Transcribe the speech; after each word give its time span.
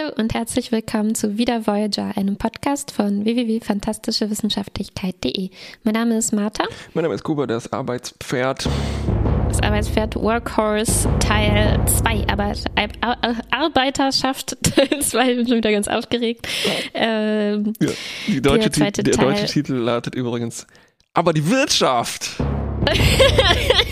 Hallo 0.00 0.12
und 0.16 0.34
herzlich 0.34 0.72
willkommen 0.72 1.14
zu 1.14 1.36
Wieder 1.36 1.66
Voyager, 1.66 2.16
einem 2.16 2.36
Podcast 2.36 2.90
von 2.90 3.22
www.fantastischewissenschaftlichkeit.de. 3.24 5.50
Mein 5.84 5.94
Name 5.94 6.16
ist 6.16 6.32
Martha. 6.32 6.64
Mein 6.94 7.04
Name 7.04 7.14
ist 7.14 7.22
Kuba, 7.24 7.46
das 7.46 7.72
Arbeitspferd. 7.72 8.68
Das 9.48 9.62
Arbeitspferd 9.62 10.16
Workhorse 10.16 11.08
Teil 11.18 11.78
2, 11.86 12.26
aber 12.28 12.52
Arbeiterschaft 13.50 14.56
Teil 14.62 15.00
2, 15.00 15.30
ich 15.30 15.36
bin 15.36 15.48
schon 15.48 15.56
wieder 15.58 15.72
ganz 15.72 15.88
aufgeregt. 15.88 16.48
Ähm, 16.94 17.74
ja, 17.80 17.90
die 18.26 18.40
deutsche 18.40 18.70
der, 18.70 18.92
der 18.92 19.16
deutsche 19.16 19.44
Titel 19.46 19.74
lautet 19.74 20.14
übrigens 20.14 20.66
Aber 21.14 21.32
die 21.32 21.50
Wirtschaft. 21.50 22.30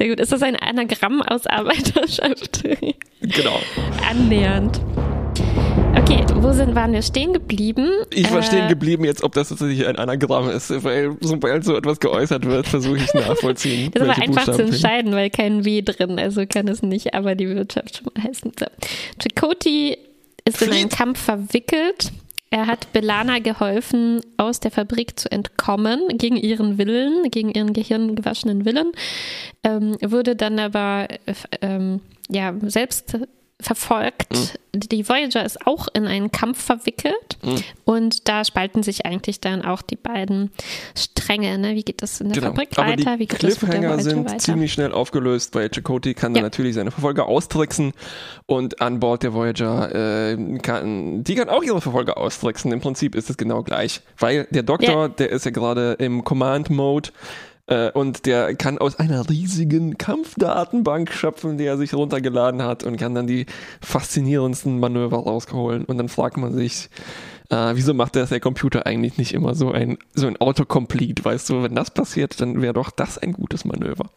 Sehr 0.00 0.08
gut. 0.08 0.20
Ist 0.20 0.32
das 0.32 0.42
ein 0.42 0.56
Anagramm 0.56 1.20
aus 1.20 1.46
Arbeiterschaft? 1.46 2.64
Genau. 3.22 3.60
Annähernd. 4.08 4.80
Okay, 5.94 6.24
wo 6.36 6.52
sind, 6.52 6.74
waren 6.74 6.94
wir 6.94 7.02
stehen 7.02 7.34
geblieben? 7.34 7.90
Ich 8.08 8.32
war 8.32 8.38
äh, 8.38 8.42
stehen 8.42 8.66
geblieben 8.68 9.04
jetzt, 9.04 9.22
ob 9.22 9.34
das 9.34 9.50
tatsächlich 9.50 9.86
ein 9.86 9.96
Anagramm 9.96 10.48
ist, 10.48 10.70
weil 10.82 11.18
sobald 11.20 11.64
so 11.64 11.76
etwas 11.76 12.00
geäußert 12.00 12.46
wird, 12.46 12.66
versuche 12.66 12.96
ich 12.96 13.12
nachvollziehen. 13.14 13.90
das 13.92 14.04
ist 14.04 14.08
aber 14.08 14.22
einfach 14.22 14.54
zu 14.54 14.62
entscheiden, 14.62 15.12
weil 15.12 15.28
kein 15.28 15.66
W 15.66 15.82
drin, 15.82 16.18
also 16.18 16.46
kann 16.46 16.66
es 16.68 16.82
nicht, 16.82 17.12
aber 17.12 17.34
die 17.34 17.46
Wirtschaft 17.46 17.98
schon 17.98 18.08
mal 18.14 18.24
heißen. 18.24 18.52
So. 18.58 18.66
Chakoti 19.22 19.98
ist 20.46 20.56
Fleet. 20.56 20.70
in 20.70 20.76
einen 20.78 20.88
Kampf 20.88 21.20
verwickelt 21.20 22.10
er 22.50 22.66
hat 22.66 22.92
Belana 22.92 23.38
geholfen, 23.38 24.20
aus 24.36 24.58
der 24.60 24.72
Fabrik 24.72 25.18
zu 25.18 25.30
entkommen, 25.30 26.00
gegen 26.18 26.36
ihren 26.36 26.78
Willen, 26.78 27.30
gegen 27.30 27.50
ihren 27.52 27.72
gehirngewaschenen 27.72 28.64
Willen, 28.64 28.92
ähm, 29.62 29.96
wurde 30.02 30.34
dann 30.34 30.58
aber 30.58 31.06
äh, 31.26 31.34
ähm, 31.60 32.00
ja, 32.28 32.52
selbst 32.62 33.18
verfolgt. 33.62 34.32
Mhm. 34.32 34.48
Die 34.72 35.08
Voyager 35.08 35.44
ist 35.44 35.66
auch 35.66 35.88
in 35.92 36.06
einen 36.06 36.30
Kampf 36.30 36.62
verwickelt 36.62 37.38
mhm. 37.42 37.56
und 37.84 38.28
da 38.28 38.44
spalten 38.44 38.82
sich 38.82 39.04
eigentlich 39.04 39.40
dann 39.40 39.62
auch 39.62 39.82
die 39.82 39.96
beiden 39.96 40.52
Stränge. 40.94 41.58
Ne? 41.58 41.74
Wie 41.74 41.82
geht 41.82 42.02
das 42.02 42.20
in 42.20 42.28
der 42.28 42.36
genau. 42.36 42.52
Fabrik 42.52 42.70
Aber 42.76 42.88
weiter? 42.88 43.14
Die 43.14 43.20
Wie 43.20 43.26
geht 43.26 43.40
Cliffhanger 43.40 43.96
das 43.96 44.04
sind 44.04 44.26
weiter? 44.26 44.38
ziemlich 44.38 44.72
schnell 44.72 44.92
aufgelöst, 44.92 45.54
weil 45.54 45.70
Chakoti 45.70 46.14
kann 46.14 46.32
ja. 46.32 46.36
dann 46.36 46.44
natürlich 46.44 46.74
seine 46.76 46.92
Verfolger 46.92 47.26
austricksen 47.26 47.92
und 48.46 48.80
an 48.80 49.00
Bord 49.00 49.24
der 49.24 49.34
Voyager 49.34 50.30
äh, 50.32 50.58
kann, 50.58 51.24
die 51.24 51.34
kann 51.34 51.48
auch 51.48 51.62
ihre 51.62 51.80
Verfolger 51.80 52.16
austricksen. 52.16 52.70
Im 52.72 52.80
Prinzip 52.80 53.16
ist 53.16 53.28
es 53.28 53.36
genau 53.36 53.62
gleich, 53.62 54.02
weil 54.18 54.46
der 54.50 54.62
Doktor, 54.62 55.02
ja. 55.02 55.08
der 55.08 55.30
ist 55.30 55.44
ja 55.44 55.50
gerade 55.50 55.94
im 55.94 56.22
Command-Mode 56.22 57.08
äh, 57.08 57.49
und 57.94 58.26
der 58.26 58.54
kann 58.56 58.78
aus 58.78 58.98
einer 58.98 59.28
riesigen 59.28 59.96
Kampfdatenbank 59.96 61.12
schöpfen, 61.12 61.56
die 61.56 61.64
er 61.64 61.76
sich 61.76 61.94
runtergeladen 61.94 62.62
hat 62.62 62.82
und 62.82 62.96
kann 62.96 63.14
dann 63.14 63.26
die 63.26 63.46
faszinierendsten 63.80 64.80
Manöver 64.80 65.18
rausholen. 65.18 65.84
Und 65.84 65.98
dann 65.98 66.08
fragt 66.08 66.36
man 66.36 66.52
sich, 66.52 66.90
äh, 67.50 67.74
wieso 67.74 67.94
macht 67.94 68.16
das 68.16 68.30
der 68.30 68.40
Computer 68.40 68.86
eigentlich 68.86 69.18
nicht 69.18 69.34
immer 69.34 69.54
so 69.54 69.72
ein, 69.72 69.98
so 70.14 70.26
ein 70.26 70.36
Autocomplete? 70.40 71.24
Weißt 71.24 71.50
du, 71.50 71.62
wenn 71.62 71.74
das 71.74 71.90
passiert, 71.90 72.40
dann 72.40 72.62
wäre 72.62 72.74
doch 72.74 72.90
das 72.90 73.18
ein 73.18 73.32
gutes 73.32 73.64
Manöver. 73.64 74.10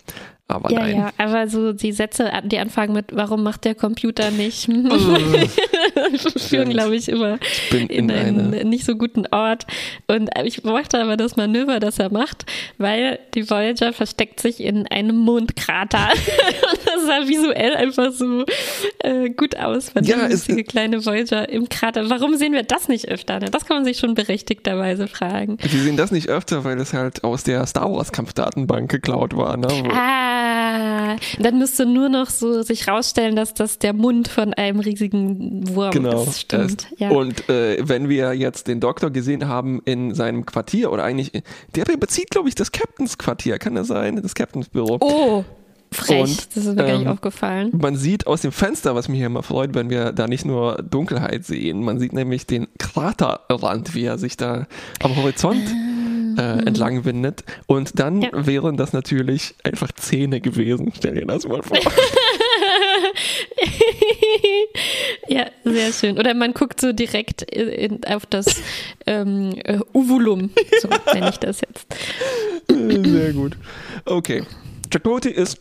Aber 0.53 0.71
ja, 0.71 0.79
nein. 0.79 0.95
Ja, 0.97 1.11
aber 1.17 1.47
so 1.47 1.73
die 1.73 1.91
Sätze, 1.91 2.31
die 2.43 2.59
anfangen 2.59 2.93
mit, 2.93 3.07
warum 3.11 3.43
macht 3.43 3.65
der 3.65 3.75
Computer 3.75 4.31
nicht? 4.31 4.69
führen, 6.37 6.69
glaube 6.69 6.95
ich, 6.95 7.09
immer 7.09 7.37
ich 7.41 7.73
in, 7.73 7.89
in 7.89 8.11
einen 8.11 8.53
eine... 8.53 8.65
nicht 8.65 8.85
so 8.85 8.95
guten 8.95 9.25
Ort. 9.31 9.65
Und 10.07 10.29
ich 10.43 10.63
mochte 10.63 11.01
aber 11.01 11.17
das 11.17 11.35
Manöver, 11.35 11.79
das 11.79 11.99
er 11.99 12.11
macht, 12.11 12.45
weil 12.77 13.19
die 13.33 13.49
Voyager 13.49 13.93
versteckt 13.93 14.39
sich 14.39 14.59
in 14.59 14.87
einem 14.87 15.17
Mondkrater. 15.17 16.09
Und 16.09 16.79
das 16.85 17.05
sah 17.05 17.27
visuell 17.27 17.75
einfach 17.75 18.11
so 18.11 18.45
äh, 18.99 19.29
gut 19.29 19.57
aus. 19.57 19.91
Ja, 20.01 20.27
es, 20.27 20.47
kleine 20.67 21.05
Voyager 21.05 21.49
im 21.49 21.69
Krater. 21.69 22.09
Warum 22.09 22.35
sehen 22.35 22.53
wir 22.53 22.63
das 22.63 22.87
nicht 22.87 23.09
öfter? 23.09 23.39
Ne? 23.39 23.49
Das 23.49 23.65
kann 23.65 23.77
man 23.77 23.85
sich 23.85 23.97
schon 23.97 24.15
berechtigterweise 24.15 25.07
fragen. 25.07 25.57
Wir 25.61 25.81
sehen 25.81 25.97
das 25.97 26.11
nicht 26.11 26.29
öfter, 26.29 26.63
weil 26.63 26.79
es 26.79 26.93
halt 26.93 27.23
aus 27.23 27.43
der 27.43 27.65
Star 27.65 27.91
Wars 27.91 28.11
Kampfdatenbank 28.11 28.89
geklaut 28.89 29.35
war. 29.35 29.57
Ne? 29.57 29.67
Ah, 29.91 30.42
dann 31.39 31.59
müsste 31.59 31.85
nur 31.85 32.09
noch 32.09 32.29
so 32.29 32.61
sich 32.61 32.87
rausstellen, 32.87 33.35
dass 33.35 33.53
das 33.53 33.79
der 33.79 33.93
Mund 33.93 34.27
von 34.27 34.53
einem 34.53 34.79
riesigen 34.79 35.75
Wurm 35.75 35.91
genau, 35.91 36.23
ist. 36.23 36.41
Stimmt. 36.41 36.87
Ja. 36.97 37.09
Und 37.09 37.49
äh, 37.49 37.77
wenn 37.87 38.09
wir 38.09 38.33
jetzt 38.33 38.67
den 38.67 38.79
Doktor 38.79 39.11
gesehen 39.11 39.47
haben 39.47 39.81
in 39.85 40.13
seinem 40.13 40.45
Quartier 40.45 40.91
oder 40.91 41.03
eigentlich, 41.03 41.31
der 41.75 41.85
bezieht, 41.97 42.29
glaube 42.31 42.49
ich, 42.49 42.55
das 42.55 42.71
Captains 42.71 43.17
Quartier, 43.17 43.59
kann 43.59 43.75
das 43.75 43.87
sein? 43.87 44.21
Das 44.21 44.35
Captains 44.35 44.69
Büro. 44.69 44.97
Oh. 44.99 45.43
Frech, 45.93 46.21
und, 46.21 46.55
das 46.55 46.65
ist 46.65 46.65
mir 46.65 46.71
ähm, 46.71 46.77
gar 46.77 46.97
nicht 46.97 47.05
ähm, 47.05 47.07
aufgefallen. 47.07 47.71
Man 47.73 47.95
sieht 47.95 48.27
aus 48.27 48.41
dem 48.41 48.51
Fenster, 48.51 48.95
was 48.95 49.07
mich 49.07 49.19
hier 49.19 49.27
immer 49.27 49.43
freut, 49.43 49.75
wenn 49.75 49.89
wir 49.89 50.11
da 50.11 50.27
nicht 50.27 50.45
nur 50.45 50.81
Dunkelheit 50.81 51.45
sehen, 51.45 51.83
man 51.83 51.99
sieht 51.99 52.13
nämlich 52.13 52.47
den 52.47 52.67
Kraterrand, 52.79 53.93
wie 53.95 54.05
er 54.05 54.17
sich 54.17 54.35
da 54.35 54.67
am 55.01 55.15
Horizont 55.15 55.63
äh, 55.63 55.92
mhm. 56.33 56.67
entlang 56.67 57.05
windet. 57.05 57.43
Und 57.67 57.99
dann 57.99 58.21
ja. 58.21 58.29
wären 58.33 58.77
das 58.77 58.93
natürlich 58.93 59.55
einfach 59.63 59.91
Zähne 59.91 60.41
gewesen. 60.41 60.91
Stell 60.95 61.15
dir 61.15 61.25
das 61.25 61.47
mal 61.47 61.61
vor. 61.61 61.77
ja, 65.27 65.45
sehr 65.63 65.93
schön. 65.93 66.17
Oder 66.17 66.33
man 66.33 66.53
guckt 66.53 66.81
so 66.81 66.93
direkt 66.93 67.43
in, 67.43 68.03
auf 68.05 68.25
das 68.25 68.61
ähm, 69.05 69.53
äh, 69.63 69.79
Uvulum, 69.93 70.49
so 70.81 70.89
nenne 71.13 71.29
ich 71.29 71.37
das 71.37 71.61
jetzt. 71.61 71.87
Sehr 73.03 73.33
gut. 73.33 73.57
Okay. 74.05 74.43
Chakoti 74.91 75.29
ist 75.29 75.59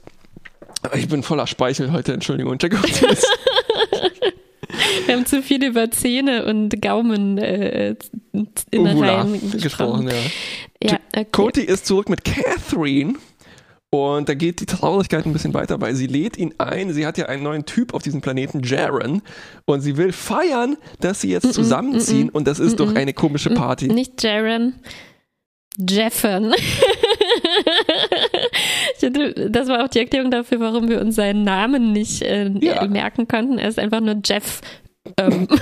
ich 0.95 1.09
bin 1.09 1.23
voller 1.23 1.47
Speichel 1.47 1.93
heute, 1.93 2.13
Entschuldigung. 2.13 2.59
Check 2.59 2.75
out 2.75 2.85
Wir 5.07 5.17
haben 5.17 5.27
zu 5.27 5.43
viel 5.43 5.65
über 5.65 5.91
Zähne 5.91 6.47
und 6.47 6.81
Gaumen 6.81 7.39
äh, 7.39 7.97
Innereien 8.71 9.33
gesprochen. 9.51 10.07
gesprochen 10.07 10.09
ja. 10.83 10.93
ja 10.93 10.99
okay. 11.15 11.27
Cody 11.33 11.63
ist 11.63 11.87
zurück 11.87 12.09
mit 12.09 12.25
Catherine. 12.25 13.15
Und 13.95 14.31
da 14.31 14.35
geht 14.35 14.61
die 14.61 14.67
Traurigkeit 14.67 15.27
ein 15.27 15.35
bisschen 15.35 15.53
weiter, 15.53 15.79
weil 15.83 15.95
sie 15.95 16.07
lädt 16.07 16.39
ihn 16.39 16.55
ein. 16.57 16.95
Sie 16.95 17.05
hat 17.05 17.19
ja 17.19 17.27
einen 17.27 17.43
neuen 17.43 17.67
Typ 17.67 17.93
auf 17.93 18.03
diesem 18.03 18.23
Planeten, 18.23 18.63
Jaren. 18.63 19.21
Und 19.67 19.83
sie 19.83 19.99
will 19.99 20.13
feiern, 20.13 20.79
dass 21.01 21.21
sie 21.21 21.31
jetzt 21.31 21.53
zusammenziehen. 21.53 22.31
Und 22.31 22.49
das 22.49 22.59
ist 22.59 22.81
doch 22.81 22.95
eine 22.95 23.13
komische 23.13 23.51
Party. 23.51 23.89
Nicht 23.89 24.23
Jaren, 24.23 24.81
Jeffen. 25.77 26.55
das 29.51 29.69
war 29.69 29.85
auch 29.85 29.89
die 29.89 29.99
Erklärung 30.01 30.31
dafür, 30.31 30.61
warum 30.61 30.89
wir 30.89 30.99
uns 31.01 31.17
seinen 31.17 31.45
Namen 31.45 31.93
nicht 31.93 32.23
äh, 32.23 32.51
ja. 32.61 32.87
merken 32.87 33.29
konnten. 33.29 33.59
Er 33.59 33.69
ist 33.69 33.79
einfach 33.79 34.01
nur 34.01 34.17
Jeff. 34.25 34.63
Ähm. 35.17 35.49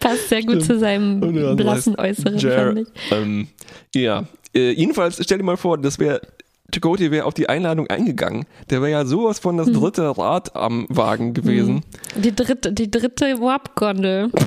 Passt 0.00 0.28
sehr 0.28 0.42
gut 0.42 0.62
Stimmt. 0.62 0.66
zu 0.66 0.78
seinem 0.78 1.56
blassen 1.56 1.96
Äußeren, 1.96 2.38
Jer 2.38 2.66
fand 2.66 2.78
ich. 2.80 2.88
Ähm, 3.10 3.48
ja, 3.94 4.24
äh, 4.54 4.70
jedenfalls 4.70 5.22
stell 5.22 5.38
dir 5.38 5.44
mal 5.44 5.56
vor, 5.56 5.78
das 5.78 5.98
wäre 5.98 6.20
Chakoti 6.72 7.10
wäre 7.10 7.24
auf 7.24 7.34
die 7.34 7.48
Einladung 7.48 7.86
eingegangen. 7.88 8.44
Der 8.68 8.82
wäre 8.82 8.90
ja 8.90 9.04
sowas 9.06 9.38
von 9.38 9.56
das 9.56 9.68
hm. 9.68 9.74
dritte 9.74 10.18
Rad 10.18 10.54
am 10.54 10.86
Wagen 10.90 11.32
gewesen. 11.32 11.82
Hm. 12.14 12.22
Die 12.22 12.36
dritte, 12.36 12.72
die 12.72 12.90
dritte 12.90 13.40
Warp-Gondel. 13.40 14.30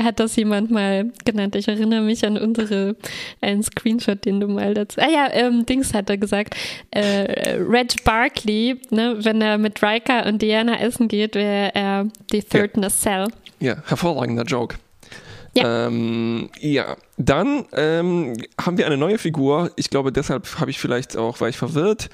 hat 0.00 0.20
das 0.20 0.36
jemand 0.36 0.70
mal 0.70 1.10
genannt. 1.24 1.54
Ich 1.56 1.68
erinnere 1.68 2.02
mich 2.02 2.24
an 2.24 2.36
unsere, 2.36 2.96
einen 3.40 3.62
Screenshot, 3.62 4.24
den 4.24 4.40
du 4.40 4.48
mal 4.48 4.74
dazu. 4.74 5.00
Ah 5.00 5.08
ja, 5.08 5.28
ähm, 5.32 5.66
Dings 5.66 5.94
hat 5.94 6.10
er 6.10 6.18
gesagt. 6.18 6.56
Äh, 6.90 7.58
Reg 7.60 8.04
Barkley, 8.04 8.80
ne, 8.90 9.16
wenn 9.20 9.40
er 9.40 9.58
mit 9.58 9.82
Riker 9.82 10.26
und 10.26 10.42
Diana 10.42 10.80
essen 10.80 11.08
geht, 11.08 11.34
wäre 11.34 11.74
er 11.74 12.06
die 12.32 12.42
Third 12.42 12.72
ja. 12.74 12.80
Nacelle. 12.80 13.28
Ja, 13.60 13.76
hervorragender 13.86 14.44
Joke. 14.44 14.76
Ja. 15.56 15.86
Ähm, 15.86 16.50
ja, 16.58 16.96
dann 17.16 17.64
ähm, 17.72 18.36
haben 18.60 18.76
wir 18.76 18.86
eine 18.86 18.96
neue 18.96 19.18
Figur. 19.18 19.70
Ich 19.76 19.88
glaube, 19.88 20.10
deshalb 20.10 20.58
habe 20.58 20.70
ich 20.70 20.80
vielleicht 20.80 21.16
auch, 21.16 21.40
war 21.40 21.48
ich 21.48 21.56
verwirrt. 21.56 22.10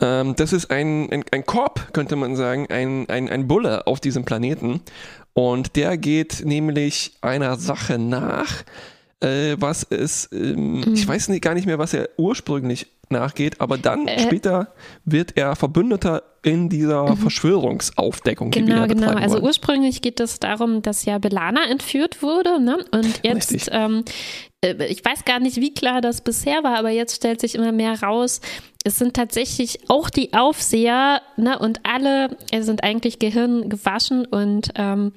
Ähm, 0.00 0.36
das 0.36 0.52
ist 0.52 0.70
ein, 0.70 1.10
ein, 1.12 1.24
ein 1.30 1.44
Korb, 1.44 1.92
könnte 1.92 2.16
man 2.16 2.36
sagen, 2.36 2.66
ein, 2.70 3.08
ein, 3.10 3.28
ein 3.28 3.46
Bulle 3.46 3.86
auf 3.86 4.00
diesem 4.00 4.24
Planeten. 4.24 4.80
Und 5.38 5.76
der 5.76 5.96
geht 5.96 6.44
nämlich 6.44 7.12
einer 7.20 7.54
Sache 7.58 7.96
nach, 7.96 8.64
äh, 9.20 9.54
was 9.56 9.84
es, 9.84 10.28
ähm, 10.32 10.80
mhm. 10.80 10.94
ich 10.94 11.06
weiß 11.06 11.28
nicht, 11.28 11.42
gar 11.42 11.54
nicht 11.54 11.64
mehr, 11.64 11.78
was 11.78 11.94
er 11.94 12.08
ursprünglich 12.16 12.88
nachgeht, 13.08 13.60
aber 13.60 13.78
dann 13.78 14.08
äh, 14.08 14.20
später 14.20 14.74
wird 15.04 15.36
er 15.36 15.54
Verbündeter 15.54 16.24
in 16.42 16.68
dieser 16.68 17.10
mhm. 17.10 17.18
Verschwörungsaufdeckung. 17.18 18.50
Genau, 18.50 18.88
genau. 18.88 19.12
Also 19.12 19.38
ursprünglich 19.38 20.02
geht 20.02 20.18
es 20.18 20.40
darum, 20.40 20.82
dass 20.82 21.04
ja 21.04 21.18
Belana 21.18 21.70
entführt 21.70 22.20
wurde, 22.20 22.60
ne? 22.60 22.84
Und 22.90 23.20
jetzt, 23.22 23.70
ähm, 23.70 24.04
äh, 24.60 24.86
ich 24.86 25.04
weiß 25.04 25.24
gar 25.24 25.38
nicht, 25.38 25.58
wie 25.58 25.72
klar 25.72 26.00
das 26.00 26.20
bisher 26.20 26.64
war, 26.64 26.76
aber 26.76 26.90
jetzt 26.90 27.14
stellt 27.14 27.40
sich 27.40 27.54
immer 27.54 27.70
mehr 27.70 28.02
raus, 28.02 28.40
es 28.84 28.98
sind 28.98 29.14
tatsächlich 29.14 29.90
auch 29.90 30.08
die 30.08 30.32
Aufseher, 30.34 31.22
ne? 31.36 31.58
Und 31.58 31.80
alle 31.84 32.36
sind 32.60 32.82
eigentlich 32.84 33.18
Gehirn 33.18 33.68
gewaschen 33.68 34.24
und 34.24 34.70
ähm, 34.76 35.12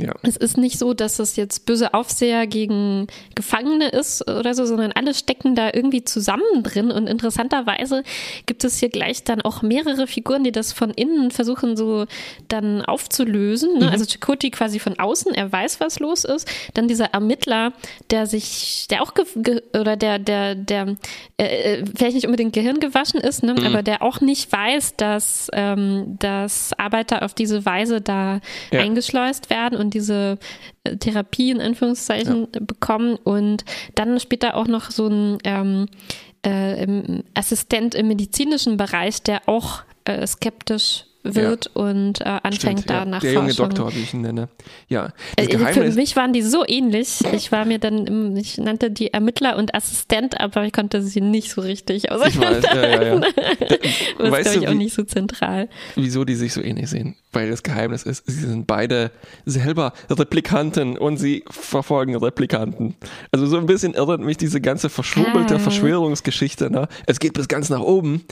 Ja. 0.00 0.12
Es 0.22 0.36
ist 0.36 0.56
nicht 0.56 0.76
so, 0.76 0.92
dass 0.92 1.20
es 1.20 1.36
jetzt 1.36 1.66
böse 1.66 1.94
Aufseher 1.94 2.48
gegen 2.48 3.06
Gefangene 3.36 3.90
ist 3.90 4.28
oder 4.28 4.52
so, 4.52 4.66
sondern 4.66 4.90
alle 4.90 5.14
stecken 5.14 5.54
da 5.54 5.70
irgendwie 5.72 6.02
zusammen 6.02 6.64
drin. 6.64 6.90
Und 6.90 7.06
interessanterweise 7.06 8.02
gibt 8.46 8.64
es 8.64 8.78
hier 8.78 8.88
gleich 8.88 9.22
dann 9.22 9.40
auch 9.40 9.62
mehrere 9.62 10.08
Figuren, 10.08 10.42
die 10.42 10.50
das 10.50 10.72
von 10.72 10.90
innen 10.90 11.30
versuchen 11.30 11.76
so 11.76 12.06
dann 12.48 12.82
aufzulösen. 12.82 13.78
Ne? 13.78 13.86
Mhm. 13.86 13.92
Also 13.92 14.04
Chakoti 14.04 14.50
quasi 14.50 14.80
von 14.80 14.98
außen, 14.98 15.32
er 15.32 15.52
weiß, 15.52 15.78
was 15.78 16.00
los 16.00 16.24
ist. 16.24 16.48
Dann 16.74 16.88
dieser 16.88 17.06
Ermittler, 17.14 17.72
der 18.10 18.26
sich, 18.26 18.88
der 18.90 19.00
auch 19.00 19.12
oder 19.78 19.96
der, 19.96 20.18
der, 20.18 20.56
der 20.56 20.96
äh, 21.38 21.44
äh, 21.74 21.84
vielleicht 21.96 22.16
nicht 22.16 22.26
unbedingt 22.26 22.52
Gehirn 22.52 22.80
gewaschen 22.80 23.20
ist, 23.20 23.44
ne? 23.44 23.54
Mhm. 23.54 23.64
aber 23.64 23.84
der 23.84 24.02
auch 24.02 24.20
nicht 24.20 24.50
weiß, 24.50 24.96
dass, 24.96 25.48
ähm, 25.52 26.16
dass 26.18 26.72
Arbeiter 26.78 27.22
auf 27.24 27.32
diese 27.32 27.64
Weise 27.64 28.00
da 28.00 28.40
ja. 28.72 28.80
eingeschleust 28.80 29.50
werden 29.50 29.83
und 29.84 29.94
diese 29.94 30.38
äh, 30.84 30.96
Therapie 30.96 31.50
in 31.50 31.60
Anführungszeichen 31.60 32.48
ja. 32.52 32.60
bekommen. 32.60 33.16
Und 33.22 33.64
dann 33.94 34.18
später 34.20 34.56
auch 34.56 34.66
noch 34.66 34.90
so 34.90 35.06
ein 35.06 35.38
ähm, 35.44 35.86
äh, 36.42 37.22
Assistent 37.34 37.94
im 37.94 38.08
medizinischen 38.08 38.76
Bereich, 38.76 39.22
der 39.22 39.48
auch 39.48 39.82
äh, 40.04 40.26
skeptisch 40.26 41.04
wird 41.24 41.70
ja. 41.74 41.82
und 41.82 42.20
äh, 42.20 42.24
anfängt 42.24 42.80
Stimmt, 42.80 42.90
da 42.90 42.94
ja. 42.98 43.04
nach 43.06 43.20
Der 43.20 43.32
junge 43.32 43.54
Doktor, 43.54 43.94
wie 43.94 44.00
ich 44.00 44.12
ihn 44.12 44.20
nenne. 44.20 44.48
Ja. 44.88 45.12
Das 45.36 45.48
äh, 45.48 45.72
Für 45.72 45.90
mich 45.90 46.16
waren 46.16 46.32
die 46.32 46.42
so 46.42 46.64
ähnlich. 46.66 47.20
Ich 47.32 47.50
war 47.50 47.64
mir 47.64 47.78
dann, 47.78 48.36
ich 48.36 48.58
nannte 48.58 48.90
die 48.90 49.12
Ermittler 49.12 49.56
und 49.56 49.74
Assistent, 49.74 50.40
aber 50.40 50.64
ich 50.64 50.72
konnte 50.72 51.02
sie 51.02 51.22
nicht 51.22 51.50
so 51.50 51.62
richtig 51.62 52.12
auseinanderhalten. 52.12 52.64
Ich 52.64 52.70
weiß, 52.70 52.74
ja, 52.74 52.90
ja, 52.90 53.02
ja. 53.02 53.20
das 54.28 54.46
ist, 54.46 54.52
glaube 54.52 54.64
ich, 54.64 54.68
auch 54.68 54.74
nicht 54.74 54.94
so 54.94 55.02
zentral. 55.02 55.68
Wieso 55.96 56.24
die 56.24 56.34
sich 56.34 56.52
so 56.52 56.60
ähnlich 56.60 56.90
sehen? 56.90 57.16
Weil 57.32 57.50
das 57.50 57.62
Geheimnis 57.62 58.04
ist, 58.04 58.24
sie 58.26 58.46
sind 58.46 58.66
beide 58.66 59.10
selber 59.46 59.92
Replikanten 60.10 60.98
und 60.98 61.16
sie 61.16 61.44
verfolgen 61.50 62.16
Replikanten. 62.16 62.94
Also 63.32 63.46
so 63.46 63.56
ein 63.56 63.66
bisschen 63.66 63.94
irrt 63.94 64.20
mich 64.20 64.36
diese 64.36 64.60
ganze 64.60 64.90
verschwurbelte 64.90 65.56
ah. 65.56 65.58
Verschwörungsgeschichte. 65.58 66.70
Ne? 66.70 66.88
Es 67.06 67.18
geht 67.18 67.32
bis 67.32 67.48
ganz 67.48 67.70
nach 67.70 67.80
oben. 67.80 68.24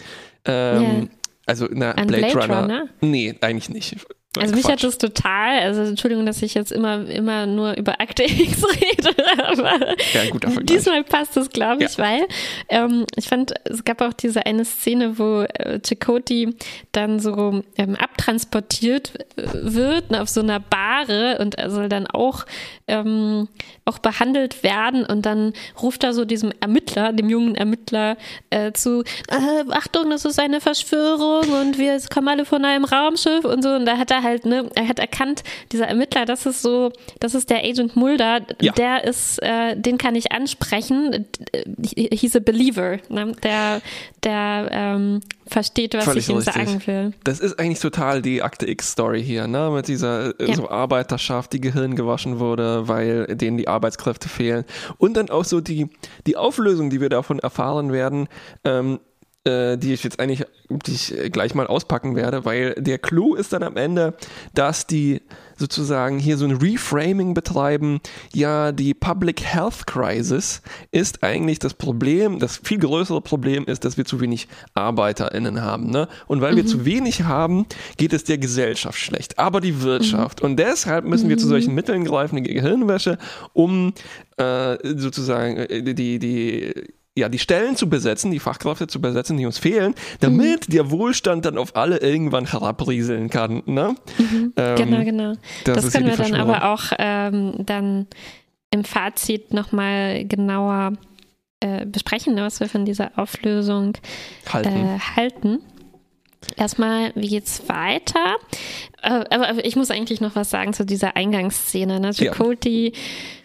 Ähm, 0.44 1.08
also, 1.46 1.66
na, 1.70 1.92
Blade, 1.92 2.06
Blade 2.06 2.34
Runner. 2.34 2.62
Runner. 2.62 2.88
Nee, 3.00 3.34
eigentlich 3.40 3.68
nicht. 3.68 3.96
Also 4.38 4.54
mich 4.54 4.64
hat 4.64 4.82
das 4.82 4.96
total, 4.96 5.58
also 5.58 5.82
Entschuldigung, 5.82 6.24
dass 6.24 6.40
ich 6.40 6.54
jetzt 6.54 6.72
immer, 6.72 7.06
immer 7.06 7.44
nur 7.44 7.76
über 7.76 8.00
Akte 8.00 8.22
X 8.26 8.64
rede, 8.64 9.14
aber 9.44 9.94
ja, 10.14 10.30
guter 10.30 10.48
diesmal 10.62 11.04
passt 11.04 11.36
das, 11.36 11.50
glaube 11.50 11.84
ich, 11.84 11.98
ja. 11.98 12.04
weil 12.04 12.26
ähm, 12.70 13.04
ich 13.16 13.28
fand, 13.28 13.52
es 13.64 13.84
gab 13.84 14.00
auch 14.00 14.14
diese 14.14 14.46
eine 14.46 14.64
Szene, 14.64 15.18
wo 15.18 15.42
äh, 15.42 15.80
Chakoti 15.86 16.54
dann 16.92 17.20
so 17.20 17.62
ähm, 17.76 17.94
abtransportiert 17.94 19.12
äh, 19.36 19.42
wird 19.52 20.10
ne, 20.10 20.22
auf 20.22 20.30
so 20.30 20.40
einer 20.40 20.60
Bahre 20.60 21.36
und 21.38 21.56
er 21.56 21.70
soll 21.70 21.90
dann 21.90 22.06
auch, 22.06 22.46
ähm, 22.88 23.48
auch 23.84 23.98
behandelt 23.98 24.62
werden 24.62 25.04
und 25.04 25.26
dann 25.26 25.52
ruft 25.82 26.04
er 26.04 26.14
so 26.14 26.24
diesem 26.24 26.52
Ermittler, 26.60 27.12
dem 27.12 27.28
jungen 27.28 27.54
Ermittler 27.54 28.16
äh, 28.48 28.72
zu, 28.72 29.02
äh, 29.28 29.64
Achtung, 29.72 30.08
das 30.08 30.24
ist 30.24 30.40
eine 30.40 30.62
Verschwörung 30.62 31.52
und 31.60 31.76
wir 31.76 32.00
kommen 32.08 32.28
alle 32.28 32.46
von 32.46 32.64
einem 32.64 32.84
Raumschiff 32.84 33.44
und 33.44 33.62
so 33.62 33.70
und 33.70 33.84
da 33.84 33.98
hat 33.98 34.10
er 34.10 34.21
halt, 34.22 34.46
ne, 34.46 34.68
er 34.74 34.88
hat 34.88 34.98
erkannt, 34.98 35.42
dieser 35.72 35.86
Ermittler, 35.86 36.24
das 36.24 36.46
ist 36.46 36.62
so, 36.62 36.92
das 37.20 37.34
ist 37.34 37.50
der 37.50 37.64
Agent 37.64 37.96
Mulder, 37.96 38.40
ja. 38.60 38.72
der 38.72 39.04
ist, 39.04 39.42
äh, 39.42 39.76
den 39.76 39.98
kann 39.98 40.14
ich 40.14 40.32
ansprechen. 40.32 41.26
He's 41.94 42.36
a 42.36 42.40
believer, 42.40 42.98
ne? 43.08 43.32
der, 43.42 43.80
der 44.22 44.68
ähm, 44.72 45.20
versteht, 45.46 45.94
was 45.94 46.04
Völlig 46.04 46.28
ich 46.28 46.34
ihm 46.34 46.40
sagen 46.40 46.82
will. 46.86 47.12
Das 47.24 47.40
ist 47.40 47.58
eigentlich 47.58 47.80
total 47.80 48.22
die 48.22 48.42
Akte 48.42 48.68
X-Story 48.68 49.22
hier, 49.22 49.46
ne? 49.46 49.70
Mit 49.70 49.88
dieser 49.88 50.38
äh, 50.40 50.48
ja. 50.48 50.54
so 50.54 50.70
Arbeiterschaft, 50.70 51.52
die 51.52 51.60
Gehirn 51.60 51.94
gewaschen 51.94 52.38
wurde, 52.38 52.88
weil 52.88 53.26
denen 53.36 53.56
die 53.56 53.68
Arbeitskräfte 53.68 54.28
fehlen. 54.28 54.64
Und 54.98 55.16
dann 55.16 55.30
auch 55.30 55.44
so 55.44 55.60
die, 55.60 55.88
die 56.26 56.36
Auflösung, 56.36 56.90
die 56.90 57.00
wir 57.00 57.08
davon 57.08 57.38
erfahren 57.38 57.92
werden, 57.92 58.28
ähm, 58.64 59.00
äh, 59.44 59.76
die 59.76 59.92
ich 59.92 60.04
jetzt 60.04 60.20
eigentlich 60.20 60.46
die 60.70 60.92
ich 60.92 61.32
gleich 61.32 61.54
mal 61.54 61.66
auspacken 61.66 62.16
werde, 62.16 62.44
weil 62.44 62.74
der 62.74 62.98
Clou 62.98 63.34
ist 63.34 63.52
dann 63.52 63.62
am 63.62 63.76
Ende, 63.76 64.14
dass 64.54 64.86
die 64.86 65.20
sozusagen 65.56 66.18
hier 66.18 66.36
so 66.36 66.44
ein 66.44 66.52
Reframing 66.52 67.34
betreiben. 67.34 68.00
Ja, 68.32 68.72
die 68.72 68.94
Public 68.94 69.42
Health 69.42 69.86
Crisis 69.86 70.62
ist 70.90 71.22
eigentlich 71.22 71.58
das 71.58 71.74
Problem, 71.74 72.38
das 72.38 72.56
viel 72.56 72.78
größere 72.78 73.20
Problem 73.20 73.64
ist, 73.64 73.84
dass 73.84 73.96
wir 73.96 74.04
zu 74.04 74.20
wenig 74.20 74.48
ArbeiterInnen 74.74 75.60
haben. 75.60 75.90
Ne? 75.90 76.08
Und 76.26 76.40
weil 76.40 76.52
mhm. 76.52 76.56
wir 76.56 76.66
zu 76.66 76.84
wenig 76.84 77.24
haben, 77.24 77.66
geht 77.96 78.12
es 78.12 78.24
der 78.24 78.38
Gesellschaft 78.38 78.98
schlecht, 78.98 79.38
aber 79.38 79.60
die 79.60 79.82
Wirtschaft. 79.82 80.42
Mhm. 80.42 80.50
Und 80.50 80.56
deshalb 80.56 81.04
müssen 81.04 81.28
wir 81.28 81.38
zu 81.38 81.46
solchen 81.46 81.70
mhm. 81.70 81.76
Mitteln 81.76 82.04
greifen, 82.04 82.42
die 82.42 82.54
Gehirnwäsche, 82.54 83.18
um 83.52 83.92
äh, 84.36 84.76
sozusagen 84.96 85.56
äh, 85.56 85.94
die, 85.94 86.18
die 86.18 86.72
ja, 87.16 87.28
die 87.28 87.38
Stellen 87.38 87.76
zu 87.76 87.88
besetzen, 87.88 88.30
die 88.30 88.38
Fachkräfte 88.38 88.86
zu 88.86 89.00
besetzen, 89.00 89.36
die 89.36 89.44
uns 89.44 89.58
fehlen, 89.58 89.94
damit 90.20 90.68
mhm. 90.68 90.72
der 90.72 90.90
Wohlstand 90.90 91.44
dann 91.44 91.58
auf 91.58 91.76
alle 91.76 91.98
irgendwann 91.98 92.46
herabrieseln 92.46 93.28
kann. 93.28 93.62
Ne? 93.66 93.94
Mhm. 94.18 94.52
Ähm, 94.56 94.76
genau, 94.76 95.04
genau. 95.04 95.32
Das, 95.64 95.84
das 95.84 95.92
können 95.92 96.06
wir 96.06 96.16
dann 96.16 96.34
aber 96.34 96.72
auch 96.72 96.84
ähm, 96.98 97.54
dann 97.58 98.06
im 98.70 98.84
Fazit 98.84 99.52
nochmal 99.52 100.24
genauer 100.24 100.94
äh, 101.60 101.84
besprechen, 101.84 102.34
ne, 102.34 102.42
was 102.42 102.60
wir 102.60 102.68
von 102.68 102.86
dieser 102.86 103.12
Auflösung 103.16 103.92
halten. 104.50 104.68
Äh, 104.68 104.98
halten. 104.98 105.58
Erstmal, 106.56 107.12
wie 107.14 107.28
geht's 107.28 107.68
weiter? 107.68 108.36
Äh, 109.02 109.24
aber 109.30 109.64
ich 109.64 109.76
muss 109.76 109.90
eigentlich 109.90 110.20
noch 110.20 110.36
was 110.36 110.50
sagen 110.50 110.72
zu 110.72 110.84
dieser 110.84 111.16
Eingangsszene. 111.16 112.00
Ne? 112.00 112.12
Chakoti 112.12 112.92
ja. 112.94 113.00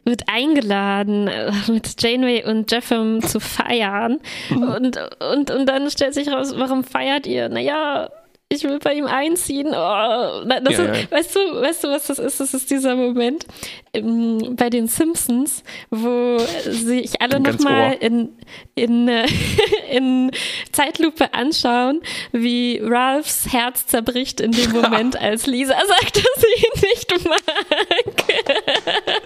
wird 0.06 0.24
eingeladen, 0.28 1.28
äh, 1.28 1.52
mit 1.68 2.02
Janeway 2.02 2.44
und 2.46 2.72
Jeffem 2.72 3.22
zu 3.22 3.40
feiern. 3.40 4.20
Mhm. 4.50 4.64
Und, 4.64 5.00
und, 5.20 5.52
und 5.52 5.66
dann 5.68 5.90
stellt 5.90 6.14
sich 6.14 6.30
raus, 6.30 6.54
warum 6.58 6.84
feiert 6.84 7.28
ihr? 7.28 7.50
Naja, 7.50 8.10
ich 8.50 8.64
will 8.64 8.80
bei 8.80 8.94
ihm 8.94 9.06
einziehen. 9.06 9.68
Oh, 9.68 9.74
ja, 9.74 10.58
ist, 10.70 10.80
ja. 10.80 11.12
Weißt 11.12 11.36
du, 11.36 11.40
weißt 11.62 11.84
du, 11.84 11.88
was 11.90 12.08
das 12.08 12.20
ist? 12.20 12.40
Das 12.40 12.54
ist 12.54 12.72
dieser 12.72 12.96
Moment 12.96 13.46
ähm, 13.94 14.56
bei 14.56 14.70
den 14.70 14.88
Simpsons, 14.88 15.64
wo 15.90 16.38
sich 16.66 17.22
alle 17.22 17.42
nochmal 17.42 17.98
in, 18.00 18.30
in, 18.76 19.10
äh, 19.10 19.28
in 19.92 20.32
Zeitlupe 20.72 21.34
anschauen, 21.34 22.02
wie 22.32 22.80
Ralphs 22.82 23.52
Herz 23.52 23.86
zerbricht 23.86 24.40
in 24.40 24.54
dem 24.54 24.72
Moment, 24.82 25.20
als 25.20 25.46
Lisa 25.46 25.74
sagt, 25.74 26.16
dass 26.16 26.42
sie 26.42 26.66
ihn 26.66 26.82
nicht 26.82 27.28
mag. 27.28 27.42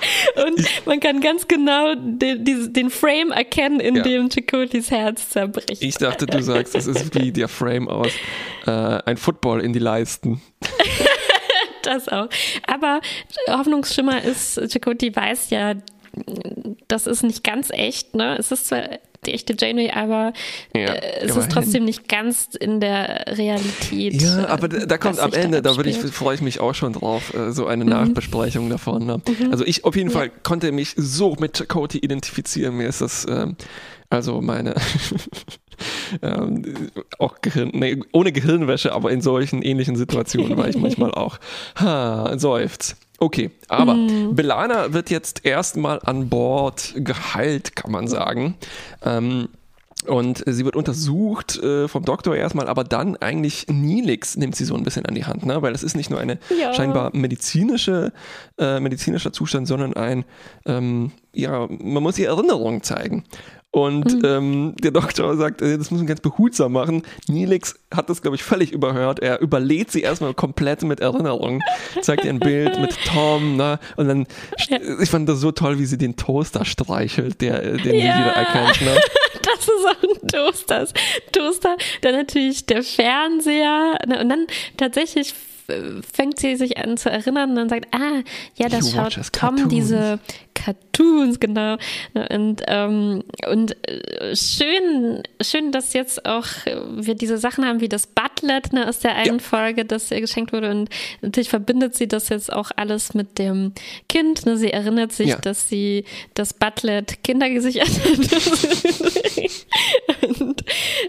Und 0.44 0.86
man 0.86 1.00
kann 1.00 1.20
ganz 1.20 1.48
genau 1.48 1.94
den, 1.94 2.72
den 2.72 2.90
Frame 2.90 3.30
erkennen, 3.30 3.80
in 3.80 3.96
ja. 3.96 4.02
dem 4.02 4.28
Chicotis 4.30 4.90
Herz 4.90 5.30
zerbricht. 5.30 5.82
Ich 5.82 5.96
dachte, 5.96 6.26
du 6.26 6.42
sagst, 6.42 6.74
das 6.74 6.86
ist 6.86 7.14
wie 7.14 7.32
der 7.32 7.48
Frame 7.48 7.88
aus 7.88 8.12
äh, 8.66 8.70
ein 8.70 9.16
Football 9.16 9.60
in 9.60 9.72
die 9.72 9.78
Leisten. 9.78 10.40
das 11.82 12.08
auch. 12.08 12.28
Aber 12.66 13.00
Hoffnungsschimmer 13.48 14.22
ist, 14.22 14.60
Chakoti 14.72 15.14
weiß 15.14 15.50
ja, 15.50 15.74
das 16.88 17.06
ist 17.06 17.22
nicht 17.22 17.44
ganz 17.44 17.70
echt, 17.70 18.14
ne? 18.14 18.36
Es 18.38 18.52
ist 18.52 18.68
zwar 18.68 18.88
die 19.26 19.32
echte 19.32 19.54
Janeway, 19.58 19.90
aber 19.90 20.32
ja, 20.74 20.86
äh, 20.86 21.24
es 21.24 21.36
ist 21.36 21.50
trotzdem 21.50 21.84
nicht 21.84 22.08
ganz 22.08 22.48
in 22.58 22.80
der 22.80 23.24
Realität. 23.28 24.20
Ja, 24.20 24.48
aber 24.48 24.68
da, 24.68 24.86
da 24.86 24.98
kommt 24.98 25.18
am 25.18 25.32
Ende, 25.32 25.62
da, 25.62 25.72
da 25.74 25.82
ich, 25.82 25.98
freue 25.98 26.34
ich 26.34 26.40
mich 26.40 26.60
auch 26.60 26.74
schon 26.74 26.92
drauf, 26.92 27.34
äh, 27.34 27.52
so 27.52 27.66
eine 27.66 27.84
mhm. 27.84 27.90
Nachbesprechung 27.90 28.68
davon. 28.70 29.06
Ne? 29.06 29.20
Mhm. 29.26 29.50
Also 29.50 29.64
ich 29.64 29.84
auf 29.84 29.96
jeden 29.96 30.10
ja. 30.10 30.18
Fall 30.18 30.30
konnte 30.42 30.72
mich 30.72 30.94
so 30.96 31.36
mit 31.38 31.56
Chakoti 31.56 31.98
identifizieren. 31.98 32.76
Mir 32.76 32.88
ist 32.88 33.00
das, 33.00 33.26
ähm, 33.28 33.56
also 34.10 34.40
meine 34.40 34.74
ähm, 36.22 36.90
auch 37.18 37.40
Gehirn, 37.40 37.70
nee, 37.72 38.00
ohne 38.12 38.32
Gehirnwäsche, 38.32 38.92
aber 38.92 39.10
in 39.10 39.20
solchen 39.20 39.62
ähnlichen 39.62 39.96
Situationen 39.96 40.56
war 40.56 40.68
ich 40.68 40.76
manchmal 40.76 41.10
auch. 41.14 41.38
Ha, 41.76 42.38
seufzt. 42.38 42.96
Okay, 43.24 43.50
aber 43.68 43.94
mm. 43.94 44.34
Belana 44.34 44.92
wird 44.92 45.08
jetzt 45.08 45.46
erstmal 45.46 45.98
an 46.04 46.28
Bord 46.28 46.92
geheilt, 46.94 47.74
kann 47.74 47.90
man 47.90 48.06
sagen. 48.06 48.56
Ähm, 49.02 49.48
und 50.06 50.44
sie 50.46 50.66
wird 50.66 50.76
untersucht 50.76 51.56
äh, 51.56 51.88
vom 51.88 52.04
Doktor 52.04 52.36
erstmal, 52.36 52.68
aber 52.68 52.84
dann 52.84 53.16
eigentlich 53.16 53.66
Nilix 53.68 54.36
nimmt 54.36 54.56
sie 54.56 54.66
so 54.66 54.74
ein 54.74 54.82
bisschen 54.82 55.06
an 55.06 55.14
die 55.14 55.24
Hand, 55.24 55.46
ne? 55.46 55.62
weil 55.62 55.74
es 55.74 55.82
ist 55.82 55.96
nicht 55.96 56.10
nur 56.10 56.20
eine 56.20 56.38
ja. 56.60 56.74
scheinbar 56.74 57.16
medizinische, 57.16 58.12
äh, 58.58 58.78
medizinischer 58.78 59.32
Zustand, 59.32 59.66
sondern 59.66 59.94
ein, 59.94 60.26
ähm, 60.66 61.12
ja, 61.32 61.66
man 61.70 62.02
muss 62.02 62.18
ihr 62.18 62.28
Erinnerungen 62.28 62.82
zeigen. 62.82 63.24
Und 63.74 64.22
mhm. 64.22 64.24
ähm, 64.24 64.74
der 64.80 64.92
Doktor 64.92 65.36
sagt, 65.36 65.60
äh, 65.60 65.76
das 65.76 65.90
muss 65.90 65.98
man 65.98 66.06
ganz 66.06 66.20
behutsam 66.20 66.70
machen. 66.70 67.02
Nilix 67.26 67.74
hat 67.92 68.08
das, 68.08 68.22
glaube 68.22 68.36
ich, 68.36 68.44
völlig 68.44 68.70
überhört. 68.70 69.18
Er 69.18 69.40
überlädt 69.40 69.90
sie 69.90 70.02
erstmal 70.02 70.32
komplett 70.32 70.84
mit 70.84 71.00
Erinnerungen, 71.00 71.60
zeigt 72.00 72.24
ihr 72.24 72.30
ein 72.30 72.38
Bild 72.38 72.80
mit 72.80 72.96
Tom, 73.04 73.56
ne? 73.56 73.80
Und 73.96 74.06
dann, 74.06 74.26
ja. 74.68 74.78
ich 75.02 75.10
fand 75.10 75.28
das 75.28 75.40
so 75.40 75.50
toll, 75.50 75.80
wie 75.80 75.86
sie 75.86 75.98
den 75.98 76.14
Toaster 76.14 76.64
streichelt, 76.64 77.40
der, 77.40 77.64
äh, 77.64 77.76
den 77.78 77.96
ja. 77.96 78.16
wieder 78.16 78.32
erkennt, 78.36 78.80
ne? 78.80 78.96
Das 79.42 79.64
ist 79.64 79.86
auch 79.86 80.02
ein 80.02 80.28
Toaster. 80.28 80.86
Toaster, 81.32 81.76
dann 82.00 82.14
natürlich 82.14 82.64
der 82.64 82.82
Fernseher. 82.82 83.98
Ne? 84.06 84.20
Und 84.20 84.28
dann 84.30 84.46
tatsächlich 84.78 85.34
fängt 85.66 86.38
sie 86.38 86.56
sich 86.56 86.78
an 86.78 86.96
zu 86.96 87.10
erinnern 87.10 87.50
und 87.50 87.56
dann 87.56 87.68
sagt, 87.68 87.86
ah, 87.94 88.22
ja, 88.56 88.68
das 88.68 88.92
schaut 88.92 89.14
Tom 89.32 89.56
Cartoons. 89.56 89.68
diese 89.68 90.18
Cartoons, 90.54 91.40
genau. 91.40 91.76
Und, 92.30 92.62
ähm, 92.66 93.22
und 93.50 93.76
äh, 93.88 94.36
schön, 94.36 95.22
schön, 95.40 95.72
dass 95.72 95.92
jetzt 95.92 96.26
auch 96.26 96.46
wir 96.96 97.14
diese 97.14 97.38
Sachen 97.38 97.64
haben 97.64 97.80
wie 97.80 97.88
das 97.88 98.06
Butlet 98.06 98.72
ne, 98.72 98.88
aus 98.88 99.00
der 99.00 99.16
einen 99.16 99.38
ja. 99.38 99.42
Folge, 99.44 99.84
das 99.84 100.10
ihr 100.10 100.20
geschenkt 100.20 100.52
wurde. 100.52 100.70
Und 100.70 100.90
natürlich 101.22 101.48
verbindet 101.48 101.94
sie 101.94 102.08
das 102.08 102.28
jetzt 102.28 102.52
auch 102.52 102.70
alles 102.76 103.14
mit 103.14 103.38
dem 103.38 103.72
Kind. 104.08 104.46
Ne? 104.46 104.56
Sie 104.56 104.70
erinnert 104.70 105.12
sich, 105.12 105.30
ja. 105.30 105.36
dass 105.38 105.68
sie 105.68 106.04
das 106.34 106.54
Butlet 106.54 107.22
Kinder 107.24 107.50
gesichert 107.50 107.88
hat. 107.88 108.18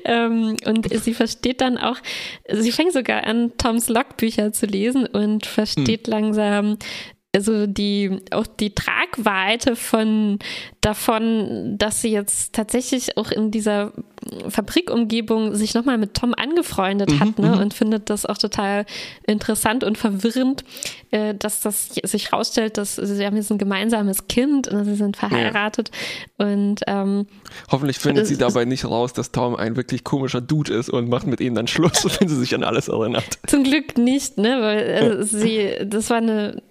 und, 0.04 0.06
ähm, 0.06 0.56
und 0.66 1.04
sie 1.04 1.14
versteht 1.14 1.62
dann 1.62 1.78
auch, 1.78 1.98
sie 2.52 2.72
fängt 2.72 2.94
sogar 2.94 3.24
an, 3.24 3.54
Toms 3.58 3.90
Logbücher 3.90 4.52
zu 4.52 4.66
lesen 4.66 5.06
und 5.06 5.46
versteht 5.46 6.08
hm. 6.08 6.12
langsam, 6.12 6.78
also 7.36 7.68
die 7.68 8.22
auch 8.32 8.48
die 8.48 8.74
Tragweite 8.74 9.76
von 9.76 10.40
davon, 10.80 11.78
dass 11.78 12.02
sie 12.02 12.12
jetzt 12.12 12.54
tatsächlich 12.54 13.18
auch 13.18 13.30
in 13.30 13.52
dieser 13.52 13.92
Fabrikumgebung 14.50 15.56
sich 15.56 15.74
nochmal 15.74 15.98
mit 15.98 16.16
Tom 16.16 16.34
angefreundet 16.34 17.12
mhm, 17.12 17.20
hat 17.20 17.40
ne? 17.40 17.56
Mhm. 17.56 17.62
und 17.62 17.74
findet 17.74 18.10
das 18.10 18.26
auch 18.26 18.38
total 18.38 18.86
interessant 19.28 19.84
und 19.84 19.98
verwirrend, 19.98 20.64
äh, 21.12 21.36
dass 21.36 21.62
das 21.62 21.90
sich 22.04 22.32
herausstellt, 22.32 22.78
dass 22.78 22.96
sie 22.96 23.26
haben 23.26 23.36
jetzt 23.36 23.52
ein 23.52 23.58
gemeinsames 23.58 24.28
Kind 24.28 24.68
und 24.68 24.86
sie 24.86 24.96
sind 24.96 25.18
verheiratet 25.18 25.92
ja. 26.40 26.48
und 26.48 26.82
ähm, 26.88 27.28
hoffentlich 27.72 28.00
findet 28.00 28.28
sie 28.28 28.38
dabei 28.38 28.66
nicht 28.66 28.86
raus, 28.86 29.14
dass 29.14 29.32
Tom 29.32 29.56
ein 29.56 29.76
wirklich 29.76 30.04
komischer 30.04 30.42
Dude 30.42 30.74
ist 30.74 30.90
und 30.90 31.10
macht 31.10 31.28
mit 31.28 31.40
ihnen 31.40 31.56
dann 31.56 31.68
Schluss, 31.68 32.06
wenn 32.20 32.28
sie 32.28 32.36
sich 32.36 32.56
an 32.56 32.64
alles 32.64 32.88
erinnert. 32.88 33.40
Zum 33.48 33.64
Glück 33.64 33.98
nicht, 33.98 34.38
ne, 34.38 34.58
weil 34.60 34.80
äh, 34.80 35.24
sie 35.24 35.76
das 35.86 36.10
war 36.10 36.18
eine 36.18 36.62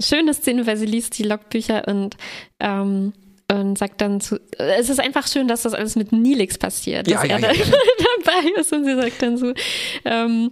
schöne 0.00 0.34
Szene, 0.34 0.66
weil 0.66 0.76
sie 0.76 0.86
liest 0.86 1.18
die 1.18 1.24
Logbücher 1.24 1.86
und 1.86 2.16
ähm, 2.58 3.12
und 3.50 3.78
sagt 3.78 4.00
dann 4.00 4.20
zu, 4.20 4.40
es 4.58 4.90
ist 4.90 5.00
einfach 5.00 5.28
schön, 5.28 5.48
dass 5.48 5.62
das 5.62 5.74
alles 5.74 5.96
mit 5.96 6.12
Nilix 6.12 6.58
passiert, 6.58 7.08
ja, 7.08 7.20
dass 7.20 7.28
ja, 7.28 7.36
er 7.36 7.54
ja, 7.54 7.64
dabei 8.24 8.60
ist 8.60 8.72
und 8.72 8.84
sie 8.84 8.94
sagt 8.94 9.22
dann 9.22 9.38
so, 9.38 9.52
ähm, 10.04 10.50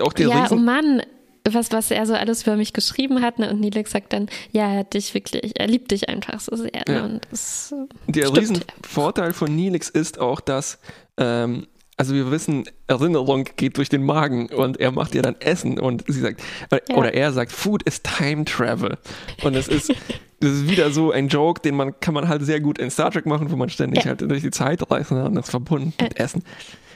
auch 0.00 0.12
der 0.12 0.28
ja, 0.28 0.42
Riesen 0.42 0.58
oh 0.58 0.62
Mann, 0.62 1.02
was, 1.44 1.70
was 1.72 1.90
er 1.90 2.06
so 2.06 2.14
alles 2.14 2.42
über 2.42 2.56
mich 2.56 2.72
geschrieben 2.72 3.22
hat, 3.22 3.38
ne? 3.38 3.50
und 3.50 3.60
Nilix 3.60 3.90
sagt 3.90 4.12
dann, 4.12 4.28
ja, 4.52 4.72
er 4.72 4.78
hat 4.80 4.94
dich 4.94 5.12
wirklich, 5.14 5.58
er 5.58 5.66
liebt 5.66 5.90
dich 5.90 6.08
einfach 6.08 6.40
so 6.40 6.56
sehr. 6.56 6.82
Ne? 6.88 7.04
Und 7.04 7.20
das, 7.30 7.74
der 8.06 8.26
stimmt. 8.26 8.38
Riesenvorteil 8.38 9.32
von 9.32 9.54
Nilix 9.54 9.88
ist 9.88 10.18
auch, 10.18 10.40
dass 10.40 10.78
ähm, 11.16 11.66
also 11.98 12.14
wir 12.14 12.30
wissen, 12.30 12.64
Erinnerung 12.86 13.44
geht 13.56 13.76
durch 13.76 13.88
den 13.88 14.04
Magen 14.04 14.46
und 14.50 14.78
er 14.78 14.92
macht 14.92 15.14
ihr 15.16 15.22
dann 15.22 15.34
Essen 15.40 15.78
und 15.78 16.04
sie 16.06 16.20
sagt, 16.20 16.40
ja. 16.70 16.94
oder 16.94 17.12
er 17.12 17.32
sagt, 17.32 17.50
Food 17.52 17.82
is 17.82 18.02
Time 18.02 18.44
Travel. 18.44 18.96
Und 19.42 19.56
es 19.56 19.66
ist, 19.66 19.90
das 20.40 20.50
ist 20.52 20.68
wieder 20.70 20.92
so 20.92 21.10
ein 21.10 21.28
Joke, 21.28 21.60
den 21.60 21.74
man, 21.74 21.98
kann 21.98 22.14
man 22.14 22.28
halt 22.28 22.42
sehr 22.44 22.60
gut 22.60 22.78
in 22.78 22.90
Star 22.90 23.10
Trek 23.10 23.26
machen, 23.26 23.50
wo 23.50 23.56
man 23.56 23.68
ständig 23.68 24.04
ja. 24.04 24.10
halt 24.10 24.20
durch 24.20 24.42
die 24.42 24.52
Zeit 24.52 24.88
reist 24.90 25.10
und 25.10 25.34
das 25.34 25.50
verbunden 25.50 25.92
mit 26.00 26.18
äh. 26.18 26.22
Essen. 26.22 26.44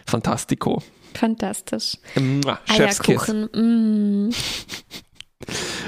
Fantastico. 0.06 0.82
Fantastisch. 1.14 1.98
Mua, 2.14 2.58
Eierkuchen. 2.68 4.28
Mm. 4.28 4.30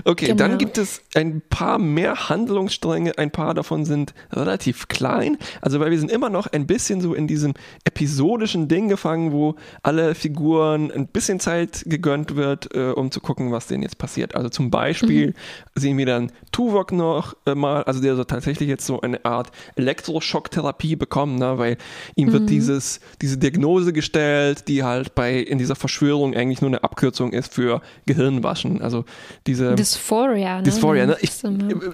Okay, 0.04 0.26
genau. 0.26 0.38
dann 0.38 0.58
gibt 0.58 0.78
es 0.78 1.02
ein 1.14 1.42
paar 1.48 1.78
mehr 1.78 2.28
Handlungsstränge, 2.28 3.18
ein 3.18 3.30
paar 3.30 3.54
davon 3.54 3.84
sind 3.84 4.14
relativ 4.32 4.88
klein, 4.88 5.38
also 5.60 5.80
weil 5.80 5.90
wir 5.90 5.98
sind 5.98 6.10
immer 6.10 6.30
noch 6.30 6.46
ein 6.46 6.66
bisschen 6.66 7.00
so 7.00 7.14
in 7.14 7.26
diesem 7.26 7.54
episodischen 7.84 8.68
Ding 8.68 8.88
gefangen, 8.88 9.32
wo 9.32 9.54
alle 9.82 10.14
Figuren 10.14 10.90
ein 10.90 11.06
bisschen 11.06 11.40
Zeit 11.40 11.84
gegönnt 11.86 12.36
wird, 12.36 12.74
äh, 12.74 12.90
um 12.90 13.10
zu 13.10 13.20
gucken, 13.20 13.52
was 13.52 13.66
denen 13.66 13.82
jetzt 13.82 13.98
passiert. 13.98 14.34
Also 14.34 14.48
zum 14.48 14.70
Beispiel 14.70 15.28
mhm. 15.28 15.34
sehen 15.74 15.98
wir 15.98 16.06
dann 16.06 16.32
Tuvok 16.52 16.92
noch 16.92 17.34
äh, 17.46 17.54
mal, 17.54 17.82
also 17.84 18.00
der 18.00 18.16
so 18.16 18.24
tatsächlich 18.24 18.68
jetzt 18.68 18.86
so 18.86 19.00
eine 19.00 19.24
Art 19.24 19.50
Elektroschocktherapie 19.76 20.96
bekommen, 20.96 21.38
ne, 21.38 21.58
weil 21.58 21.76
ihm 22.16 22.28
mhm. 22.28 22.32
wird 22.32 22.50
dieses, 22.50 23.00
diese 23.22 23.38
Diagnose 23.38 23.92
gestellt, 23.92 24.68
die 24.68 24.82
halt 24.82 25.14
bei 25.14 25.38
in 25.38 25.58
dieser 25.58 25.76
Verschwörung 25.76 26.34
eigentlich 26.34 26.60
nur 26.60 26.70
eine 26.70 26.84
Abkürzung 26.84 27.32
ist 27.32 27.54
für 27.54 27.80
Gehirnwaschen. 28.06 28.82
Also 28.82 29.04
diese 29.46 29.74
Dysphoria, 29.74 30.58
ne? 30.58 30.62
Dysphoria, 30.62 31.06
ne? 31.06 31.16
Ich, 31.20 31.42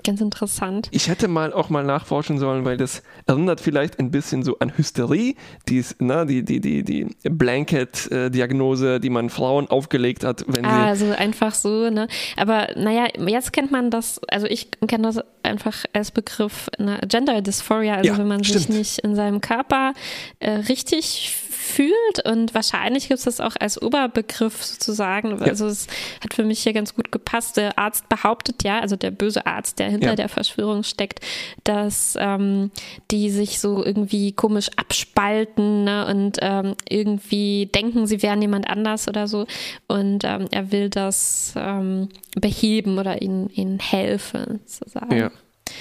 ganz 0.05 0.21
interessant. 0.21 0.89
Ich 0.93 1.09
hätte 1.09 1.27
mal 1.27 1.53
auch 1.53 1.69
mal 1.69 1.83
nachforschen 1.83 2.39
sollen, 2.39 2.65
weil 2.65 2.77
das 2.77 3.03
erinnert 3.27 3.61
vielleicht 3.61 3.99
ein 3.99 4.11
bisschen 4.11 4.45
so 4.45 4.59
an 4.61 4.77
Hysterie, 4.77 5.35
die 5.69 5.79
ist, 5.79 6.01
ne, 6.01 6.27
die, 6.27 6.45
die, 6.45 6.61
die, 6.61 6.85
die 6.85 7.07
Blanket-Diagnose, 7.25 9.01
die 9.01 9.11
man 9.11 9.31
Frauen 9.31 9.67
aufgelegt 9.69 10.23
hat, 10.23 10.45
wenn 10.47 10.65
ah, 10.65 10.95
sie. 10.95 11.05
Also 11.05 11.13
einfach 11.13 11.55
so, 11.55 11.91
ne? 11.91 12.07
Aber 12.37 12.69
naja, 12.77 13.09
jetzt 13.27 13.53
kennt 13.53 13.73
man 13.73 13.91
das, 13.91 14.21
also 14.29 14.47
ich 14.47 14.69
kenne 14.87 15.05
das 15.05 15.21
einfach 15.43 15.85
als 15.93 16.13
Begriff 16.13 16.69
ne, 16.79 17.01
Gender 17.09 17.43
Dysphoria, 17.43 17.95
also 17.95 18.13
ja, 18.13 18.19
wenn 18.19 18.29
man 18.29 18.45
stimmt. 18.45 18.67
sich 18.67 18.69
nicht 18.69 18.99
in 19.01 19.17
seinem 19.17 19.41
Körper 19.41 19.93
äh, 20.39 20.51
richtig 20.51 21.35
fühlt 21.71 22.27
und 22.27 22.55
wahrscheinlich 22.55 23.09
gibt 23.09 23.19
es 23.19 23.25
das 23.25 23.41
auch 23.41 23.57
als 23.59 23.81
Oberbegriff 23.81 24.63
sozusagen. 24.63 25.31
Ja. 25.31 25.47
Also 25.47 25.67
es 25.67 25.87
hat 26.23 26.35
für 26.35 26.45
mich 26.45 26.61
hier 26.61 26.73
ganz 26.73 26.95
gut 26.95 27.13
gepasst. 27.13 27.57
Der 27.57 27.79
Arzt 27.79 28.09
behauptet 28.09 28.65
ja, 28.65 28.81
also 28.81 28.97
der 28.97 29.11
böse 29.11 29.47
Arzt, 29.47 29.79
der 29.79 29.91
hinter 29.91 30.11
ja. 30.11 30.17
der 30.17 30.29
Verschwörung 30.29 30.83
steckt, 30.83 31.21
dass 31.65 32.17
ähm, 32.19 32.71
die 33.11 33.31
sich 33.31 33.61
so 33.61 33.85
irgendwie 33.85 34.33
komisch 34.33 34.71
abspalten 34.77 35.85
ne, 35.85 36.07
und 36.07 36.39
ähm, 36.41 36.75
irgendwie 36.89 37.67
denken, 37.67 38.07
sie 38.07 38.23
wären 38.23 38.43
jemand 38.43 38.69
anders 38.69 39.09
oder 39.09 39.29
so. 39.29 39.47
Und 39.89 40.25
ähm, 40.25 40.47
er 40.51 40.73
will 40.73 40.91
das 40.91 41.55
ähm, 41.57 42.09
beheben 42.41 42.99
oder 42.99 43.23
ihnen, 43.23 43.49
ihnen 43.51 43.79
helfen, 43.79 44.61
sozusagen. 44.67 45.17
Ja. 45.17 45.31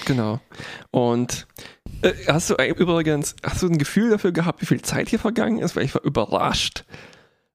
Genau. 0.06 0.40
Und 0.90 1.46
äh, 2.02 2.12
hast 2.26 2.50
du 2.50 2.54
übrigens, 2.54 3.36
hast 3.42 3.62
du 3.62 3.66
ein 3.66 3.78
Gefühl 3.78 4.10
dafür 4.10 4.32
gehabt, 4.32 4.60
wie 4.60 4.66
viel 4.66 4.82
Zeit 4.82 5.08
hier 5.08 5.18
vergangen 5.18 5.58
ist? 5.58 5.76
Weil 5.76 5.84
ich 5.84 5.94
war 5.94 6.02
überrascht, 6.02 6.84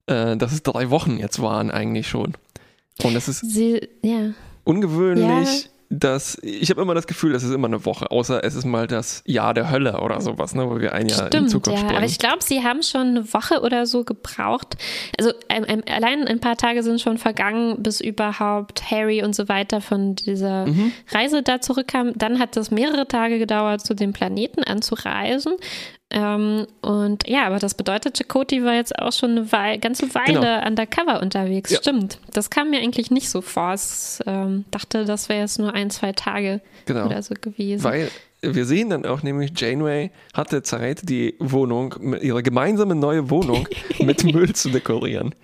äh, 0.08 0.38
dass 0.38 0.52
es 0.52 0.64
drei 0.64 0.90
Wochen 0.90 1.18
jetzt 1.18 1.42
waren 1.42 1.72
eigentlich 1.72 2.08
schon. 2.08 2.36
Und 3.04 3.14
das 3.14 3.28
ist 3.28 3.42
Sie, 3.42 3.88
ja. 4.02 4.32
ungewöhnlich 4.64 5.70
dass 5.90 6.38
ich 6.42 6.70
habe 6.70 6.82
immer 6.82 6.94
das 6.94 7.08
Gefühl, 7.08 7.36
es 7.36 7.44
ist 7.44 7.52
immer 7.52 7.68
eine 7.68 7.86
Woche, 7.86 8.10
außer 8.12 8.44
es 8.44 8.56
ist 8.56 8.66
mal 8.66 8.88
das 8.88 9.24
Jahr 9.26 9.54
der 9.54 9.70
Hölle 9.70 10.02
oder 10.02 10.20
sowas, 10.22 10.56
ne, 10.56 10.70
wo 10.70 10.80
wir 10.80 10.94
ein 10.94 11.08
Jahr 11.08 11.28
Stimmt, 11.28 11.44
in 11.44 11.50
Zukunft 11.50 11.78
ja, 11.78 11.78
springen. 11.78 11.98
aber 11.98 12.06
ich 12.06 12.20
glaube, 12.20 12.44
sie 12.44 12.64
haben 12.64 12.82
schon 12.84 13.08
eine 13.08 13.34
Woche 13.34 13.62
oder 13.62 13.86
so 13.86 14.04
gebraucht. 14.04 14.76
Also 15.18 15.32
ein, 15.48 15.66
ein, 15.66 15.84
allein 15.88 16.28
ein 16.28 16.40
paar 16.40 16.58
Tage 16.58 16.84
sind 16.84 17.02
schon 17.02 17.18
vergangen, 17.18 17.82
bis 17.82 18.02
überhaupt 18.02 18.90
Harry 18.90 19.24
und 19.24 19.36
so 19.36 19.48
weiter 19.48 19.82
von 19.82 20.16
dieser 20.16 20.66
mhm. 20.66 20.92
Reise 21.12 21.44
da 21.44 21.62
zurückkam. 21.62 22.14
Dann 22.16 22.40
hat 22.40 22.58
es 22.58 22.72
mehrere 22.72 23.08
Tage 23.08 23.40
gedauert, 23.40 23.82
zu 23.86 23.94
dem 23.94 24.14
Planeten 24.14 24.64
anzureisen. 24.64 25.54
Ähm, 26.16 26.66
und 26.82 27.28
ja, 27.28 27.46
aber 27.46 27.60
das 27.60 27.74
bedeutet, 27.74 28.18
Chakoti 28.18 28.64
war 28.64 28.74
jetzt 28.74 28.98
auch 28.98 29.12
schon 29.12 29.32
eine 29.32 29.52
Weile, 29.52 29.80
ganze 29.80 30.16
Weile 30.16 30.40
genau. 30.40 30.66
undercover 30.66 31.22
unterwegs. 31.22 31.72
Ja. 31.72 31.80
Stimmt. 31.80 32.20
Das 32.32 32.50
kam 32.50 32.70
mir 32.70 32.80
eigentlich 32.80 33.12
nicht 33.12 33.30
so 33.30 33.42
vor. 33.42 33.74
Ich 33.74 34.26
ähm, 34.26 34.64
dachte, 34.72 35.04
das 35.04 35.28
wäre 35.28 35.42
jetzt 35.42 35.60
nur 35.60 35.74
ein, 35.74 35.90
zwei 35.90 36.14
Tage 36.14 36.62
genau. 36.86 37.08
oder 37.08 37.22
so 37.22 37.36
gewesen. 37.40 37.84
Weil 37.84 38.10
wir 38.42 38.66
sehen 38.66 38.92
dann 38.92 39.06
auch 39.06 39.24
nämlich, 39.24 39.52
Janeway 39.60 40.12
hatte 40.34 40.64
Zeit, 40.64 41.10
die 41.10 41.36
Wohnung, 41.40 41.96
ihre 42.22 42.44
gemeinsame 42.44 42.96
neue 42.96 43.30
Wohnung 43.30 43.68
mit 44.00 44.24
Müll 44.24 44.54
zu 44.54 44.70
dekorieren. 44.70 45.36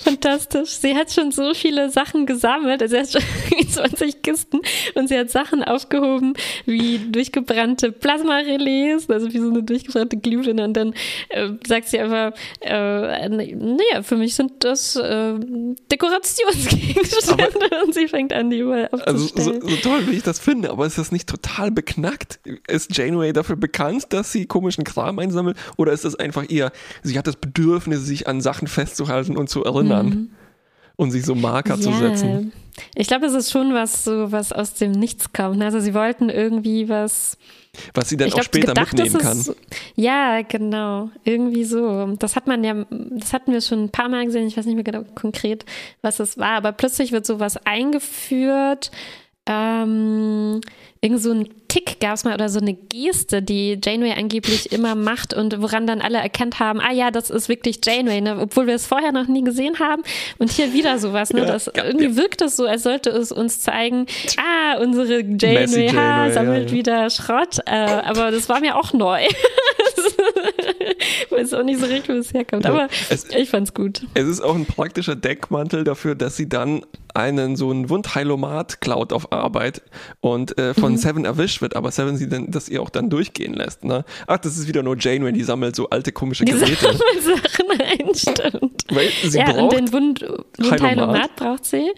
Fantastisch. 0.00 0.70
Sie 0.70 0.94
hat 0.94 1.12
schon 1.12 1.32
so 1.32 1.54
viele 1.54 1.90
Sachen 1.90 2.26
gesammelt. 2.26 2.82
Also 2.82 2.94
sie 2.96 3.00
hat 3.00 3.10
schon 3.10 3.68
20 3.68 4.22
Kisten 4.22 4.60
und 4.94 5.08
sie 5.08 5.18
hat 5.18 5.30
Sachen 5.30 5.62
aufgehoben 5.62 6.34
wie 6.66 6.98
durchgebrannte 6.98 7.92
Plasmarelais, 7.92 9.08
also 9.08 9.32
wie 9.32 9.38
so 9.38 9.48
eine 9.48 9.62
durchgebrannte 9.62 10.16
Glühbirne. 10.16 10.64
Und 10.64 10.74
dann 10.74 10.94
äh, 11.30 11.50
sagt 11.66 11.88
sie 11.88 11.98
einfach, 11.98 12.32
äh, 12.60 13.28
naja, 13.28 14.02
für 14.02 14.16
mich 14.16 14.34
sind 14.34 14.64
das 14.64 14.96
äh, 14.96 15.34
Dekorationsgegenstände. 15.90 17.48
Aber, 17.70 17.84
und 17.84 17.94
sie 17.94 18.08
fängt 18.08 18.32
an, 18.32 18.50
die 18.50 18.58
überall 18.58 18.88
aufzustellen. 18.92 19.48
Also 19.48 19.60
so, 19.60 19.68
so 19.68 19.76
toll, 19.76 20.06
wie 20.06 20.16
ich 20.16 20.22
das 20.22 20.38
finde, 20.38 20.70
aber 20.70 20.86
ist 20.86 20.98
das 20.98 21.12
nicht 21.12 21.28
total 21.28 21.70
beknackt? 21.70 22.40
Ist 22.68 22.96
Janeway 22.96 23.32
dafür 23.32 23.56
bekannt, 23.56 24.06
dass 24.10 24.32
sie 24.32 24.46
komischen 24.46 24.84
Kram 24.84 25.18
einsammelt? 25.18 25.56
Oder 25.76 25.92
ist 25.92 26.04
das 26.04 26.14
einfach 26.14 26.44
ihr, 26.48 26.70
sie 27.02 27.18
hat 27.18 27.26
das 27.26 27.36
Bedürfnis, 27.36 28.04
sich 28.04 28.26
an 28.26 28.40
Sachen 28.40 28.68
festzuhalten 28.68 29.36
und 29.36 29.48
zu 29.48 29.64
erinnern? 29.64 29.87
Erinnern 29.90 30.06
mhm. 30.06 30.30
und 30.96 31.10
sich 31.10 31.24
so 31.24 31.34
Marker 31.34 31.76
ja. 31.76 31.80
zu 31.80 31.92
setzen. 31.92 32.52
Ich 32.94 33.08
glaube, 33.08 33.26
es 33.26 33.34
ist 33.34 33.50
schon 33.50 33.74
was, 33.74 34.04
so 34.04 34.30
was 34.30 34.52
aus 34.52 34.74
dem 34.74 34.92
Nichts 34.92 35.32
kommt. 35.32 35.60
Also 35.62 35.80
sie 35.80 35.94
wollten 35.94 36.28
irgendwie 36.28 36.88
was. 36.88 37.36
Was 37.94 38.08
sie 38.08 38.16
dann 38.16 38.28
glaub, 38.28 38.40
auch 38.40 38.44
später 38.44 38.68
gedacht, 38.68 38.92
mitnehmen 38.92 39.18
kann. 39.18 39.38
Ist, 39.38 39.54
ja, 39.96 40.42
genau. 40.42 41.10
Irgendwie 41.24 41.64
so. 41.64 42.14
Das 42.18 42.36
hat 42.36 42.46
man 42.46 42.64
ja, 42.64 42.86
das 42.90 43.32
hatten 43.32 43.52
wir 43.52 43.60
schon 43.60 43.84
ein 43.84 43.90
paar 43.90 44.08
Mal 44.08 44.26
gesehen. 44.26 44.46
Ich 44.46 44.56
weiß 44.56 44.66
nicht 44.66 44.74
mehr 44.74 44.84
genau 44.84 45.04
konkret, 45.14 45.64
was 46.02 46.20
es 46.20 46.38
war. 46.38 46.56
Aber 46.56 46.72
plötzlich 46.72 47.12
wird 47.12 47.26
sowas 47.26 47.56
eingeführt 47.64 48.90
ähm, 49.48 50.60
irgend 51.00 51.20
so 51.20 51.32
ein 51.32 51.48
Tick 51.68 52.00
gab 52.00 52.14
es 52.14 52.24
mal 52.24 52.34
oder 52.34 52.48
so 52.48 52.60
eine 52.60 52.72
Geste, 52.72 53.42
die 53.42 53.78
Janeway 53.82 54.12
angeblich 54.12 54.72
immer 54.72 54.94
macht 54.94 55.34
und 55.34 55.60
woran 55.60 55.86
dann 55.86 56.00
alle 56.00 56.18
erkannt 56.18 56.60
haben, 56.60 56.80
ah 56.80 56.92
ja, 56.92 57.10
das 57.10 57.28
ist 57.28 57.48
wirklich 57.48 57.80
Janeway, 57.84 58.22
ne? 58.22 58.38
obwohl 58.40 58.66
wir 58.66 58.74
es 58.74 58.86
vorher 58.86 59.12
noch 59.12 59.28
nie 59.28 59.44
gesehen 59.44 59.78
haben. 59.78 60.02
Und 60.38 60.50
hier 60.50 60.72
wieder 60.72 60.98
sowas, 60.98 61.32
ne? 61.32 61.44
Das, 61.44 61.70
ja, 61.76 61.84
irgendwie 61.84 62.16
wirkt 62.16 62.40
es 62.40 62.56
so, 62.56 62.64
als 62.64 62.84
sollte 62.84 63.10
es 63.10 63.32
uns 63.32 63.60
zeigen, 63.60 64.06
ah, 64.38 64.78
unsere 64.78 65.20
Janeway, 65.20 65.90
ha, 65.90 66.30
sammelt 66.30 66.70
ja, 66.70 66.76
ja. 66.76 66.78
wieder 66.78 67.10
Schrott. 67.10 67.58
Äh, 67.66 67.70
aber 67.70 68.30
das 68.30 68.48
war 68.48 68.60
mir 68.60 68.76
auch 68.76 68.92
neu. 68.94 69.20
Weiß 71.30 71.54
auch 71.54 71.62
nicht 71.62 71.80
so 71.80 71.86
richtig, 71.86 72.08
wo 72.08 72.18
es 72.18 72.32
herkommt. 72.32 72.66
Aber 72.66 72.88
es, 73.10 73.26
ich 73.30 73.50
fand's 73.50 73.74
gut. 73.74 74.06
Es 74.14 74.26
ist 74.26 74.40
auch 74.40 74.54
ein 74.54 74.66
praktischer 74.66 75.16
Deckmantel 75.16 75.84
dafür, 75.84 76.14
dass 76.14 76.36
sie 76.36 76.48
dann 76.48 76.82
einen 77.14 77.56
so 77.56 77.70
einen 77.70 77.90
Wundheilomat 77.90 78.80
klaut 78.80 79.12
auf 79.12 79.32
Arbeit 79.32 79.82
und 80.20 80.56
äh, 80.58 80.74
von 80.74 80.92
mhm. 80.92 80.96
Seven 80.98 81.24
erwischt 81.24 81.60
wird, 81.60 81.74
aber 81.74 81.90
Seven 81.90 82.16
sie 82.16 82.28
dann, 82.28 82.50
das 82.50 82.68
ihr 82.68 82.80
auch 82.80 82.90
dann 82.90 83.10
durchgehen 83.10 83.54
lässt. 83.54 83.84
Ne? 83.84 84.04
Ach, 84.26 84.38
das 84.38 84.56
ist 84.56 84.68
wieder 84.68 84.82
nur 84.82 84.96
Janeway, 84.98 85.32
die 85.32 85.42
sammelt 85.42 85.74
so 85.74 85.90
alte 85.90 86.12
komische 86.12 86.44
Geräte. 86.44 86.66
Die 86.66 86.74
sammelt 86.74 87.42
Sachen 87.42 87.70
ein, 87.80 88.14
stimmt. 88.14 88.84
Weil 88.90 89.08
sie 89.24 89.38
ja, 89.38 89.44
braucht 89.44 89.74
und 89.74 89.74
den 89.74 89.92
Wund 89.92 90.26
Wundheilomat 90.58 91.36
braucht 91.36 91.64
sie 91.64 91.90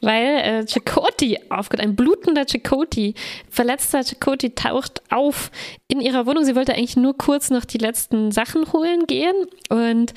weil 0.00 0.26
äh, 0.26 0.66
Chakoti 0.66 1.38
aufgeht, 1.48 1.80
ein 1.80 1.96
blutender 1.96 2.44
Chakoti, 2.46 3.14
verletzter 3.48 4.02
Chakoti 4.04 4.54
taucht 4.54 5.02
auf 5.10 5.50
in 5.88 6.00
ihrer 6.00 6.26
Wohnung. 6.26 6.44
Sie 6.44 6.56
wollte 6.56 6.74
eigentlich 6.74 6.96
nur 6.96 7.16
kurz 7.16 7.50
noch 7.50 7.64
die 7.64 7.78
letzten 7.78 8.32
Sachen 8.32 8.72
holen 8.72 9.06
gehen 9.06 9.34
und 9.68 10.14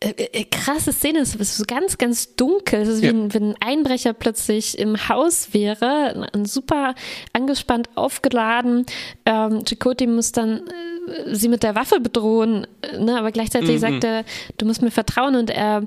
äh, 0.00 0.10
äh, 0.10 0.44
krasse 0.44 0.92
Szene, 0.92 1.20
es 1.20 1.34
ist 1.34 1.56
so 1.56 1.64
ganz, 1.66 1.98
ganz 1.98 2.34
dunkel. 2.36 2.82
Es 2.82 2.88
ist 2.88 3.02
wie 3.02 3.06
ja. 3.06 3.12
ein, 3.12 3.32
wenn 3.32 3.50
ein 3.50 3.56
Einbrecher 3.60 4.12
plötzlich 4.12 4.78
im 4.78 5.08
Haus 5.08 5.54
wäre, 5.54 6.28
super 6.44 6.94
angespannt 7.32 7.88
aufgeladen. 7.94 8.86
Ähm, 9.24 9.64
Chakoti 9.64 10.06
muss 10.06 10.32
dann 10.32 10.62
äh, 11.06 11.34
sie 11.34 11.48
mit 11.48 11.62
der 11.62 11.74
Waffe 11.74 12.00
bedrohen, 12.00 12.66
ne? 12.98 13.18
aber 13.18 13.32
gleichzeitig 13.32 13.76
mhm. 13.76 13.78
sagt 13.78 14.04
er, 14.04 14.24
du 14.58 14.66
musst 14.66 14.82
mir 14.82 14.90
vertrauen 14.90 15.36
und 15.36 15.50
er 15.50 15.84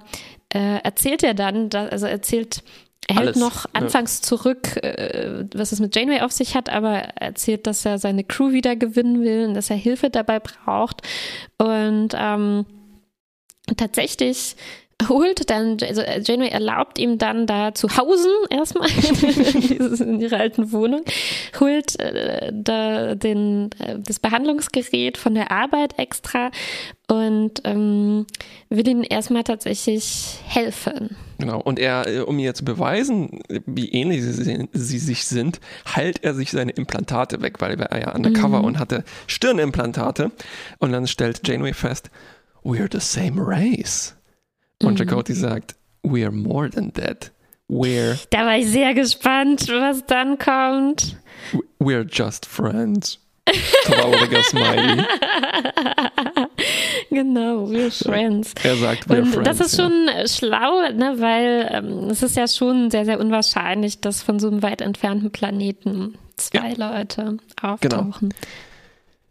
äh, 0.54 0.80
erzählt 0.84 1.24
er 1.24 1.34
dann, 1.34 1.70
da, 1.70 1.88
also 1.88 2.06
erzählt 2.06 2.64
er 3.08 3.16
hält 3.16 3.28
Alles, 3.28 3.38
noch 3.38 3.66
anfangs 3.74 4.20
ja. 4.20 4.24
zurück, 4.24 4.78
äh, 4.84 5.46
was 5.56 5.72
es 5.72 5.80
mit 5.80 5.96
Janeway 5.96 6.22
auf 6.22 6.34
sich 6.34 6.56
hat, 6.56 6.70
aber 6.70 6.96
erzählt, 7.16 7.66
dass 7.66 7.86
er 7.86 8.00
seine 8.00 8.26
Crew 8.26 8.52
wieder 8.52 8.76
gewinnen 8.76 9.24
will 9.24 9.48
und 9.48 9.54
dass 9.54 9.70
er 9.70 9.78
Hilfe 9.78 10.10
dabei 10.10 10.40
braucht. 10.40 11.02
Und 11.58 12.10
ähm, 12.16 12.66
tatsächlich 13.78 14.58
holt 15.08 15.50
dann, 15.50 15.78
also 15.82 16.02
Janeway 16.02 16.50
erlaubt 16.50 16.98
ihm 16.98 17.18
dann 17.18 17.46
da 17.46 17.74
zu 17.74 17.88
hausen 17.98 18.32
erstmal 18.50 18.90
in 20.00 20.20
ihrer 20.20 20.38
alten 20.40 20.72
Wohnung, 20.72 21.04
holt 21.60 22.00
äh, 22.00 22.52
da 22.54 23.16
den, 23.16 23.70
äh, 23.80 24.00
das 24.00 24.20
Behandlungsgerät 24.20 25.18
von 25.18 25.36
der 25.36 25.52
Arbeit 25.52 26.00
extra 26.00 26.52
und 27.08 27.62
ähm, 27.64 28.26
will 28.70 28.88
ihnen 28.88 29.04
erstmal 29.04 29.44
tatsächlich 29.44 30.40
helfen. 30.46 31.16
Genau, 31.38 31.62
und 31.62 31.80
er, 31.80 32.08
äh, 32.08 32.20
um 32.22 32.40
ihr 32.40 32.54
zu 32.54 32.66
beweisen, 32.66 33.40
wie 33.66 33.90
ähnlich 33.90 34.24
sie, 34.24 34.68
sie 34.74 35.00
sich 35.00 35.26
sind, 35.26 35.60
heilt 35.96 36.24
er 36.24 36.34
sich 36.34 36.52
seine 36.52 36.72
Implantate 36.72 37.42
weg, 37.42 37.62
weil 37.62 37.80
er 37.80 38.00
ja 38.00 38.16
undercover 38.16 38.60
mhm. 38.60 38.66
und 38.66 38.80
hatte 38.80 39.04
Stirnimplantate. 39.28 40.32
Und 40.80 40.92
dann 40.92 41.08
stellt 41.08 41.48
Janeway 41.48 41.74
fest, 41.74 42.10
we're 42.64 42.90
the 42.92 43.00
same 43.00 43.40
race. 43.40 44.17
Und 44.84 44.94
mhm. 44.94 44.98
Chakotay 44.98 45.34
sagt, 45.34 45.76
we're 46.04 46.32
more 46.32 46.70
than 46.70 46.94
that. 46.94 47.32
We're. 47.70 48.18
Da 48.30 48.46
war 48.46 48.58
ich 48.58 48.68
sehr 48.68 48.94
gespannt, 48.94 49.68
was 49.68 50.06
dann 50.06 50.38
kommt. 50.38 51.18
We're 51.80 52.06
just 52.10 52.46
friends. 52.46 53.20
Trauriger 53.86 54.44
Smiley. 54.44 55.06
Genau, 57.10 57.66
we're 57.68 57.92
friends. 57.92 58.54
Er 58.64 58.76
sagt, 58.76 59.10
we're 59.10 59.22
Und 59.22 59.34
friends. 59.34 59.50
Das 59.50 59.60
ist 59.60 59.80
schon 59.80 60.08
ja. 60.08 60.28
schlau, 60.28 60.82
ne, 60.92 61.16
weil 61.20 61.70
ähm, 61.72 62.10
es 62.10 62.22
ist 62.22 62.36
ja 62.36 62.48
schon 62.48 62.92
sehr, 62.92 63.06
sehr 63.06 63.20
unwahrscheinlich, 63.20 64.02
dass 64.02 64.22
von 64.22 64.40
so 64.40 64.48
einem 64.48 64.62
weit 64.62 64.82
entfernten 64.82 65.32
Planeten 65.32 66.18
zwei 66.36 66.74
ja. 66.74 66.92
Leute 66.92 67.24
genau. 67.24 67.74
auftauchen. 67.74 68.30
Genau. 68.30 68.42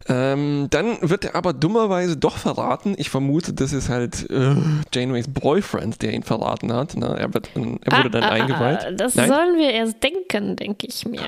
Ähm, 0.08 0.68
dann 0.70 0.98
wird 1.00 1.24
er 1.24 1.34
aber 1.34 1.52
dummerweise 1.52 2.16
doch 2.16 2.36
verraten. 2.36 2.94
Ich 2.96 3.10
vermute, 3.10 3.52
das 3.52 3.72
ist 3.72 3.88
halt 3.88 4.30
äh, 4.30 4.54
Janeways 4.92 5.28
Boyfriend, 5.28 6.00
der 6.02 6.12
ihn 6.12 6.22
verraten 6.22 6.72
hat. 6.72 6.94
Na, 6.96 7.16
er, 7.16 7.34
wird, 7.34 7.50
er 7.54 7.62
wurde 7.62 7.80
ah, 7.90 8.08
dann 8.08 8.22
ah, 8.22 8.28
ah 8.28 8.32
eingeweiht. 8.32 8.84
Ah, 8.86 8.90
das 8.92 9.14
Nein? 9.16 9.28
sollen 9.28 9.58
wir 9.58 9.70
erst 9.70 10.02
denken, 10.02 10.56
denke 10.56 10.86
ich 10.86 11.06
mir. 11.06 11.20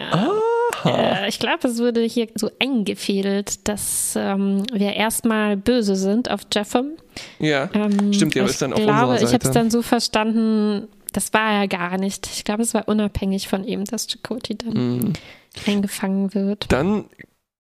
Äh, 0.85 1.29
ich 1.29 1.39
glaube, 1.39 1.67
es 1.67 1.79
wurde 1.79 2.03
hier 2.03 2.29
so 2.35 2.51
eingefädelt, 2.61 3.67
dass 3.69 4.15
ähm, 4.17 4.65
wir 4.73 4.95
erstmal 4.95 5.57
böse 5.57 5.97
sind 5.97 6.31
auf 6.31 6.43
Jeffem. 6.53 6.93
Ja, 7.39 7.69
ähm, 7.75 8.13
stimmt, 8.13 8.37
er 8.37 8.45
ist 8.45 8.63
dann 8.63 8.73
auf 8.73 8.79
glaube, 8.79 8.93
unserer 8.93 9.19
Seite. 9.19 9.25
Ich 9.25 9.35
habe 9.35 9.45
es 9.45 9.51
dann 9.51 9.71
so 9.71 9.83
verstanden, 9.83 10.89
das 11.13 11.33
war 11.33 11.53
er 11.53 11.69
gar 11.69 11.99
nicht. 11.99 12.29
Ich 12.33 12.45
glaube, 12.45 12.63
es 12.63 12.75
war 12.75 12.87
unabhängig 12.87 13.49
von 13.49 13.65
ihm, 13.65 13.85
dass 13.85 14.07
Chakoti 14.07 14.57
dann 14.57 14.99
mm. 14.99 15.13
eingefangen 15.67 16.35
wird. 16.35 16.71
Dann 16.71 17.07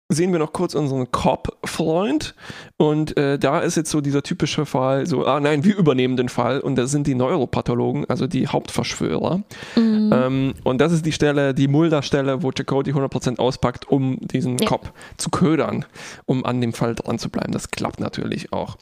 sehen 0.10 0.32
wir 0.32 0.40
noch 0.40 0.54
kurz 0.54 0.76
unseren 0.76 1.12
Cop-Freund 1.12 2.36
und 2.78 3.18
äh, 3.18 3.40
da 3.40 3.60
ist 3.60 3.76
jetzt 3.76 3.90
so 3.90 4.02
dieser 4.02 4.22
typische 4.22 4.66
Fall, 4.66 5.08
so, 5.08 5.26
ah 5.26 5.40
nein, 5.40 5.64
wir 5.64 5.76
übernehmen 5.76 6.16
den 6.16 6.30
Fall 6.30 6.60
und 6.60 6.76
das 6.76 6.92
sind 6.92 7.08
die 7.08 7.16
Neuropathologen, 7.16 8.06
also 8.08 8.28
die 8.28 8.48
Hauptverschwörer. 8.48 9.42
Mhm. 9.76 10.12
Ähm, 10.14 10.54
und 10.64 10.80
das 10.80 10.92
ist 10.92 11.06
die 11.06 11.12
Stelle, 11.12 11.56
die 11.56 11.68
Mulder-Stelle, 11.68 12.44
wo 12.44 12.52
Chakotay 12.52 12.92
100% 12.92 13.40
auspackt, 13.40 13.90
um 13.90 14.18
diesen 14.22 14.58
ja. 14.60 14.68
Cop 14.68 14.92
zu 15.18 15.32
ködern, 15.32 15.86
um 16.26 16.46
an 16.46 16.62
dem 16.62 16.74
Fall 16.74 16.94
dran 16.94 17.18
zu 17.18 17.30
bleiben. 17.30 17.52
Das 17.52 17.72
klappt 17.72 18.00
natürlich 18.00 18.54
auch. 18.54 18.78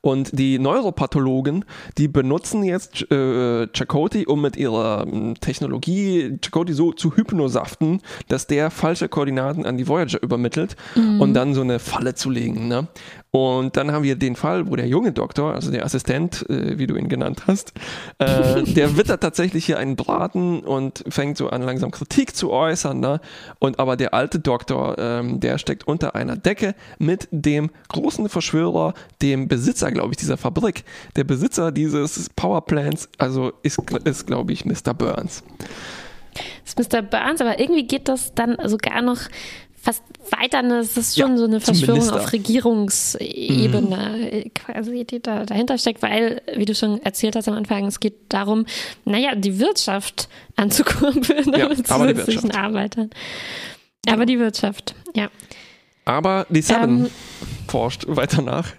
Und 0.00 0.38
die 0.38 0.58
Neuropathologen, 0.58 1.64
die 1.98 2.08
benutzen 2.08 2.62
jetzt 2.62 3.10
äh, 3.10 3.66
Chakoti, 3.72 4.26
um 4.26 4.42
mit 4.42 4.56
ihrer 4.56 5.06
äh, 5.06 5.34
Technologie 5.34 6.38
Chakoti 6.42 6.72
so 6.72 6.92
zu 6.92 7.16
hypnosaften, 7.16 8.00
dass 8.28 8.46
der 8.46 8.70
falsche 8.70 9.08
Koordinaten 9.08 9.66
an 9.66 9.76
die 9.76 9.88
Voyager 9.88 10.22
übermittelt 10.22 10.76
mhm. 10.94 11.20
und 11.20 11.34
dann 11.34 11.54
so 11.54 11.60
eine 11.60 11.78
Falle 11.78 12.14
zu 12.14 12.30
legen. 12.30 12.68
Ne? 12.68 12.88
Und 13.36 13.76
dann 13.76 13.92
haben 13.92 14.02
wir 14.02 14.16
den 14.16 14.34
Fall, 14.34 14.70
wo 14.70 14.76
der 14.76 14.88
junge 14.88 15.12
Doktor, 15.12 15.52
also 15.52 15.70
der 15.70 15.84
Assistent, 15.84 16.48
äh, 16.48 16.78
wie 16.78 16.86
du 16.86 16.96
ihn 16.96 17.10
genannt 17.10 17.42
hast, 17.46 17.74
äh, 18.16 18.62
der 18.66 18.96
wittert 18.96 19.20
tatsächlich 19.20 19.66
hier 19.66 19.78
einen 19.78 19.94
Braten 19.94 20.60
und 20.60 21.04
fängt 21.10 21.36
so 21.36 21.50
an, 21.50 21.60
langsam 21.60 21.90
Kritik 21.90 22.34
zu 22.34 22.50
äußern. 22.50 22.98
Ne? 22.98 23.20
Und 23.58 23.78
aber 23.78 23.98
der 23.98 24.14
alte 24.14 24.38
Doktor, 24.38 24.96
ähm, 24.98 25.38
der 25.38 25.58
steckt 25.58 25.86
unter 25.86 26.14
einer 26.14 26.36
Decke 26.36 26.74
mit 26.98 27.28
dem 27.30 27.68
großen 27.88 28.30
Verschwörer, 28.30 28.94
dem 29.20 29.48
Besitzer, 29.48 29.92
glaube 29.92 30.12
ich, 30.12 30.16
dieser 30.16 30.38
Fabrik. 30.38 30.84
Der 31.16 31.24
Besitzer 31.24 31.72
dieses 31.72 32.30
Powerplants, 32.30 33.10
also 33.18 33.52
ist, 33.62 33.78
ist 34.04 34.26
glaube 34.26 34.54
ich, 34.54 34.64
Mr. 34.64 34.94
Burns. 34.94 35.44
Das 36.64 36.74
ist 36.74 36.90
Mr. 36.90 37.02
Burns, 37.02 37.42
aber 37.42 37.60
irgendwie 37.60 37.86
geht 37.86 38.08
das 38.08 38.34
dann 38.34 38.56
sogar 38.64 39.02
noch 39.02 39.20
fast 39.86 40.02
weiter, 40.32 40.64
das 40.64 40.96
ist 40.96 41.16
schon 41.16 41.32
ja, 41.32 41.36
so 41.36 41.44
eine 41.44 41.60
Verschwörung 41.60 42.10
auf 42.10 42.32
Regierungsebene 42.32 44.42
mhm. 44.44 44.52
quasi, 44.52 45.04
die 45.04 45.22
da 45.22 45.46
dahinter 45.46 45.78
steckt, 45.78 46.02
weil, 46.02 46.42
wie 46.56 46.64
du 46.64 46.74
schon 46.74 47.00
erzählt 47.02 47.36
hast 47.36 47.46
am 47.46 47.54
Anfang, 47.54 47.86
es 47.86 48.00
geht 48.00 48.16
darum, 48.28 48.66
naja, 49.04 49.36
die 49.36 49.60
Wirtschaft 49.60 50.28
anzukurbeln 50.56 51.52
ja, 51.56 51.68
mit 51.68 51.86
zusätzlichen 51.86 52.50
Arbeitern. 52.50 53.10
Aber 54.08 54.26
die 54.26 54.40
Wirtschaft, 54.40 54.96
ja. 55.14 55.28
Aber 56.04 56.46
die 56.48 56.62
Seven 56.62 57.06
ähm, 57.06 57.10
forscht 57.68 58.06
weiter 58.08 58.42
nach. 58.42 58.72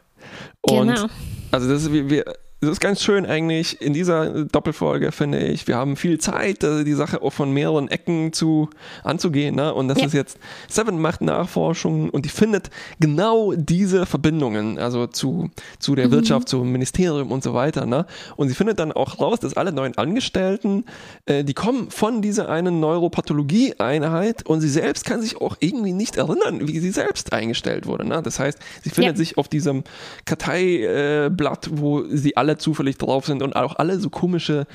Und 0.62 0.90
genau. 0.90 1.08
Also 1.52 1.70
das 1.70 1.84
ist, 1.84 1.94
wie 1.94 2.10
wir 2.10 2.26
es 2.60 2.70
ist 2.70 2.80
ganz 2.80 3.04
schön 3.04 3.28
eigentlich 3.28 3.80
in 3.82 3.94
dieser 3.94 4.46
Doppelfolge, 4.46 5.12
finde 5.12 5.38
ich. 5.38 5.68
Wir 5.68 5.76
haben 5.76 5.96
viel 5.96 6.18
Zeit, 6.18 6.64
äh, 6.64 6.84
die 6.84 6.94
Sache 6.94 7.22
auch 7.22 7.30
von 7.30 7.52
mehreren 7.52 7.88
Ecken 7.88 8.34
zu, 8.34 8.70
anzugehen. 9.04 9.56
Ne? 9.56 9.72
Und 9.72 9.90
das 9.90 10.00
ja. 10.00 10.08
ist 10.08 10.14
jetzt, 10.14 10.40
Seven 10.68 11.00
macht 11.00 11.22
Nachforschungen 11.22 12.10
und 12.10 12.26
die 12.26 12.30
findet 12.30 12.72
genau 13.00 13.54
diese 13.56 14.08
Verbindungen, 14.08 14.80
also 14.80 15.06
zu, 15.06 15.52
zu 15.78 15.94
der 15.94 16.08
mhm. 16.08 16.14
Wirtschaft, 16.14 16.50
zum 16.50 16.72
Ministerium 16.72 17.32
und 17.32 17.44
so 17.44 17.54
weiter. 17.54 17.86
Ne? 17.86 18.08
Und 18.38 18.50
sie 18.50 18.56
findet 18.56 18.80
dann 18.80 18.92
auch 18.92 19.20
raus, 19.20 19.40
dass 19.40 19.56
alle 19.56 19.72
neuen 19.72 19.96
Angestellten, 19.96 20.86
äh, 21.28 21.44
die 21.44 21.54
kommen 21.54 21.92
von 21.92 22.24
dieser 22.24 22.50
einen 22.50 22.80
Neuropathologie-Einheit 22.80 24.48
und 24.48 24.62
sie 24.62 24.70
selbst 24.70 25.06
kann 25.06 25.22
sich 25.22 25.40
auch 25.40 25.58
irgendwie 25.60 25.94
nicht 25.94 26.18
erinnern, 26.18 26.68
wie 26.68 26.80
sie 26.80 26.90
selbst 26.90 27.34
eingestellt 27.34 27.86
wurde. 27.86 28.08
Ne? 28.08 28.24
Das 28.24 28.40
heißt, 28.40 28.58
sie 28.82 28.90
findet 28.90 29.14
ja. 29.14 29.18
sich 29.18 29.38
auf 29.38 29.48
diesem 29.48 29.84
Karteiblatt, 30.26 31.68
äh, 31.68 31.72
wo 31.72 32.04
sie 32.10 32.36
alle 32.36 32.47
alle 32.48 32.58
zufällig 32.58 32.98
drauf 32.98 33.26
sind 33.26 33.44
und 33.44 33.56
auch 33.56 33.76
alle 33.76 34.00
so 34.00 34.10
komische 34.10 34.66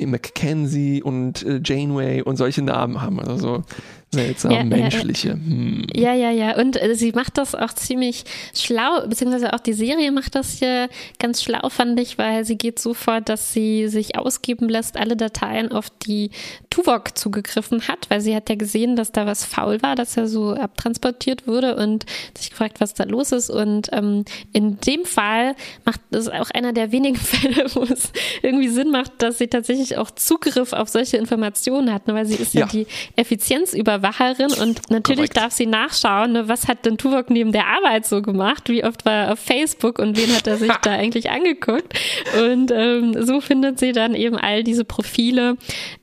Mackenzie 0.00 1.02
und 1.02 1.44
äh, 1.44 1.60
Janeway 1.62 2.22
und 2.22 2.36
solche 2.36 2.62
Namen 2.62 3.02
haben. 3.02 3.20
Also 3.20 3.36
so 3.36 3.62
seltsam 4.10 4.52
ja, 4.52 4.64
menschliche. 4.64 5.32
Hm. 5.32 5.86
Ja, 5.94 6.14
ja, 6.14 6.30
ja. 6.30 6.56
Und 6.56 6.80
äh, 6.80 6.94
sie 6.94 7.12
macht 7.12 7.36
das 7.36 7.54
auch 7.54 7.72
ziemlich 7.74 8.24
schlau, 8.54 9.06
beziehungsweise 9.06 9.52
auch 9.52 9.60
die 9.60 9.74
Serie 9.74 10.10
macht 10.12 10.34
das 10.34 10.58
hier 10.58 10.88
ganz 11.18 11.42
schlau, 11.42 11.68
fand 11.68 12.00
ich, 12.00 12.16
weil 12.16 12.44
sie 12.44 12.56
geht 12.56 12.78
so 12.78 12.94
vor, 12.94 13.20
dass 13.20 13.52
sie 13.52 13.88
sich 13.88 14.16
ausgeben 14.16 14.68
lässt, 14.68 14.96
alle 14.96 15.16
Dateien 15.16 15.72
auf 15.72 15.90
die 15.90 16.30
Tuvok 16.70 17.18
zugegriffen 17.18 17.86
hat, 17.86 18.08
weil 18.08 18.20
sie 18.22 18.34
hat 18.34 18.48
ja 18.48 18.54
gesehen, 18.54 18.96
dass 18.96 19.12
da 19.12 19.26
was 19.26 19.44
faul 19.44 19.82
war, 19.82 19.94
dass 19.94 20.16
er 20.16 20.26
so 20.26 20.54
abtransportiert 20.54 21.46
wurde 21.46 21.76
und 21.76 22.06
sich 22.36 22.50
gefragt, 22.50 22.80
was 22.80 22.94
da 22.94 23.04
los 23.04 23.32
ist. 23.32 23.50
Und 23.50 23.88
ähm, 23.92 24.24
in 24.54 24.78
dem 24.80 25.04
Fall 25.04 25.54
macht 25.84 26.00
es 26.10 26.28
auch 26.28 26.50
einer 26.50 26.72
der 26.72 26.92
wenigen 26.92 27.16
Fälle, 27.16 27.66
wo 27.74 27.82
es 27.82 28.10
irgendwie 28.42 28.68
Sinn 28.68 28.90
macht, 28.90 29.12
dass 29.18 29.36
sie 29.36 29.48
tatsächlich 29.48 29.98
auch 29.98 30.10
Zugriff 30.10 30.72
auf 30.72 30.88
solche 30.88 31.18
Informationen 31.18 31.92
hat, 31.92 32.06
ne? 32.06 32.14
weil 32.14 32.24
sie 32.24 32.36
ist 32.36 32.54
ja, 32.54 32.60
ja 32.60 32.66
die 32.66 32.86
Effizienzüberwacherin 33.98 34.52
und 34.62 34.90
natürlich 34.90 35.30
Korrekt. 35.30 35.36
darf 35.36 35.52
sie 35.52 35.66
nachschauen, 35.66 36.32
ne? 36.32 36.48
was 36.48 36.68
hat 36.68 36.84
denn 36.84 36.98
Tuvok 36.98 37.30
neben 37.30 37.52
der 37.52 37.66
Arbeit 37.66 38.06
so 38.06 38.22
gemacht, 38.22 38.68
wie 38.68 38.84
oft 38.84 39.04
war 39.04 39.12
er 39.12 39.32
auf 39.32 39.38
Facebook 39.38 39.98
und 39.98 40.16
wen 40.16 40.34
hat 40.34 40.46
er 40.46 40.56
sich 40.56 40.72
da 40.82 40.92
eigentlich 40.92 41.30
angeguckt 41.30 41.98
und 42.40 42.70
ähm, 42.70 43.14
so 43.24 43.40
findet 43.40 43.78
sie 43.78 43.92
dann 43.92 44.14
eben 44.14 44.36
all 44.36 44.62
diese 44.62 44.84
Profile 44.84 45.56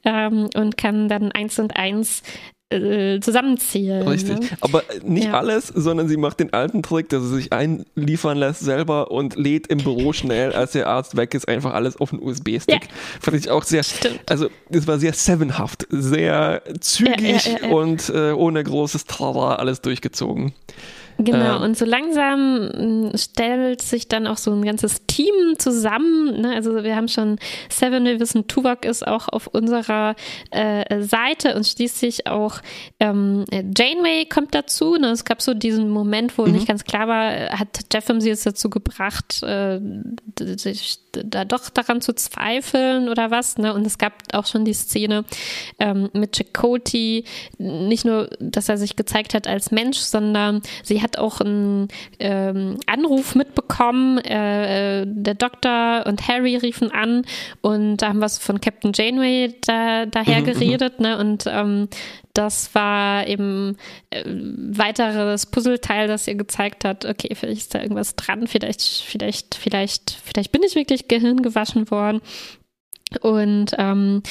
ähm, 0.03 0.49
und 0.55 0.77
kann 0.77 1.07
dann 1.09 1.31
eins 1.31 1.59
und 1.59 1.75
eins 1.75 2.23
äh, 2.69 3.19
zusammenzählen. 3.19 4.07
Richtig. 4.07 4.39
Ne? 4.39 4.57
Aber 4.61 4.83
nicht 5.03 5.25
ja. 5.25 5.33
alles, 5.33 5.67
sondern 5.67 6.07
sie 6.07 6.17
macht 6.17 6.39
den 6.39 6.51
alten 6.51 6.81
Trick, 6.81 7.09
dass 7.09 7.23
sie 7.23 7.35
sich 7.35 7.53
einliefern 7.53 8.37
lässt 8.37 8.61
selber 8.61 9.11
und 9.11 9.35
lädt 9.35 9.67
im 9.67 9.79
Büro 9.79 10.13
schnell, 10.13 10.51
als 10.51 10.71
der 10.71 10.87
Arzt 10.87 11.15
weg 11.15 11.33
ist, 11.35 11.47
einfach 11.47 11.73
alles 11.73 11.97
auf 11.97 12.11
einen 12.11 12.23
USB-Stick. 12.23 12.85
Ja. 12.85 12.89
Fand 13.21 13.37
ich 13.37 13.49
auch 13.49 13.63
sehr, 13.63 13.83
Stimmt. 13.83 14.21
also 14.25 14.47
es 14.69 14.87
war 14.87 14.97
sehr 14.97 15.13
sevenhaft, 15.13 15.85
sehr 15.89 16.63
zügig 16.79 17.45
ja, 17.61 17.69
und 17.69 18.09
äh, 18.09 18.31
ohne 18.31 18.63
großes 18.63 19.05
Trara 19.05 19.55
alles 19.55 19.81
durchgezogen. 19.81 20.53
Genau, 21.17 21.57
ähm, 21.57 21.61
und 21.61 21.77
so 21.77 21.85
langsam 21.85 23.09
mm, 23.09 23.17
stellt 23.17 23.81
sich 23.81 24.07
dann 24.07 24.27
auch 24.27 24.37
so 24.37 24.51
ein 24.51 24.63
ganzes 24.63 25.05
Team 25.07 25.33
zusammen. 25.57 26.41
Ne? 26.41 26.53
Also 26.53 26.83
wir 26.83 26.95
haben 26.95 27.07
schon 27.07 27.37
Seven, 27.69 28.03
wir 28.05 28.19
wissen, 28.19 28.47
Tuvok 28.47 28.85
ist 28.85 29.07
auch 29.07 29.29
auf 29.29 29.47
unserer 29.47 30.15
äh, 30.51 31.01
Seite 31.01 31.55
und 31.55 31.65
schließlich 31.65 32.27
auch 32.27 32.59
ähm, 32.99 33.45
Janeway 33.51 34.25
kommt 34.25 34.53
dazu. 34.53 34.95
Ne? 34.95 35.07
Es 35.11 35.23
gab 35.23 35.41
so 35.41 35.53
diesen 35.53 35.89
Moment, 35.89 36.37
wo 36.37 36.45
mhm. 36.45 36.53
nicht 36.53 36.67
ganz 36.67 36.83
klar 36.83 37.07
war, 37.07 37.31
hat 37.57 37.79
Jeffem 37.93 38.19
sie 38.19 38.29
jetzt 38.29 38.45
dazu 38.45 38.69
gebracht, 38.69 39.41
äh, 39.43 39.79
sich 40.37 40.99
da 41.13 41.45
doch 41.45 41.69
daran 41.69 42.01
zu 42.01 42.13
zweifeln 42.13 43.07
oder 43.07 43.31
was. 43.31 43.57
Ne? 43.57 43.73
Und 43.73 43.87
es 43.87 43.97
gab 43.97 44.13
auch 44.33 44.45
schon 44.45 44.65
die 44.65 44.73
Szene 44.73 45.23
ähm, 45.79 46.09
mit 46.11 46.35
Chakoti, 46.35 47.23
nicht 47.57 48.03
nur, 48.03 48.29
dass 48.39 48.67
er 48.67 48.77
sich 48.77 48.97
gezeigt 48.97 49.33
hat 49.33 49.47
als 49.47 49.71
Mensch, 49.71 49.99
sondern 49.99 50.61
sie 50.83 51.04
hat 51.05 51.17
auch 51.17 51.39
einen 51.39 51.87
ähm, 52.19 52.77
Anruf 52.87 53.35
mitbekommen. 53.35 54.17
Äh, 54.19 55.01
äh, 55.01 55.05
der 55.07 55.35
Doktor 55.35 56.05
und 56.07 56.27
Harry 56.27 56.57
riefen 56.57 56.91
an 56.91 57.25
und 57.61 57.97
da 57.97 58.09
haben 58.09 58.19
wir 58.19 58.29
von 58.29 58.59
Captain 58.59 58.91
Janeway 58.93 59.55
da, 59.65 60.05
daher 60.05 60.41
mhm, 60.41 60.41
mhm, 60.41 60.45
geredet. 60.45 60.99
Ne? 60.99 61.17
Und 61.17 61.45
ähm, 61.47 61.87
das 62.33 62.73
war 62.75 63.27
eben 63.27 63.77
äh, 64.09 64.23
weiteres 64.25 65.45
Puzzleteil, 65.45 66.07
das 66.07 66.27
ihr 66.27 66.35
gezeigt 66.35 66.83
hat, 66.83 67.05
okay, 67.05 67.33
vielleicht 67.33 67.61
ist 67.61 67.75
da 67.75 67.81
irgendwas 67.81 68.15
dran, 68.15 68.47
vielleicht, 68.47 68.81
vielleicht, 68.81 69.55
vielleicht, 69.55 70.17
vielleicht 70.23 70.51
bin 70.51 70.63
ich 70.63 70.75
wirklich 70.75 71.07
Gehirn 71.07 71.41
gewaschen 71.41 71.89
worden. 71.91 72.21
Und 73.21 73.67
ähm, 73.77 74.23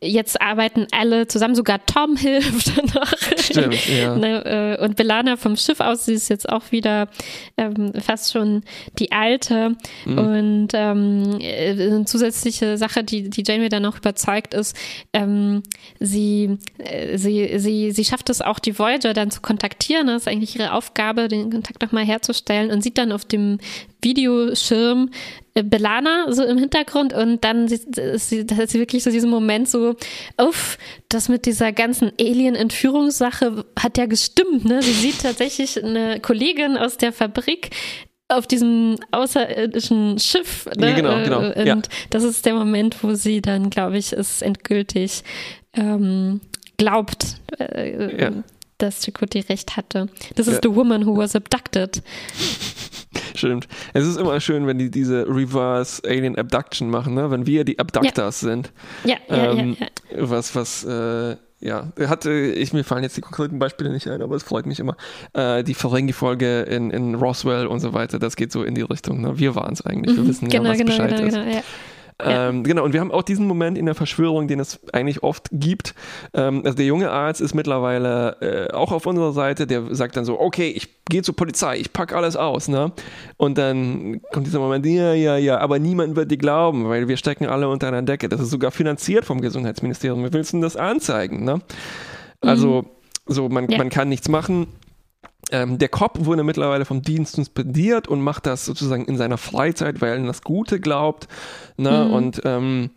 jetzt 0.00 0.40
arbeiten 0.40 0.86
alle 0.90 1.28
zusammen, 1.28 1.54
sogar 1.54 1.84
Tom 1.84 2.16
hilft 2.16 2.94
noch. 2.94 3.12
Stimmt, 3.38 3.88
ja. 3.88 4.16
ne, 4.16 4.78
äh, 4.78 4.84
und 4.84 4.96
Belana 4.96 5.36
vom 5.36 5.56
Schiff 5.56 5.80
aus, 5.80 6.06
sie 6.06 6.14
ist 6.14 6.30
jetzt 6.30 6.48
auch 6.48 6.72
wieder 6.72 7.08
ähm, 7.58 7.92
fast 8.00 8.32
schon 8.32 8.62
die 8.98 9.12
Alte. 9.12 9.76
Mhm. 10.06 10.18
Und 10.18 10.68
ähm, 10.72 11.40
äh, 11.40 11.72
eine 11.72 12.06
zusätzliche 12.06 12.78
Sache, 12.78 13.04
die, 13.04 13.28
die 13.28 13.44
Janeway 13.46 13.68
dann 13.68 13.84
auch 13.84 13.98
überzeugt 13.98 14.54
ist, 14.54 14.76
ähm, 15.12 15.62
sie, 16.00 16.56
äh, 16.78 17.18
sie, 17.18 17.58
sie, 17.58 17.92
sie 17.92 18.04
schafft 18.04 18.30
es 18.30 18.40
auch, 18.40 18.58
die 18.58 18.78
Voyager 18.78 19.12
dann 19.12 19.30
zu 19.30 19.42
kontaktieren. 19.42 20.06
Das 20.06 20.22
ist 20.22 20.28
eigentlich 20.28 20.56
ihre 20.56 20.72
Aufgabe, 20.72 21.28
den 21.28 21.50
Kontakt 21.50 21.82
nochmal 21.82 22.06
herzustellen 22.06 22.70
und 22.70 22.82
sieht 22.82 22.96
dann 22.96 23.12
auf 23.12 23.26
dem 23.26 23.58
Videoschirm 24.00 25.10
Belana 25.54 26.32
so 26.32 26.44
im 26.44 26.58
Hintergrund 26.58 27.12
und 27.12 27.44
dann 27.44 27.66
ist 27.66 27.94
sie, 28.28 28.46
hat 28.54 28.70
sie 28.70 28.78
wirklich 28.78 29.02
so 29.02 29.10
diesen 29.10 29.30
Moment 29.30 29.68
so, 29.68 29.96
uff, 30.38 30.78
das 31.08 31.28
mit 31.28 31.44
dieser 31.44 31.72
ganzen 31.72 32.10
Alien-Entführungssache 32.18 33.64
hat 33.78 33.98
ja 33.98 34.06
gestimmt, 34.06 34.64
ne? 34.64 34.82
Sie 34.82 34.92
sieht 34.92 35.20
tatsächlich 35.20 35.82
eine 35.82 36.20
Kollegin 36.20 36.76
aus 36.76 36.96
der 36.96 37.12
Fabrik, 37.12 37.70
auf 38.28 38.46
diesem 38.46 38.96
außerirdischen 39.10 40.18
Schiff. 40.18 40.66
Ne? 40.78 40.94
Genau, 40.94 41.22
genau. 41.22 41.52
Und 41.52 41.66
ja. 41.66 41.78
das 42.10 42.22
ist 42.24 42.46
der 42.46 42.54
Moment, 42.54 43.02
wo 43.02 43.14
sie 43.14 43.42
dann, 43.42 43.68
glaube 43.68 43.98
ich, 43.98 44.12
es 44.12 44.40
endgültig 44.40 45.22
ähm, 45.74 46.40
glaubt, 46.78 47.36
äh, 47.58 48.22
ja. 48.22 48.30
Dass 48.82 49.04
Chakoti 49.04 49.40
recht 49.40 49.76
hatte. 49.76 50.08
This 50.34 50.48
is 50.48 50.58
the 50.62 50.74
woman 50.74 51.06
who 51.06 51.16
was 51.16 51.36
abducted. 51.36 52.02
Stimmt. 53.34 53.68
Es 53.92 54.06
ist 54.06 54.18
immer 54.18 54.40
schön, 54.40 54.66
wenn 54.66 54.78
die 54.78 54.90
diese 54.90 55.26
Reverse 55.28 56.02
Alien 56.06 56.36
Abduction 56.36 56.90
machen, 56.90 57.14
ne? 57.14 57.30
wenn 57.30 57.46
wir 57.46 57.64
die 57.64 57.78
Abductors 57.78 58.40
ja. 58.42 58.48
sind. 58.48 58.72
Ja, 59.04 59.16
ja, 59.28 59.52
ähm, 59.52 59.76
ja, 59.78 59.86
ja, 60.16 60.30
Was, 60.30 60.54
was, 60.54 60.84
äh, 60.84 61.36
ja, 61.60 61.92
hatte 62.08 62.32
ich, 62.32 62.72
mir 62.72 62.84
fallen 62.84 63.04
jetzt 63.04 63.16
die 63.16 63.20
konkreten 63.20 63.58
Beispiele 63.58 63.90
nicht 63.90 64.08
ein, 64.08 64.20
aber 64.20 64.34
es 64.34 64.42
freut 64.42 64.66
mich 64.66 64.80
immer. 64.80 64.96
Äh, 65.32 65.62
die 65.62 65.74
Ferengi-Folge 65.74 66.62
in, 66.62 66.90
in 66.90 67.14
Roswell 67.14 67.66
und 67.66 67.80
so 67.80 67.92
weiter, 67.92 68.18
das 68.18 68.36
geht 68.36 68.50
so 68.50 68.64
in 68.64 68.74
die 68.74 68.82
Richtung. 68.82 69.20
Ne? 69.20 69.38
Wir 69.38 69.54
waren 69.54 69.72
es 69.72 69.84
eigentlich, 69.84 70.16
wir 70.16 70.24
mhm, 70.24 70.28
wissen 70.28 70.48
genau, 70.48 70.64
ja, 70.64 70.70
was 70.70 70.78
genau, 70.78 70.90
Bescheid 70.90 71.10
genau, 71.10 71.26
ist. 71.26 71.34
Genau, 71.34 71.50
ja. 71.50 71.62
Ähm, 72.24 72.64
genau, 72.64 72.84
und 72.84 72.92
wir 72.92 73.00
haben 73.00 73.10
auch 73.10 73.22
diesen 73.22 73.46
Moment 73.46 73.76
in 73.76 73.86
der 73.86 73.94
Verschwörung, 73.94 74.48
den 74.48 74.60
es 74.60 74.80
eigentlich 74.92 75.22
oft 75.22 75.48
gibt. 75.50 75.94
Ähm, 76.34 76.62
also 76.64 76.76
der 76.76 76.86
junge 76.86 77.10
Arzt 77.10 77.40
ist 77.40 77.54
mittlerweile 77.54 78.68
äh, 78.70 78.72
auch 78.72 78.92
auf 78.92 79.06
unserer 79.06 79.32
Seite, 79.32 79.66
der 79.66 79.94
sagt 79.94 80.16
dann 80.16 80.24
so, 80.24 80.40
okay, 80.40 80.68
ich 80.68 80.88
gehe 81.06 81.22
zur 81.22 81.36
Polizei, 81.36 81.78
ich 81.78 81.92
packe 81.92 82.16
alles 82.16 82.36
aus, 82.36 82.68
ne? 82.68 82.92
Und 83.36 83.58
dann 83.58 84.20
kommt 84.32 84.46
dieser 84.46 84.60
Moment, 84.60 84.86
ja, 84.86 85.14
ja, 85.14 85.36
ja, 85.36 85.58
aber 85.58 85.78
niemand 85.78 86.16
wird 86.16 86.30
dir 86.30 86.38
glauben, 86.38 86.88
weil 86.88 87.08
wir 87.08 87.16
stecken 87.16 87.46
alle 87.46 87.68
unter 87.68 87.88
einer 87.88 88.02
Decke. 88.02 88.28
Das 88.28 88.40
ist 88.40 88.50
sogar 88.50 88.70
finanziert 88.70 89.24
vom 89.24 89.40
Gesundheitsministerium. 89.40 90.24
Wie 90.24 90.32
willst 90.32 90.52
du 90.52 90.56
denn 90.56 90.62
das 90.62 90.76
anzeigen, 90.76 91.44
ne? 91.44 91.60
Also, 92.40 92.82
mhm. 92.82 93.32
so, 93.32 93.48
man, 93.48 93.68
ja. 93.68 93.78
man 93.78 93.88
kann 93.90 94.08
nichts 94.08 94.28
machen. 94.28 94.66
Ähm, 95.52 95.78
der 95.78 95.88
Cop 95.88 96.24
wurde 96.24 96.42
mittlerweile 96.42 96.84
vom 96.84 97.02
Dienst 97.02 97.36
suspendiert 97.36 98.08
und 98.08 98.22
macht 98.22 98.46
das 98.46 98.64
sozusagen 98.64 99.04
in 99.04 99.16
seiner 99.16 99.38
Freizeit, 99.38 100.00
weil 100.00 100.10
er 100.10 100.16
an 100.16 100.26
das 100.26 100.42
Gute 100.42 100.80
glaubt. 100.80 101.28
Ne? 101.76 102.06
Mhm. 102.06 102.12
Und 102.12 102.42
ähm, 102.44 102.90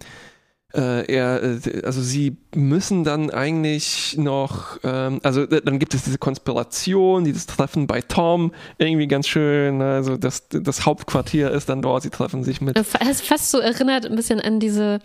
äh, 0.75 1.11
er, 1.11 1.43
äh, 1.43 1.81
also 1.83 2.01
sie 2.01 2.37
müssen 2.53 3.03
dann 3.03 3.29
eigentlich 3.29 4.15
noch, 4.17 4.79
ähm, 4.83 5.19
also 5.23 5.45
dann 5.45 5.79
gibt 5.79 5.93
es 5.93 6.03
diese 6.03 6.17
Konspiration, 6.17 7.23
dieses 7.23 7.45
Treffen 7.45 7.87
bei 7.87 8.01
Tom, 8.01 8.51
irgendwie 8.77 9.07
ganz 9.07 9.27
schön, 9.27 9.77
ne? 9.77 9.93
also 9.93 10.17
das, 10.17 10.47
das 10.49 10.85
Hauptquartier 10.85 11.51
ist 11.51 11.69
dann 11.69 11.81
dort, 11.81 12.03
sie 12.03 12.09
treffen 12.09 12.43
sich 12.43 12.61
mit. 12.61 12.77
Es 12.77 13.21
fast 13.21 13.51
so 13.51 13.59
erinnert 13.59 14.05
ein 14.05 14.15
bisschen 14.15 14.39
an 14.39 14.59
diese 14.59 14.99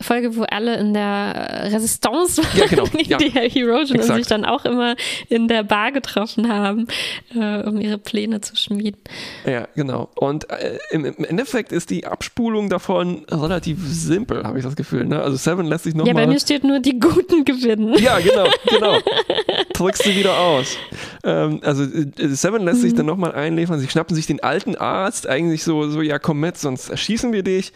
Folge, 0.00 0.36
wo 0.36 0.42
alle 0.42 0.76
in 0.76 0.94
der 0.94 1.70
Resistance 1.72 2.42
waren, 2.42 2.58
ja, 2.58 2.66
genau. 2.66 2.84
ja. 3.04 3.18
die 3.18 3.30
Herogen 3.30 4.00
und 4.00 4.02
sich 4.02 4.26
dann 4.26 4.44
auch 4.44 4.64
immer 4.64 4.96
in 5.28 5.48
der 5.48 5.62
Bar 5.62 5.92
getroffen 5.92 6.48
haben, 6.48 6.86
äh, 7.34 7.62
um 7.62 7.80
ihre 7.80 7.98
Pläne 7.98 8.40
zu 8.40 8.56
schmieden. 8.56 9.00
Ja, 9.44 9.68
genau. 9.74 10.08
Und 10.14 10.48
äh, 10.50 10.78
im, 10.90 11.04
im, 11.04 11.24
Endeffekt 11.24 11.72
ist 11.72 11.90
die 11.90 12.06
Abspulung 12.06 12.68
davon 12.68 13.24
relativ 13.30 13.78
simpel, 13.86 14.44
habe 14.44 14.58
ich 14.58 14.64
das 14.64 14.76
Gefühl. 14.76 15.04
Ne? 15.06 15.15
Also 15.20 15.36
Seven 15.36 15.66
lässt 15.66 15.84
sich 15.84 15.94
nochmal... 15.94 16.08
Ja, 16.08 16.14
mal 16.14 16.26
bei 16.26 16.32
mir 16.32 16.40
steht 16.40 16.64
nur 16.64 16.80
die 16.80 16.98
Guten 16.98 17.44
gewinnen. 17.44 17.94
Ja, 17.98 18.18
genau, 18.18 18.46
genau. 18.68 18.98
Drückst 19.74 20.06
du 20.06 20.14
wieder 20.14 20.38
aus. 20.38 20.76
Ähm, 21.24 21.60
also 21.62 21.82
äh, 21.84 22.28
Seven 22.28 22.62
lässt 22.62 22.78
mhm. 22.78 22.82
sich 22.82 22.94
dann 22.94 23.06
nochmal 23.06 23.32
einliefern. 23.32 23.78
Sie 23.78 23.88
schnappen 23.88 24.14
sich 24.14 24.26
den 24.26 24.42
alten 24.42 24.76
Arzt, 24.76 25.26
eigentlich 25.26 25.64
so, 25.64 25.88
so 25.88 26.02
ja 26.02 26.18
komm 26.18 26.40
mit, 26.40 26.58
sonst 26.58 26.88
erschießen 26.88 27.32
wir 27.32 27.42
dich. 27.42 27.72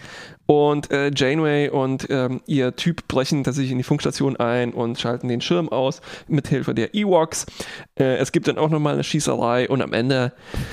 Und 0.50 0.90
äh, 0.90 1.12
Janeway 1.14 1.68
und 1.68 2.08
ähm, 2.10 2.40
ihr 2.44 2.74
Typ 2.74 3.06
brechen 3.06 3.44
tatsächlich 3.44 3.70
in 3.70 3.78
die 3.78 3.84
Funkstation 3.84 4.34
ein 4.34 4.74
und 4.74 4.98
schalten 4.98 5.28
den 5.28 5.40
Schirm 5.40 5.68
aus 5.68 6.00
mit 6.26 6.48
Hilfe 6.48 6.74
der 6.74 6.92
Ewoks. 6.92 7.46
Äh, 7.94 8.16
es 8.16 8.32
gibt 8.32 8.48
dann 8.48 8.58
auch 8.58 8.68
nochmal 8.68 8.94
eine 8.94 9.04
Schießerei 9.04 9.68
und 9.68 9.80
am 9.80 9.92
Ende 9.92 10.32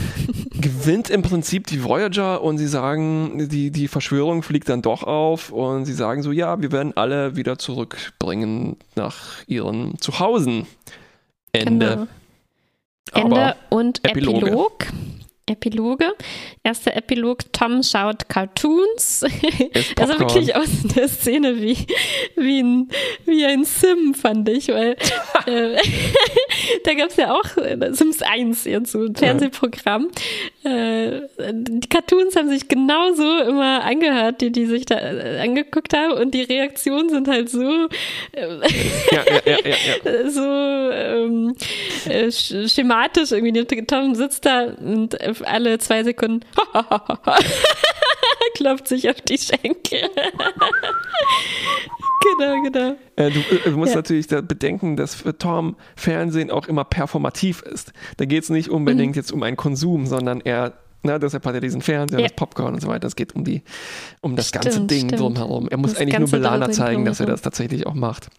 gewinnt 0.60 1.12
im 1.12 1.22
Prinzip 1.22 1.68
die 1.68 1.84
Voyager 1.84 2.42
und 2.42 2.58
sie 2.58 2.66
sagen, 2.66 3.50
die, 3.50 3.70
die 3.70 3.88
Verschwörung 3.88 4.42
fliegt 4.42 4.68
dann 4.68 4.82
doch 4.82 5.04
auf 5.04 5.52
und 5.52 5.86
sie 5.86 5.94
sagen 5.94 6.24
so, 6.24 6.32
ja, 6.32 6.60
wir 6.60 6.72
werden 6.72 6.98
alle 6.98 7.36
wieder 7.36 7.60
zurückbringen 7.60 8.78
nach 8.96 9.44
ihren 9.46 10.00
Zuhausen. 10.00 10.66
Ende. 11.52 12.08
Genau. 13.13 13.26
Ende 13.28 13.56
und 13.70 14.04
Epiloge. 14.04 14.38
Epilog. 14.48 14.88
Epiloge. 15.48 16.14
Erster 16.64 16.96
Epilog, 16.96 17.52
Tom 17.54 17.82
schaut 17.84 18.30
Cartoons. 18.30 19.26
Also 20.00 20.20
wirklich 20.20 20.56
aus 20.56 20.70
der 20.96 21.08
Szene 21.08 21.62
wie, 21.62 21.78
wie, 22.36 22.62
ein, 22.62 22.90
wie 23.26 23.46
ein 23.46 23.66
Sim, 23.66 24.14
fand 24.14 24.48
ich, 24.50 24.68
weil 24.70 24.92
äh, 25.46 25.78
da 26.84 26.94
gab 26.94 27.10
es 27.10 27.18
ja 27.18 27.34
auch 27.34 27.58
äh, 27.58 27.78
Sims 27.94 28.22
1 28.22 28.66
jetzt 28.66 28.92
so 28.92 29.06
ein 29.06 29.16
Fernsehprogramm. 29.16 30.10
Äh, 30.64 31.22
die 31.52 31.88
Cartoons 31.90 32.36
haben 32.36 32.50
sich 32.50 32.68
genauso 32.68 33.40
immer 33.40 33.84
angehört, 33.84 34.42
die, 34.42 34.52
die 34.52 34.66
sich 34.66 34.86
da 34.86 34.96
äh, 35.00 35.40
angeguckt 35.42 35.96
haben 35.96 36.14
und 36.14 36.34
die 36.34 36.44
Reaktionen 36.44 37.10
sind 37.10 37.28
halt 37.28 37.50
so 37.50 37.88
äh, 38.34 38.48
ja, 39.12 39.24
ja, 39.46 39.58
ja, 39.64 40.30
so 40.30 40.42
ähm, 40.92 41.56
äh, 42.08 42.32
schematisch 42.32 43.32
irgendwie. 43.32 43.58
Tom 43.86 44.16
sitzt 44.16 44.46
da 44.46 44.66
und 44.66 45.18
alle 45.45 45.78
zwei 45.80 46.04
Sekunden 46.04 46.45
klopft 48.56 48.88
sich 48.88 49.10
auf 49.10 49.21
die 49.21 49.38
Schenkel. 49.38 50.02
genau, 52.38 52.62
genau. 52.63 52.95
Äh, 53.15 53.32
du, 53.32 53.39
äh, 53.39 53.60
du, 53.65 53.78
musst 53.78 53.91
ja. 53.91 53.97
natürlich 53.97 54.28
bedenken, 54.28 54.95
dass 54.95 55.15
für 55.15 55.38
Tom 55.38 55.76
Fernsehen 55.95 56.52
auch 56.52 56.67
immer 56.67 56.84
performativ 56.84 57.62
ist. 57.62 57.93
Da 58.17 58.26
geht 58.26 58.43
es 58.43 58.50
nicht 58.50 58.69
unbedingt 58.69 59.15
mhm. 59.15 59.19
jetzt 59.19 59.32
um 59.32 59.43
einen 59.43 59.58
Konsum, 59.58 60.06
sondern 60.08 60.41
eher 60.41 60.73
na, 61.04 61.19
deshalb 61.19 61.45
hat 61.45 61.54
er 61.54 61.62
diesen 61.62 61.82
Fernseher, 61.82 62.19
ja. 62.19 62.28
das 62.28 62.36
Popcorn 62.36 62.73
und 62.73 62.82
so 62.82 62.88
weiter. 62.88 63.08
Es 63.08 63.15
geht 63.15 63.34
um, 63.36 63.43
die, 63.45 63.62
um 64.21 64.36
das 64.36 64.50
stimmt, 64.50 64.65
ganze 64.65 64.82
Ding 64.82 65.08
stimmt. 65.08 65.21
drumherum. 65.21 65.69
Er 65.69 65.78
muss 65.78 65.93
das 65.93 66.02
eigentlich 66.02 66.19
nur 66.19 66.30
Belana 66.30 66.69
zeigen, 66.71 67.06
dass 67.06 67.19
er 67.19 67.28
das 67.28 67.41
tatsächlich 67.41 67.86
auch 67.86 67.93
macht. 67.93 68.30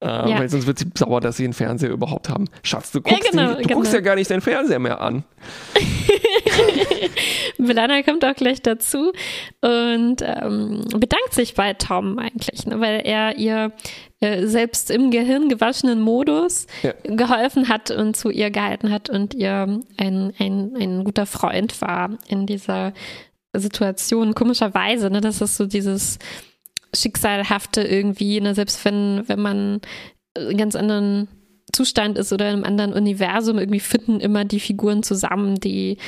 Äh, 0.00 0.06
ja. 0.06 0.38
Weil 0.38 0.48
sonst 0.48 0.66
wird 0.66 0.78
sie 0.78 0.86
sauer, 0.96 1.20
dass 1.20 1.36
sie 1.36 1.44
einen 1.44 1.52
Fernseher 1.52 1.90
überhaupt 1.90 2.28
haben. 2.28 2.46
Schatz, 2.62 2.92
du 2.92 3.00
guckst, 3.00 3.24
ja, 3.24 3.30
genau, 3.30 3.48
den, 3.48 3.56
du 3.56 3.62
genau. 3.62 3.74
guckst 3.76 3.92
ja 3.92 4.00
gar 4.00 4.14
nicht 4.14 4.30
deinen 4.30 4.42
Fernseher 4.42 4.78
mehr 4.78 5.00
an. 5.00 5.24
Belana 7.58 8.02
kommt 8.02 8.24
auch 8.24 8.34
gleich 8.34 8.62
dazu 8.62 9.12
und 9.60 10.16
ähm, 10.22 10.84
bedankt 10.90 11.32
sich 11.32 11.54
bei 11.54 11.72
Tom 11.74 12.18
eigentlich, 12.18 12.66
ne, 12.66 12.80
weil 12.80 13.00
er 13.04 13.36
ihr 13.38 13.72
äh, 14.20 14.46
selbst 14.46 14.90
im 14.90 15.10
Gehirn 15.10 15.48
gewaschenen 15.48 16.00
Modus 16.00 16.66
ja. 16.82 16.92
geholfen 17.04 17.68
hat 17.68 17.90
und 17.90 18.16
zu 18.16 18.30
ihr 18.30 18.50
gehalten 18.50 18.90
hat 18.90 19.10
und 19.10 19.34
ihr 19.34 19.80
ein, 19.96 20.32
ein, 20.38 20.74
ein 20.76 21.04
guter 21.04 21.26
Freund 21.26 21.80
war 21.80 22.10
in 22.28 22.46
dieser 22.46 22.92
Situation. 23.54 24.34
Komischerweise, 24.34 25.10
ne, 25.10 25.20
das 25.20 25.40
ist 25.40 25.56
so 25.56 25.66
dieses 25.66 26.18
Schicksalhafte 26.94 27.82
irgendwie, 27.82 28.40
ne? 28.40 28.54
selbst 28.54 28.84
wenn, 28.84 29.24
wenn 29.26 29.40
man 29.40 29.80
einen 30.36 30.56
ganz 30.56 30.76
anderen 30.76 31.28
Zustand 31.72 32.16
ist 32.18 32.32
oder 32.32 32.48
in 32.48 32.54
einem 32.56 32.64
anderen 32.64 32.92
Universum, 32.92 33.58
irgendwie 33.58 33.80
finden 33.80 34.20
immer 34.20 34.44
die 34.44 34.60
Figuren 34.60 35.02
zusammen, 35.02 35.56
die, 35.56 35.98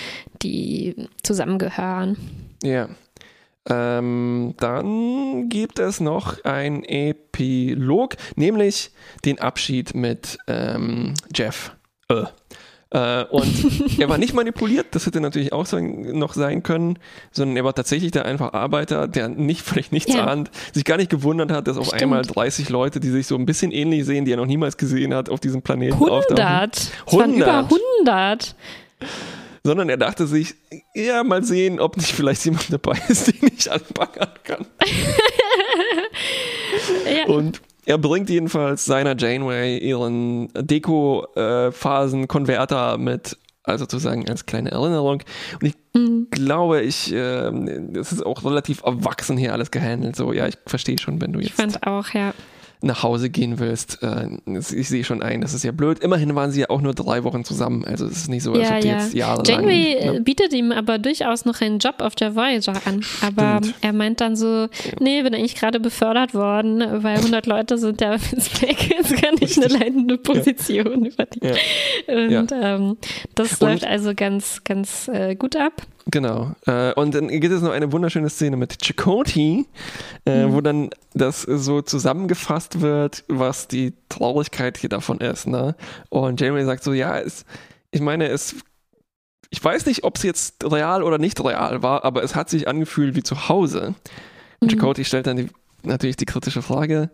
die 0.42 1.08
zusammengehören. 1.22 2.16
Ja. 2.62 2.88
Ähm, 3.68 4.54
dann 4.58 5.48
gibt 5.50 5.78
es 5.78 6.00
noch 6.00 6.42
ein 6.44 6.84
Epilog, 6.84 8.16
nämlich 8.34 8.90
den 9.24 9.40
Abschied 9.40 9.94
mit 9.94 10.38
ähm, 10.46 11.14
Jeff. 11.34 11.72
Äh. 12.08 12.24
Äh, 12.90 13.24
und 13.24 13.98
er 13.98 14.08
war 14.08 14.16
nicht 14.16 14.32
manipuliert, 14.32 14.86
das 14.92 15.04
hätte 15.04 15.20
natürlich 15.20 15.52
auch 15.52 15.66
sein, 15.66 16.18
noch 16.18 16.32
sein 16.32 16.62
können, 16.62 16.98
sondern 17.32 17.58
er 17.58 17.64
war 17.64 17.74
tatsächlich 17.74 18.12
der 18.12 18.24
einfach 18.24 18.54
Arbeiter, 18.54 19.06
der 19.06 19.28
nicht 19.28 19.60
völlig 19.62 19.92
nichts 19.92 20.14
ja. 20.14 20.26
ahnt, 20.26 20.50
sich 20.72 20.84
gar 20.84 20.96
nicht 20.96 21.10
gewundert 21.10 21.52
hat, 21.52 21.68
dass 21.68 21.76
auf 21.76 21.88
Stimmt. 21.88 22.02
einmal 22.02 22.22
30 22.22 22.70
Leute, 22.70 22.98
die 22.98 23.10
sich 23.10 23.26
so 23.26 23.34
ein 23.34 23.44
bisschen 23.44 23.72
ähnlich 23.72 24.06
sehen, 24.06 24.24
die 24.24 24.32
er 24.32 24.38
noch 24.38 24.46
niemals 24.46 24.78
gesehen 24.78 25.12
hat, 25.12 25.28
auf 25.28 25.40
diesem 25.40 25.60
Planeten 25.60 25.94
100. 25.94 26.12
auftauchen. 26.12 26.70
100! 27.06 27.36
Über 27.36 27.68
100! 28.04 28.56
Sondern 29.64 29.90
er 29.90 29.98
dachte 29.98 30.26
sich, 30.26 30.54
ja, 30.94 31.22
mal 31.24 31.44
sehen, 31.44 31.80
ob 31.80 31.98
nicht 31.98 32.12
vielleicht 32.12 32.42
jemand 32.46 32.72
dabei 32.72 32.98
ist, 33.08 33.26
den 33.42 33.50
ich 33.54 33.70
anbaggern 33.70 34.30
kann. 34.44 34.66
ja. 37.04 37.26
Und 37.26 37.60
er 37.88 37.96
bringt 37.96 38.28
jedenfalls 38.28 38.84
seiner 38.84 39.16
Janeway 39.16 39.78
ihren 39.78 40.48
Deko-Phasen-Konverter 40.52 42.98
mit, 42.98 43.38
also 43.62 43.84
sozusagen 43.84 44.28
als 44.28 44.44
kleine 44.44 44.72
Erinnerung. 44.72 45.22
Und 45.54 45.66
ich 45.66 45.72
mhm. 45.94 46.26
glaube, 46.30 46.82
ich, 46.82 47.14
äh, 47.14 47.50
das 47.92 48.12
ist 48.12 48.26
auch 48.26 48.44
relativ 48.44 48.82
erwachsen 48.82 49.38
hier 49.38 49.54
alles 49.54 49.70
gehandelt. 49.70 50.16
So, 50.16 50.34
ja, 50.34 50.46
ich 50.46 50.58
verstehe 50.66 50.98
schon, 50.98 51.18
wenn 51.22 51.32
du 51.32 51.40
jetzt. 51.40 51.48
Ich 51.48 51.54
fand 51.54 51.86
auch, 51.86 52.10
ja 52.10 52.34
nach 52.80 53.02
Hause 53.02 53.30
gehen 53.30 53.58
willst. 53.58 54.02
Äh, 54.02 54.28
ich 54.46 54.88
sehe 54.88 55.04
schon 55.04 55.22
ein, 55.22 55.40
das 55.40 55.54
ist 55.54 55.64
ja 55.64 55.72
blöd. 55.72 55.98
Immerhin 55.98 56.34
waren 56.34 56.50
sie 56.50 56.60
ja 56.60 56.70
auch 56.70 56.80
nur 56.80 56.94
drei 56.94 57.24
Wochen 57.24 57.44
zusammen. 57.44 57.84
Also 57.84 58.06
es 58.06 58.18
ist 58.18 58.28
nicht 58.28 58.42
so, 58.42 58.52
als 58.52 58.68
ja, 58.68 58.76
ob 58.76 58.80
die 58.80 58.88
ja. 58.88 58.98
jetzt 58.98 59.14
jahrelang... 59.14 59.68
Janeway 59.68 60.12
ne? 60.12 60.20
bietet 60.20 60.52
ihm 60.52 60.70
aber 60.70 60.98
durchaus 60.98 61.44
noch 61.44 61.60
einen 61.60 61.78
Job 61.78 61.96
auf 61.98 62.14
der 62.14 62.36
Voyager 62.36 62.80
an. 62.84 63.04
Aber 63.22 63.58
Stimmt. 63.58 63.74
er 63.80 63.92
meint 63.92 64.20
dann 64.20 64.36
so, 64.36 64.68
nee, 65.00 65.22
bin 65.22 65.34
eigentlich 65.34 65.56
gerade 65.56 65.80
befördert 65.80 66.34
worden, 66.34 67.02
weil 67.02 67.16
100 67.16 67.46
Leute 67.46 67.78
sind 67.78 68.00
ja 68.00 68.12
ins 68.12 68.62
Weg. 68.62 68.90
Jetzt 68.98 69.16
kann 69.16 69.34
ich 69.40 69.56
eine 69.56 69.66
leitende 69.66 70.18
Position 70.18 71.04
ja. 71.04 71.10
übernehmen. 71.10 72.38
Und 72.38 72.52
ähm, 72.52 72.96
das 73.34 73.52
Und 73.54 73.60
läuft 73.60 73.84
also 73.84 74.12
ganz, 74.14 74.62
ganz 74.64 75.08
äh, 75.08 75.34
gut 75.34 75.56
ab. 75.56 75.82
Genau. 76.10 76.54
Äh, 76.66 76.94
und 76.94 77.14
dann 77.14 77.28
gibt 77.28 77.52
es 77.52 77.60
noch 77.60 77.72
eine 77.72 77.92
wunderschöne 77.92 78.30
Szene 78.30 78.56
mit 78.56 78.82
Chakoti, 78.82 79.66
äh, 80.24 80.46
mhm. 80.46 80.52
wo 80.54 80.60
dann 80.62 80.90
das 81.12 81.42
so 81.42 81.82
zusammengefasst 81.82 82.80
wird, 82.80 83.24
was 83.28 83.68
die 83.68 83.92
Traurigkeit 84.08 84.78
hier 84.78 84.88
davon 84.88 85.18
ist. 85.18 85.46
Ne? 85.46 85.76
Und 86.08 86.40
Jamie 86.40 86.64
sagt 86.64 86.82
so, 86.82 86.94
ja, 86.94 87.18
es, 87.18 87.44
ich 87.90 88.00
meine, 88.00 88.28
es 88.28 88.56
ich 89.50 89.64
weiß 89.64 89.86
nicht, 89.86 90.04
ob 90.04 90.16
es 90.16 90.22
jetzt 90.22 90.64
real 90.64 91.02
oder 91.02 91.18
nicht 91.18 91.42
real 91.42 91.82
war, 91.82 92.04
aber 92.04 92.22
es 92.22 92.34
hat 92.34 92.50
sich 92.50 92.68
angefühlt 92.68 93.14
wie 93.14 93.22
zu 93.22 93.48
Hause. 93.48 93.94
Und 94.60 94.72
mhm. 94.72 94.78
Chakoti 94.78 95.04
stellt 95.04 95.26
dann 95.26 95.36
die, 95.36 95.48
natürlich 95.82 96.16
die 96.16 96.26
kritische 96.26 96.62
Frage, 96.62 97.10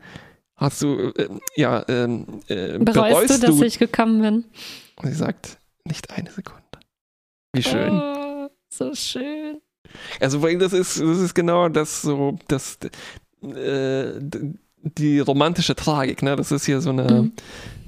hast 0.56 0.82
du, 0.82 1.12
äh, 1.16 1.28
ja, 1.56 1.84
ähm, 1.88 2.26
äh, 2.48 2.78
bereust, 2.78 3.42
du, 3.42 3.46
dass 3.46 3.60
ich 3.60 3.78
gekommen 3.78 4.20
bin? 4.20 4.44
Und 4.96 5.08
sie 5.08 5.14
sagt, 5.14 5.58
nicht 5.84 6.10
eine 6.10 6.30
Sekunde. 6.30 6.62
Wie 7.52 7.62
schön. 7.62 7.92
Oh. 7.92 8.23
So 8.76 8.94
schön. 8.94 9.60
Also, 10.20 10.42
weil 10.42 10.58
das 10.58 10.72
ist, 10.72 11.00
das 11.00 11.18
ist 11.18 11.34
genau 11.34 11.68
das 11.68 12.02
so, 12.02 12.36
das, 12.48 12.78
äh, 13.42 14.12
die 14.82 15.20
romantische 15.20 15.76
Tragik, 15.76 16.22
ne? 16.22 16.34
Das 16.34 16.50
ist 16.50 16.66
hier 16.66 16.80
so 16.80 16.90
eine, 16.90 17.22
mhm. 17.22 17.32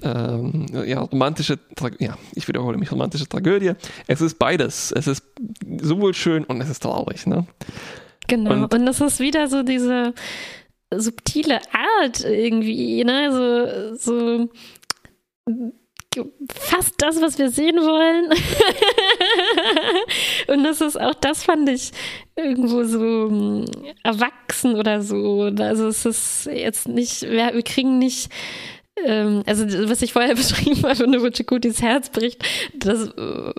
ähm, 0.02 0.66
ja, 0.86 1.00
romantische, 1.00 1.58
ja, 1.98 2.16
ich 2.34 2.46
wiederhole 2.46 2.78
mich, 2.78 2.92
romantische 2.92 3.28
Tragödie. 3.28 3.72
Es 4.06 4.20
ist 4.20 4.38
beides. 4.38 4.92
Es 4.92 5.08
ist 5.08 5.24
sowohl 5.82 6.14
schön 6.14 6.44
und 6.44 6.60
es 6.60 6.70
ist 6.70 6.82
traurig, 6.82 7.26
ne? 7.26 7.46
Genau. 8.28 8.52
Und, 8.52 8.74
und 8.74 8.86
das 8.86 9.00
ist 9.00 9.18
wieder 9.20 9.48
so 9.48 9.62
diese 9.62 10.14
subtile 10.94 11.60
Art 12.00 12.24
irgendwie, 12.24 13.02
ne? 13.02 13.96
So, 13.98 14.48
so 15.46 15.72
fast 16.52 16.94
das, 16.98 17.20
was 17.20 17.38
wir 17.38 17.50
sehen 17.50 17.76
wollen. 17.76 18.32
und 20.48 20.64
das 20.64 20.80
ist 20.80 21.00
auch, 21.00 21.14
das 21.14 21.42
fand 21.42 21.68
ich 21.68 21.92
irgendwo 22.36 22.84
so 22.84 22.98
hm, 23.28 23.64
erwachsen 24.02 24.76
oder 24.76 25.02
so. 25.02 25.50
Also 25.58 25.88
es 25.88 26.04
ist 26.04 26.46
jetzt 26.46 26.88
nicht, 26.88 27.22
wir, 27.22 27.54
wir 27.54 27.62
kriegen 27.62 27.98
nicht 27.98 28.30
ähm, 29.04 29.42
also 29.46 29.66
was 29.88 30.02
ich 30.02 30.12
vorher 30.12 30.34
beschrieben 30.36 30.82
habe, 30.82 31.08
nur 31.08 31.22
wo 31.22 31.30
Chikutis 31.30 31.82
Herz 31.82 32.08
bricht, 32.08 32.42
das, 32.74 33.10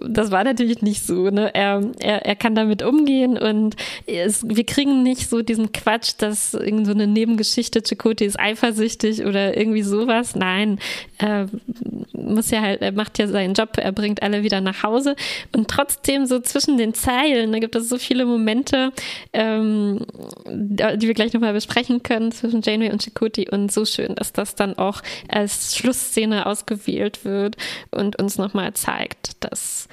das 0.08 0.32
war 0.32 0.43
natürlich 0.43 0.82
nicht 0.82 1.06
so. 1.06 1.30
Ne? 1.30 1.54
Er, 1.54 1.82
er, 2.00 2.26
er 2.26 2.36
kann 2.36 2.56
damit 2.56 2.84
umgehen 2.84 3.38
und 3.38 3.76
es, 4.06 4.47
wir 4.47 4.65
kriegen 4.65 5.04
nicht 5.04 5.30
so 5.30 5.41
diesen 5.41 5.71
Quatsch, 5.71 6.13
dass 6.17 6.54
irgend 6.54 6.88
so 6.88 6.91
eine 6.91 7.08
Nebengeschichte, 7.08 7.84
Chikuti 7.84 8.26
ist 8.26 8.39
eifersüchtig 8.39 9.26
oder 9.26 9.56
irgendwie 9.56 9.84
sowas. 9.84 10.36
Nein, 10.36 10.80
er 11.17 11.47
muss 12.13 12.52
ja 12.52 12.62
halt, 12.62 12.82
er 12.82 12.91
macht 12.91 13.19
ja 13.19 13.28
seinen 13.28 13.54
Job, 13.54 13.78
er 13.78 13.91
bringt 13.91 14.23
alle 14.23 14.43
wieder 14.43 14.62
nach 14.62 14.84
Hause 14.84 15.15
und 15.56 15.67
trotzdem 15.67 16.26
so 16.26 16.39
zwischen 16.39 16.78
den 16.78 16.93
Zeilen, 16.93 17.52
da 17.52 17.60
gibt 17.60 17.76
es 17.76 17.89
so 17.89 17.97
viele 17.97 18.26
Momente, 18.26 18.91
ähm, 19.34 20.06
die 20.47 21.08
wir 21.08 21.13
gleich 21.13 21.34
nochmal 21.34 21.54
besprechen 21.54 22.04
können 22.04 22.32
zwischen 22.32 22.62
Janeway 22.62 22.91
und 22.91 23.02
Chikuti 23.04 23.50
und 23.50 23.71
so 23.71 23.86
schön, 23.86 24.15
dass 24.15 24.34
das 24.34 24.56
dann 24.56 24.78
auch 24.78 25.02
als 25.29 25.75
Schlussszene 25.75 26.45
ausgewählt 26.45 27.25
wird 27.25 27.57
und 27.91 28.19
uns 28.21 28.37
nochmal 28.37 28.73
zeigt, 28.73 29.43
dass 29.43 29.87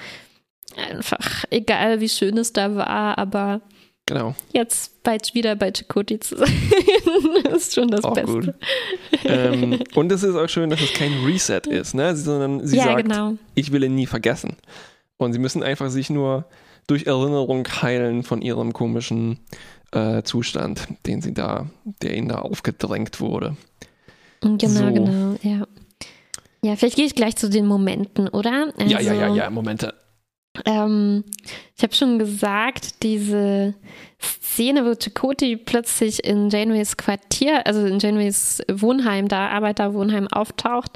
einfach, 0.75 1.45
egal 1.49 1.99
wie 2.01 2.09
schön 2.09 2.37
es 2.37 2.53
da 2.53 2.75
war, 2.75 3.17
aber 3.17 3.61
Genau. 4.07 4.35
Jetzt 4.53 5.01
bald 5.01 5.33
wieder 5.33 5.55
bei 5.55 5.71
Chakoti 5.71 6.19
zu 6.19 6.37
sein, 6.37 6.53
ist 7.55 7.73
schon 7.73 7.87
das 7.87 8.03
auch 8.03 8.13
Beste. 8.13 8.31
Gut. 8.31 8.53
ähm, 9.23 9.79
und 9.95 10.11
es 10.11 10.21
ist 10.21 10.35
auch 10.35 10.47
schön, 10.47 10.69
dass 10.69 10.79
es 10.79 10.93
kein 10.93 11.25
Reset 11.25 11.61
ist, 11.67 11.95
ne? 11.95 12.15
sondern 12.15 12.67
sie 12.67 12.77
ja, 12.77 12.83
sagt, 12.83 13.05
genau. 13.05 13.33
ich 13.55 13.71
will 13.71 13.83
ihn 13.83 13.95
nie 13.95 14.05
vergessen. 14.05 14.57
Und 15.17 15.33
sie 15.33 15.39
müssen 15.39 15.63
einfach 15.63 15.89
sich 15.89 16.11
nur 16.11 16.45
durch 16.85 17.07
Erinnerung 17.07 17.67
heilen 17.81 18.21
von 18.21 18.43
ihrem 18.43 18.73
komischen 18.73 19.39
äh, 19.91 20.21
Zustand, 20.21 20.87
den 21.07 21.21
sie 21.21 21.33
da, 21.33 21.67
der 22.03 22.15
ihnen 22.15 22.27
da 22.27 22.39
aufgedrängt 22.39 23.19
wurde. 23.19 23.57
Genau, 24.45 24.87
so. 24.87 24.93
genau, 24.93 25.35
ja. 25.41 25.67
Ja, 26.63 26.75
vielleicht 26.75 26.95
gehe 26.95 27.05
ich 27.05 27.13
gleich 27.13 27.35
zu 27.35 27.49
den 27.49 27.67
Momenten, 27.67 28.27
oder? 28.27 28.73
Also, 28.77 28.91
ja, 28.91 28.99
ja, 28.99 29.13
ja, 29.13 29.23
also 29.25 29.35
ja, 29.35 29.49
Momente. 29.51 29.93
ähm, 30.65 31.23
ich 31.75 31.83
habe 31.83 31.93
schon 31.93 32.17
gesagt, 32.17 33.03
diese 33.03 33.75
Szene, 34.19 34.85
wo 34.85 34.95
Chakoti 34.95 35.57
plötzlich 35.57 36.23
in 36.23 36.49
Janeways 36.49 36.97
Quartier, 36.97 37.67
also 37.67 37.85
in 37.85 37.99
Janeways 37.99 38.63
Wohnheim, 38.71 39.27
da 39.27 39.49
Arbeiterwohnheim 39.49 40.27
auftaucht, 40.27 40.93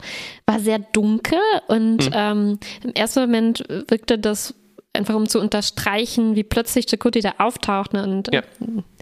war 0.48 0.60
sehr 0.60 0.80
dunkel 0.80 1.40
und 1.68 2.10
mhm. 2.10 2.14
ähm, 2.14 2.60
im 2.84 2.94
ersten 2.94 3.20
Moment 3.22 3.64
wirkte 3.68 4.18
das 4.18 4.56
einfach 4.94 5.16
um 5.16 5.28
zu 5.28 5.40
unterstreichen, 5.40 6.36
wie 6.36 6.44
plötzlich 6.44 6.88
Chakoti 6.90 7.22
da 7.22 7.36
auftaucht 7.38 7.94
ne, 7.94 8.04
und 8.04 8.34
ja. 8.34 8.42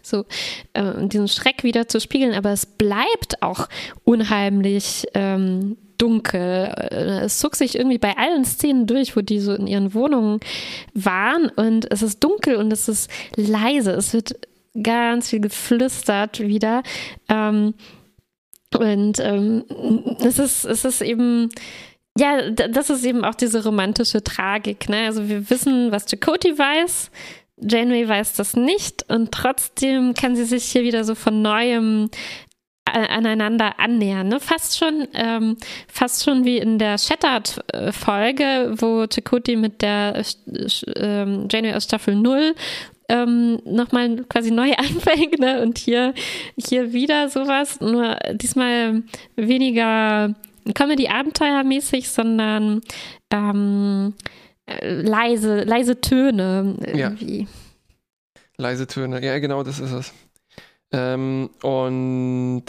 So 0.08 0.26
äh, 0.74 1.08
diesen 1.08 1.28
Schreck 1.28 1.64
wieder 1.64 1.88
zu 1.88 2.00
spiegeln, 2.00 2.34
aber 2.34 2.52
es 2.52 2.66
bleibt 2.66 3.42
auch 3.42 3.68
unheimlich 4.04 5.06
ähm, 5.14 5.78
dunkel. 5.98 6.74
Äh, 6.92 7.26
es 7.26 7.40
zog 7.40 7.56
sich 7.56 7.76
irgendwie 7.76 7.98
bei 7.98 8.18
allen 8.18 8.46
Szenen 8.46 8.88
durch, 8.88 9.16
wo 9.16 9.22
die 9.22 9.40
so 9.40 9.54
in 9.54 9.68
ihren 9.68 9.94
Wohnungen 9.94 10.40
waren 10.94 11.50
und 11.50 11.92
es 11.92 12.02
ist 12.02 12.24
dunkel 12.24 12.56
und 12.56 12.72
es 12.72 12.88
ist 12.88 13.10
leise. 13.36 13.92
Es 13.92 14.14
wird 14.14 14.36
ganz 14.82 15.30
viel 15.30 15.40
geflüstert 15.40 16.40
wieder. 16.40 16.84
Ähm, 17.30 17.74
und 18.78 19.20
ähm, 19.20 19.64
es, 20.20 20.40
ist, 20.40 20.66
es 20.66 20.86
ist 20.86 21.02
eben, 21.02 21.50
ja, 22.18 22.52
das 22.52 22.90
ist 22.90 23.06
eben 23.06 23.24
auch 23.24 23.36
diese 23.36 23.64
romantische 23.64 24.24
Tragik. 24.24 24.90
Ne? 24.90 25.06
Also 25.06 25.28
wir 25.30 25.50
wissen, 25.50 25.92
was 25.92 26.06
Chakoti 26.06 26.58
weiß. 26.58 27.12
Janeway 27.60 28.08
weiß 28.08 28.34
das 28.34 28.56
nicht 28.56 29.06
und 29.10 29.32
trotzdem 29.32 30.14
kann 30.14 30.36
sie 30.36 30.46
sich 30.46 30.66
hier 30.66 30.84
wieder 30.84 31.04
so 31.04 31.16
von 31.16 31.42
neuem 31.42 32.10
aneinander 32.94 33.80
annähern. 33.80 34.28
Ne? 34.28 34.40
Fast 34.40 34.78
schon, 34.78 35.08
ähm, 35.14 35.58
fast 35.88 36.24
schon 36.24 36.46
wie 36.46 36.58
in 36.58 36.80
der 36.80 36.98
Shattered-Folge, 36.98 38.76
wo 38.78 39.06
Chakoti 39.08 39.56
mit 39.56 39.82
der 39.82 40.24
ähm, 40.96 41.48
Janeway 41.52 41.74
aus 41.74 41.86
Staffel 41.86 42.16
0 42.16 42.56
ähm, 43.10 43.60
nochmal 43.66 44.24
quasi 44.30 44.52
neu 44.52 44.74
anfängt. 44.78 45.40
Ne? 45.40 45.62
Und 45.62 45.78
hier, 45.78 46.14
hier 46.58 46.94
wieder 46.94 47.30
sowas, 47.30 47.80
nur 47.82 48.18
diesmal 48.34 49.04
weniger 49.36 50.36
Comedy-Abenteuermäßig, 50.74 52.10
sondern 52.10 52.82
ähm, 53.32 54.14
leise, 54.82 55.64
leise 55.64 56.02
Töne 56.02 56.76
irgendwie. 56.86 57.42
Ja. 57.42 57.48
Leise 58.58 58.88
Töne, 58.88 59.24
ja, 59.24 59.38
genau, 59.40 59.64
das 59.64 59.80
ist 59.80 59.92
es. 59.92 60.14
Ähm, 60.92 61.50
und 61.62 62.66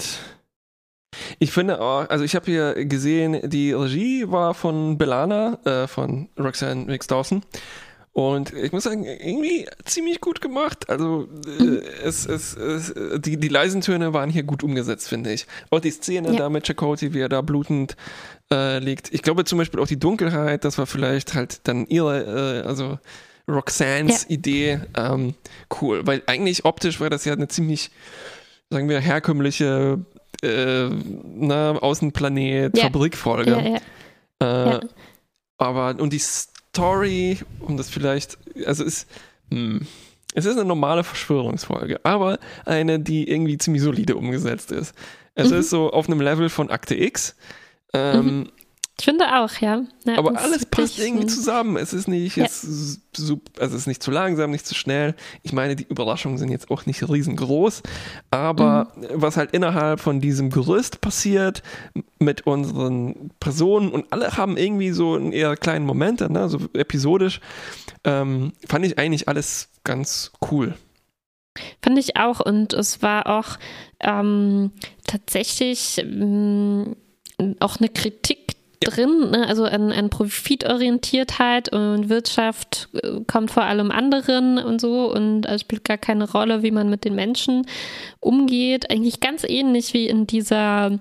ich 1.39 1.53
finde 1.53 1.81
auch, 1.81 2.09
also 2.09 2.25
ich 2.25 2.35
habe 2.35 2.47
hier 2.47 2.85
gesehen, 2.85 3.49
die 3.49 3.73
Regie 3.73 4.31
war 4.31 4.55
von 4.55 4.99
Belana, 4.99 5.59
äh, 5.65 5.87
von 5.87 6.29
Roxanne 6.39 6.85
Mix 6.85 7.07
Dawson. 7.07 7.43
Und 8.13 8.53
ich 8.53 8.73
muss 8.73 8.85
sagen, 8.85 9.05
irgendwie 9.05 9.67
ziemlich 9.85 10.21
gut 10.21 10.41
gemacht. 10.41 10.91
Also 10.91 11.29
äh, 11.47 11.63
mhm. 11.63 11.83
es, 12.03 12.27
es, 12.27 12.57
es, 12.57 12.95
die, 13.19 13.37
die 13.37 13.49
leisen 13.49 13.81
Töne 13.81 14.13
waren 14.13 14.31
hier 14.31 14.43
gut 14.43 14.65
umgesetzt, 14.65 15.09
finde 15.09 15.33
ich. 15.33 15.47
Auch 15.71 15.81
die 15.81 15.91
Szene 15.91 16.33
ja. 16.33 16.37
da 16.37 16.49
mit 16.49 16.67
Chakoti, 16.67 17.15
wie 17.15 17.21
er 17.21 17.29
da 17.29 17.43
blutend 17.43 17.97
äh, 18.51 18.81
liegt. 18.81 19.13
Ich 19.13 19.23
glaube 19.23 19.45
zum 19.45 19.59
Beispiel 19.59 19.81
auch 19.81 19.87
die 19.87 19.99
Dunkelheit, 19.99 20.65
das 20.65 20.79
war 20.79 20.87
vielleicht 20.87 21.35
halt 21.35 21.61
dann 21.65 21.87
ihre, 21.87 22.63
äh, 22.65 22.67
also 22.67 22.99
Roxannes 23.49 24.27
ja. 24.29 24.35
Idee 24.35 24.81
ähm, 24.97 25.35
cool, 25.81 26.07
weil 26.07 26.23
eigentlich 26.27 26.65
optisch 26.65 27.01
war 27.01 27.11
das 27.11 27.25
ja 27.25 27.33
eine 27.33 27.49
ziemlich, 27.49 27.91
sagen 28.71 28.89
wir, 28.89 29.01
herkömmliche 29.01 29.99
äh, 30.43 30.89
ne, 30.89 31.79
Außenplanet-Fabrikfolge. 31.81 33.81
Ja, 34.41 34.77
äh, 34.77 34.81
aber, 35.57 36.01
und 36.01 36.13
die 36.13 36.21
Story, 36.79 37.39
um 37.59 37.77
das 37.77 37.91
vielleicht, 37.91 38.39
also 38.65 38.85
ist, 38.85 39.09
hm, 39.51 39.81
es 40.35 40.45
ist 40.45 40.57
eine 40.57 40.65
normale 40.65 41.03
Verschwörungsfolge, 41.03 41.99
aber 42.05 42.39
eine, 42.65 43.01
die 43.01 43.29
irgendwie 43.29 43.59
ziemlich 43.59 43.83
solide 43.83 44.15
umgesetzt 44.15 44.71
ist. 44.71 44.95
Es 45.35 45.51
mhm. 45.51 45.57
ist 45.59 45.71
so 45.71 45.91
auf 45.91 46.07
einem 46.07 46.21
Level 46.21 46.49
von 46.49 46.71
Akte 46.71 46.95
X. 46.95 47.35
Ähm, 47.93 48.27
mhm. 48.27 48.53
Ich 48.99 49.05
finde 49.05 49.27
auch, 49.37 49.53
ja. 49.61 49.83
ja 50.05 50.19
aber 50.19 50.37
alles 50.37 50.67
passt 50.67 50.99
irgendwie 50.99 51.27
zusammen. 51.27 51.77
Es 51.77 51.93
ist 51.93 52.09
nicht, 52.09 52.37
ja. 52.37 52.45
es, 52.45 53.01
also 53.15 53.39
es 53.59 53.73
ist 53.75 53.87
nicht 53.87 54.03
zu 54.03 54.11
langsam, 54.11 54.51
nicht 54.51 54.67
zu 54.67 54.75
schnell. 54.75 55.15
Ich 55.45 55.53
meine, 55.53 55.77
die 55.77 55.85
Überraschungen 55.85 56.37
sind 56.37 56.51
jetzt 56.51 56.69
auch 56.73 56.85
nicht 56.85 57.09
riesengroß, 57.09 57.83
aber 58.33 58.93
mhm. 58.97 59.07
was 59.15 59.37
halt 59.37 59.53
innerhalb 59.53 60.01
von 60.01 60.21
diesem 60.21 60.51
Gerüst 60.51 61.01
passiert 61.01 61.63
mit 62.19 62.47
unseren 62.49 63.31
Personen 63.39 63.91
und 63.91 64.13
alle 64.13 64.37
haben 64.37 64.57
irgendwie 64.57 64.91
so 64.91 65.15
einen 65.15 65.31
eher 65.31 65.57
kleinen 65.57 65.87
Momente, 65.87 66.33
ne, 66.33 66.49
so 66.49 66.59
episodisch, 66.73 67.41
ähm, 68.03 68.53
fand 68.67 68.85
ich 68.85 68.99
eigentlich 68.99 69.29
alles 69.29 69.71
ganz 69.85 70.33
cool. 70.51 70.75
Fand 71.83 71.99
ich 71.99 72.17
auch 72.17 72.41
und 72.41 72.73
es 72.73 73.01
war 73.01 73.29
auch 73.29 73.59
ähm, 74.01 74.73
tatsächlich 75.07 75.99
ähm, 75.99 76.97
auch 77.61 77.79
eine 77.79 77.89
Kritik 77.89 78.58
drin, 78.81 79.31
ne? 79.31 79.47
also 79.47 79.65
an, 79.65 79.93
an 79.93 80.11
Profitorientiertheit 80.11 81.73
und 81.73 82.09
Wirtschaft 82.09 82.89
äh, 83.03 83.21
kommt 83.27 83.51
vor 83.51 83.65
allem 83.65 83.91
anderen 83.91 84.59
und 84.59 84.81
so 84.81 85.13
und 85.13 85.47
es 85.47 85.63
spielt 85.63 85.85
gar 85.85 85.99
keine 85.99 86.31
Rolle, 86.31 86.63
wie 86.63 86.71
man 86.71 86.91
mit 86.91 87.05
den 87.05 87.15
Menschen 87.15 87.67
umgeht. 88.21 88.91
Eigentlich 88.91 89.21
ganz 89.21 89.45
ähnlich 89.45 89.95
wie 89.95 90.07
in 90.07 90.27
dieser 90.27 90.99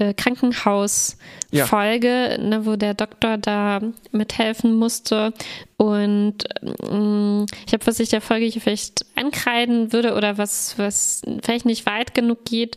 äh, 0.00 0.14
Krankenhausfolge, 0.14 1.18
ja. 1.52 2.38
ne, 2.38 2.64
wo 2.64 2.76
der 2.76 2.94
Doktor 2.94 3.36
da 3.38 3.80
mithelfen 4.12 4.74
musste. 4.74 5.32
Und 5.76 6.44
ähm, 6.82 7.46
ich 7.66 7.72
habe, 7.72 7.86
was 7.86 8.00
ich 8.00 8.08
der 8.08 8.20
Folge 8.20 8.46
hier 8.46 8.62
vielleicht 8.62 9.04
ankreiden 9.14 9.92
würde 9.92 10.14
oder 10.14 10.38
was, 10.38 10.78
was 10.78 11.22
vielleicht 11.42 11.66
nicht 11.66 11.86
weit 11.86 12.14
genug 12.14 12.44
geht, 12.44 12.76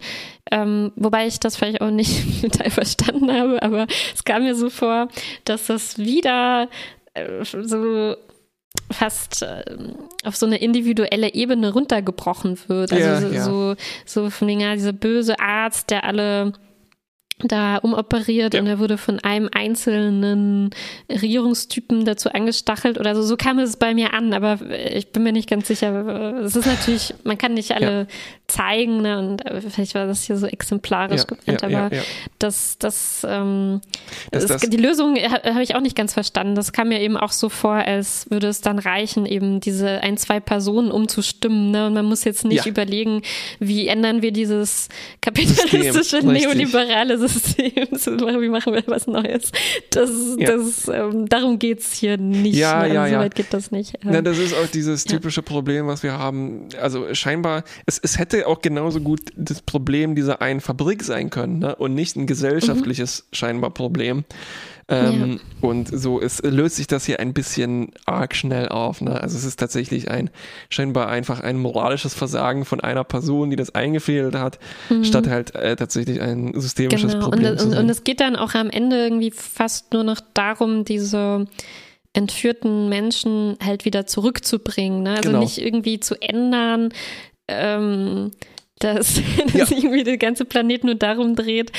ähm, 0.51 0.91
wobei 0.95 1.27
ich 1.27 1.39
das 1.39 1.55
vielleicht 1.55 1.81
auch 1.81 1.89
nicht 1.91 2.41
total 2.41 2.69
verstanden 2.69 3.31
habe, 3.31 3.63
aber 3.63 3.87
es 4.13 4.23
kam 4.23 4.43
mir 4.43 4.55
so 4.55 4.69
vor, 4.69 5.07
dass 5.45 5.67
das 5.67 5.97
wieder 5.97 6.69
äh, 7.13 7.43
so 7.43 8.15
fast 8.91 9.41
äh, 9.41 9.63
auf 10.23 10.35
so 10.35 10.45
eine 10.45 10.57
individuelle 10.57 11.33
Ebene 11.33 11.73
runtergebrochen 11.73 12.57
wird. 12.67 12.91
Also 12.91 13.05
ja, 13.05 13.21
so, 13.21 13.27
ja. 13.27 13.43
so, 13.43 13.75
so 14.05 14.29
von 14.29 14.47
den, 14.47 14.59
ja, 14.59 14.73
dieser 14.73 14.93
böse 14.93 15.39
Arzt, 15.39 15.89
der 15.89 16.03
alle 16.03 16.53
da 17.39 17.77
umoperiert 17.77 18.53
ja. 18.53 18.61
und 18.61 18.67
er 18.67 18.79
wurde 18.79 18.97
von 18.97 19.19
einem 19.19 19.49
einzelnen 19.51 20.69
Regierungstypen 21.09 22.05
dazu 22.05 22.29
angestachelt 22.29 22.97
oder 22.97 23.15
so. 23.15 23.21
So 23.23 23.37
kam 23.37 23.59
es 23.59 23.77
bei 23.77 23.93
mir 23.93 24.13
an, 24.13 24.33
aber 24.33 24.59
ich 24.71 25.11
bin 25.11 25.23
mir 25.23 25.33
nicht 25.33 25.49
ganz 25.49 25.67
sicher. 25.67 26.37
Es 26.41 26.55
ist 26.55 26.65
natürlich, 26.65 27.13
man 27.23 27.37
kann 27.37 27.53
nicht 27.53 27.71
alle 27.71 28.01
ja. 28.01 28.05
zeigen 28.47 29.01
ne? 29.01 29.19
und 29.19 29.43
vielleicht 29.71 29.95
war 29.95 30.07
das 30.07 30.23
hier 30.23 30.37
so 30.37 30.45
exemplarisch 30.45 31.23
ja, 31.45 31.55
gemeint, 31.55 31.63
aber 31.63 31.89
das, 32.39 32.77
das, 32.77 33.25
ähm, 33.27 33.81
das, 34.31 34.45
das, 34.45 34.61
die 34.61 34.77
Lösung 34.77 35.15
habe 35.17 35.63
ich 35.63 35.75
auch 35.75 35.81
nicht 35.81 35.95
ganz 35.95 36.13
verstanden. 36.13 36.55
Das 36.55 36.71
kam 36.71 36.89
mir 36.89 37.01
eben 37.01 37.17
auch 37.17 37.31
so 37.31 37.49
vor, 37.49 37.73
als 37.73 38.29
würde 38.29 38.47
es 38.47 38.61
dann 38.61 38.79
reichen, 38.79 39.25
eben 39.25 39.59
diese 39.59 40.01
ein, 40.01 40.17
zwei 40.17 40.39
Personen 40.39 40.91
umzustimmen 40.91 41.71
ne? 41.71 41.87
und 41.87 41.93
man 41.93 42.05
muss 42.05 42.23
jetzt 42.23 42.45
nicht 42.45 42.65
überlegen, 42.65 43.21
wie 43.59 43.87
ändern 43.87 44.21
wir 44.21 44.31
dieses 44.31 44.87
kapitalistische, 45.19 46.25
neoliberale 46.25 47.17
System 47.17 47.22
Systems 47.27 48.05
wie 48.41 48.49
machen 48.49 48.73
wir 48.73 48.83
was 48.87 49.07
Neues. 49.07 49.51
Das, 49.89 50.09
ja. 50.37 50.55
das, 50.55 50.87
ähm, 50.87 51.27
darum 51.27 51.59
geht 51.59 51.79
es 51.79 51.93
hier 51.93 52.17
nicht. 52.17 52.55
Ja, 52.55 52.79
also 52.79 52.95
ja, 52.95 53.09
so 53.09 53.15
weit 53.15 53.35
geht 53.35 53.53
das 53.53 53.71
nicht. 53.71 53.93
Ja. 54.03 54.21
das 54.21 54.37
ist 54.37 54.53
auch 54.53 54.67
dieses 54.67 55.05
typische 55.05 55.41
Problem, 55.41 55.87
was 55.87 56.03
wir 56.03 56.13
haben. 56.13 56.69
Also 56.81 57.13
scheinbar, 57.13 57.63
es, 57.85 57.99
es 57.99 58.17
hätte 58.17 58.47
auch 58.47 58.61
genauso 58.61 58.99
gut 58.99 59.21
das 59.35 59.61
Problem 59.61 60.15
dieser 60.15 60.41
einen 60.41 60.61
Fabrik 60.61 61.03
sein 61.03 61.29
können 61.29 61.59
ne? 61.59 61.75
und 61.75 61.93
nicht 61.93 62.15
ein 62.15 62.27
gesellschaftliches 62.27 63.25
mhm. 63.29 63.35
scheinbar 63.35 63.69
Problem. 63.71 64.23
Ähm, 64.89 65.39
ja. 65.39 65.67
Und 65.69 65.87
so 65.87 66.19
es 66.19 66.41
löst 66.43 66.75
sich 66.75 66.87
das 66.87 67.05
hier 67.05 67.19
ein 67.19 67.33
bisschen 67.33 67.91
arg 68.05 68.35
schnell 68.35 68.67
auf. 68.67 69.01
Ne? 69.01 69.19
Also 69.19 69.37
es 69.37 69.45
ist 69.45 69.57
tatsächlich 69.57 70.11
ein 70.11 70.29
scheinbar 70.69 71.07
einfach 71.07 71.39
ein 71.39 71.57
moralisches 71.57 72.13
Versagen 72.13 72.65
von 72.65 72.81
einer 72.81 73.03
Person, 73.03 73.49
die 73.49 73.55
das 73.55 73.73
eingefehlt 73.75 74.35
hat, 74.35 74.59
mhm. 74.89 75.03
statt 75.05 75.27
halt 75.27 75.55
äh, 75.55 75.75
tatsächlich 75.75 76.21
ein 76.21 76.59
systemisches 76.59 77.13
genau. 77.13 77.29
Problem. 77.29 77.51
Und, 77.51 77.59
zu 77.59 77.67
und, 77.67 77.77
und 77.77 77.89
es 77.89 78.03
geht 78.03 78.19
dann 78.19 78.35
auch 78.35 78.55
am 78.55 78.69
Ende 78.69 78.97
irgendwie 78.97 79.31
fast 79.31 79.93
nur 79.93 80.03
noch 80.03 80.19
darum, 80.33 80.83
diese 80.83 81.47
entführten 82.13 82.89
Menschen 82.89 83.57
halt 83.63 83.85
wieder 83.85 84.05
zurückzubringen. 84.05 85.03
Ne? 85.03 85.11
Also 85.11 85.29
genau. 85.29 85.39
nicht 85.39 85.59
irgendwie 85.59 85.99
zu 85.99 86.21
ändern. 86.21 86.89
Ähm, 87.47 88.31
dass, 88.83 89.21
dass 89.53 89.69
ja. 89.69 89.77
irgendwie 89.77 90.03
der 90.03 90.17
ganze 90.17 90.45
Planet 90.45 90.83
nur 90.83 90.95
darum 90.95 91.35
dreht, 91.35 91.71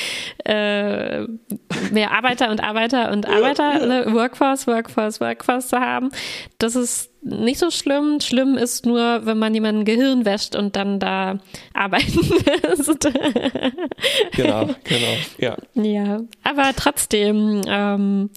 äh, 0.45 1.23
mehr 1.91 2.13
Arbeiter 2.13 2.51
und 2.51 2.63
Arbeiter 2.63 3.13
und 3.13 3.29
Arbeiter, 3.29 3.75
ja, 3.75 3.81
ja. 3.81 3.87
Ne, 3.87 4.15
Workforce, 4.15 4.67
Workforce, 4.67 5.21
Workforce 5.21 5.69
zu 5.69 5.79
haben. 5.79 6.11
Das 6.59 6.77
ist 6.77 7.11
nicht 7.23 7.59
so 7.59 7.71
schlimm. 7.71 8.21
Schlimm 8.21 8.57
ist 8.57 8.85
nur, 8.87 9.25
wenn 9.25 9.39
man 9.39 9.55
jemanden 9.55 9.85
Gehirn 9.85 10.25
wäscht 10.25 10.57
und 10.57 10.77
dann 10.77 11.01
da 11.01 11.39
arbeiten 11.73 12.21
lässt. 12.63 13.09
genau, 14.33 14.71
genau, 14.85 15.17
ja. 15.39 15.57
Ja, 15.75 16.21
aber 16.43 16.73
trotzdem, 16.77 17.63
ähm, 17.67 18.31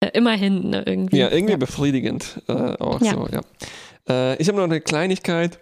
äh, 0.00 0.10
immerhin 0.14 0.70
ne, 0.70 0.82
irgendwie. 0.86 1.18
Ja, 1.18 1.30
irgendwie 1.30 1.56
befriedigend 1.56 2.42
äh, 2.48 2.52
auch 2.52 3.00
so, 3.00 3.28
ja. 3.32 3.40
Äh, 4.08 4.40
ich 4.40 4.48
habe 4.48 4.58
noch 4.58 4.64
eine 4.64 4.80
Kleinigkeit. 4.80 5.58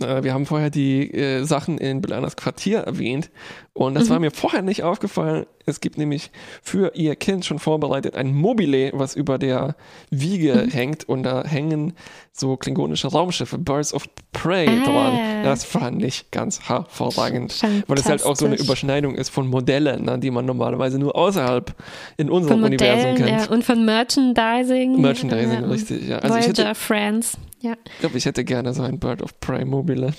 Äh, 0.00 0.22
wir 0.22 0.34
haben 0.34 0.46
vorher 0.46 0.70
die 0.70 1.12
äh, 1.12 1.44
Sachen 1.44 1.78
in 1.78 2.00
Belanas 2.00 2.36
Quartier 2.36 2.80
erwähnt 2.80 3.30
und 3.78 3.94
das 3.94 4.08
mhm. 4.08 4.10
war 4.10 4.18
mir 4.20 4.30
vorher 4.30 4.62
nicht 4.62 4.82
aufgefallen. 4.82 5.46
Es 5.64 5.80
gibt 5.80 5.98
nämlich 5.98 6.30
für 6.62 6.94
ihr 6.94 7.14
Kind 7.14 7.44
schon 7.44 7.58
vorbereitet 7.58 8.16
ein 8.16 8.34
Mobile, 8.34 8.90
was 8.94 9.14
über 9.14 9.38
der 9.38 9.76
Wiege 10.10 10.64
mhm. 10.66 10.70
hängt 10.70 11.08
und 11.08 11.22
da 11.22 11.44
hängen 11.44 11.92
so 12.32 12.56
klingonische 12.56 13.08
Raumschiffe, 13.08 13.58
Birds 13.58 13.94
of 13.94 14.04
Prey 14.32 14.68
ah. 14.68 14.84
dran. 14.84 15.44
Das 15.44 15.64
fand 15.64 16.02
ich 16.02 16.30
ganz 16.30 16.68
hervorragend, 16.68 17.62
weil 17.86 17.98
es 17.98 18.06
halt 18.06 18.24
auch 18.24 18.36
so 18.36 18.46
eine 18.46 18.56
Überschneidung 18.56 19.14
ist 19.14 19.28
von 19.28 19.48
Modellen, 19.48 20.04
ne, 20.04 20.18
die 20.18 20.30
man 20.30 20.44
normalerweise 20.44 20.98
nur 20.98 21.14
außerhalb 21.14 21.74
in 22.16 22.30
unserem 22.30 22.60
von 22.60 22.64
Universum 22.64 23.14
kennt. 23.14 23.42
Ja, 23.42 23.46
und 23.48 23.64
von 23.64 23.84
Merchandising. 23.84 25.00
Merchandising, 25.00 25.62
ja, 25.62 25.68
richtig, 25.68 26.08
ja. 26.08 26.18
Also 26.18 26.34
Voyager 26.34 26.52
ich 26.52 26.58
hätte, 26.58 26.74
Friends. 26.74 27.38
Ja. 27.60 27.74
Ich 27.86 27.98
glaube, 28.00 28.18
ich 28.18 28.24
hätte 28.24 28.44
gerne 28.44 28.72
so 28.72 28.82
ein 28.82 28.98
Bird 28.98 29.22
of 29.22 29.38
Prey 29.40 29.64
Mobile. 29.64 30.12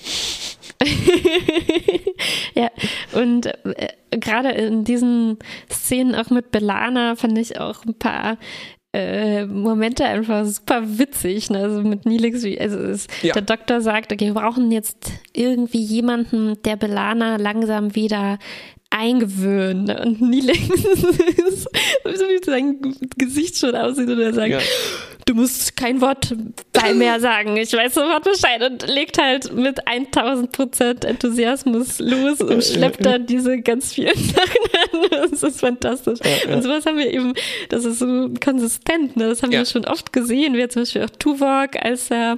ja, 2.54 2.70
und 3.12 3.46
äh, 3.46 3.88
gerade 4.10 4.50
in 4.50 4.84
diesen 4.84 5.38
Szenen 5.70 6.14
auch 6.14 6.30
mit 6.30 6.50
Belana 6.50 7.16
fand 7.16 7.38
ich 7.38 7.58
auch 7.58 7.84
ein 7.84 7.94
paar 7.94 8.38
äh, 8.92 9.46
Momente 9.46 10.04
einfach 10.04 10.44
super 10.46 10.98
witzig. 10.98 11.50
Ne? 11.50 11.58
Also 11.58 11.82
mit 11.82 12.06
Nilix, 12.06 12.42
wie, 12.42 12.60
also 12.60 12.78
es, 12.78 13.06
ja. 13.22 13.34
der 13.34 13.42
Doktor 13.42 13.80
sagt, 13.80 14.12
okay, 14.12 14.26
wir 14.26 14.34
brauchen 14.34 14.70
jetzt 14.72 15.12
irgendwie 15.32 15.82
jemanden, 15.82 16.60
der 16.64 16.76
Belana 16.76 17.36
langsam 17.36 17.94
wieder 17.94 18.38
eingewöhnt. 19.00 19.86
Ne? 19.86 20.02
Und 20.04 20.20
Nilix 20.20 20.58
ist, 20.58 21.62
so 22.04 22.24
wie 22.28 22.44
sein 22.44 22.96
Gesicht 23.16 23.58
schon 23.58 23.74
aussieht 23.74 24.08
und 24.08 24.20
er 24.20 24.34
sagt, 24.34 24.50
ja 24.50 24.58
du 25.30 25.36
musst 25.36 25.76
kein 25.76 26.00
Wort 26.00 26.34
mehr 26.94 27.20
sagen. 27.20 27.56
Ich 27.56 27.72
weiß 27.72 27.94
sofort 27.94 28.24
Bescheid 28.24 28.62
und 28.68 28.86
legt 28.88 29.16
halt 29.20 29.52
mit 29.52 29.86
1000 29.86 30.50
Prozent 30.50 31.04
Enthusiasmus 31.04 32.00
los 32.00 32.40
und 32.40 32.64
schleppt 32.64 33.04
dann 33.04 33.26
diese 33.26 33.60
ganz 33.60 33.94
vielen 33.94 34.16
Sachen 34.16 35.02
an. 35.02 35.28
Das 35.30 35.42
ist 35.42 35.60
fantastisch. 35.60 36.18
Und 36.52 36.62
sowas 36.62 36.84
haben 36.84 36.98
wir 36.98 37.12
eben, 37.12 37.34
das 37.68 37.84
ist 37.84 38.00
so 38.00 38.30
konsistent, 38.42 39.16
ne? 39.16 39.28
das 39.28 39.42
haben 39.42 39.52
ja. 39.52 39.60
wir 39.60 39.66
schon 39.66 39.84
oft 39.84 40.12
gesehen, 40.12 40.54
wie 40.54 40.66
zum 40.68 40.82
Beispiel 40.82 41.04
auch 41.04 41.10
Tuvok, 41.10 41.76
als 41.80 42.10
er 42.10 42.36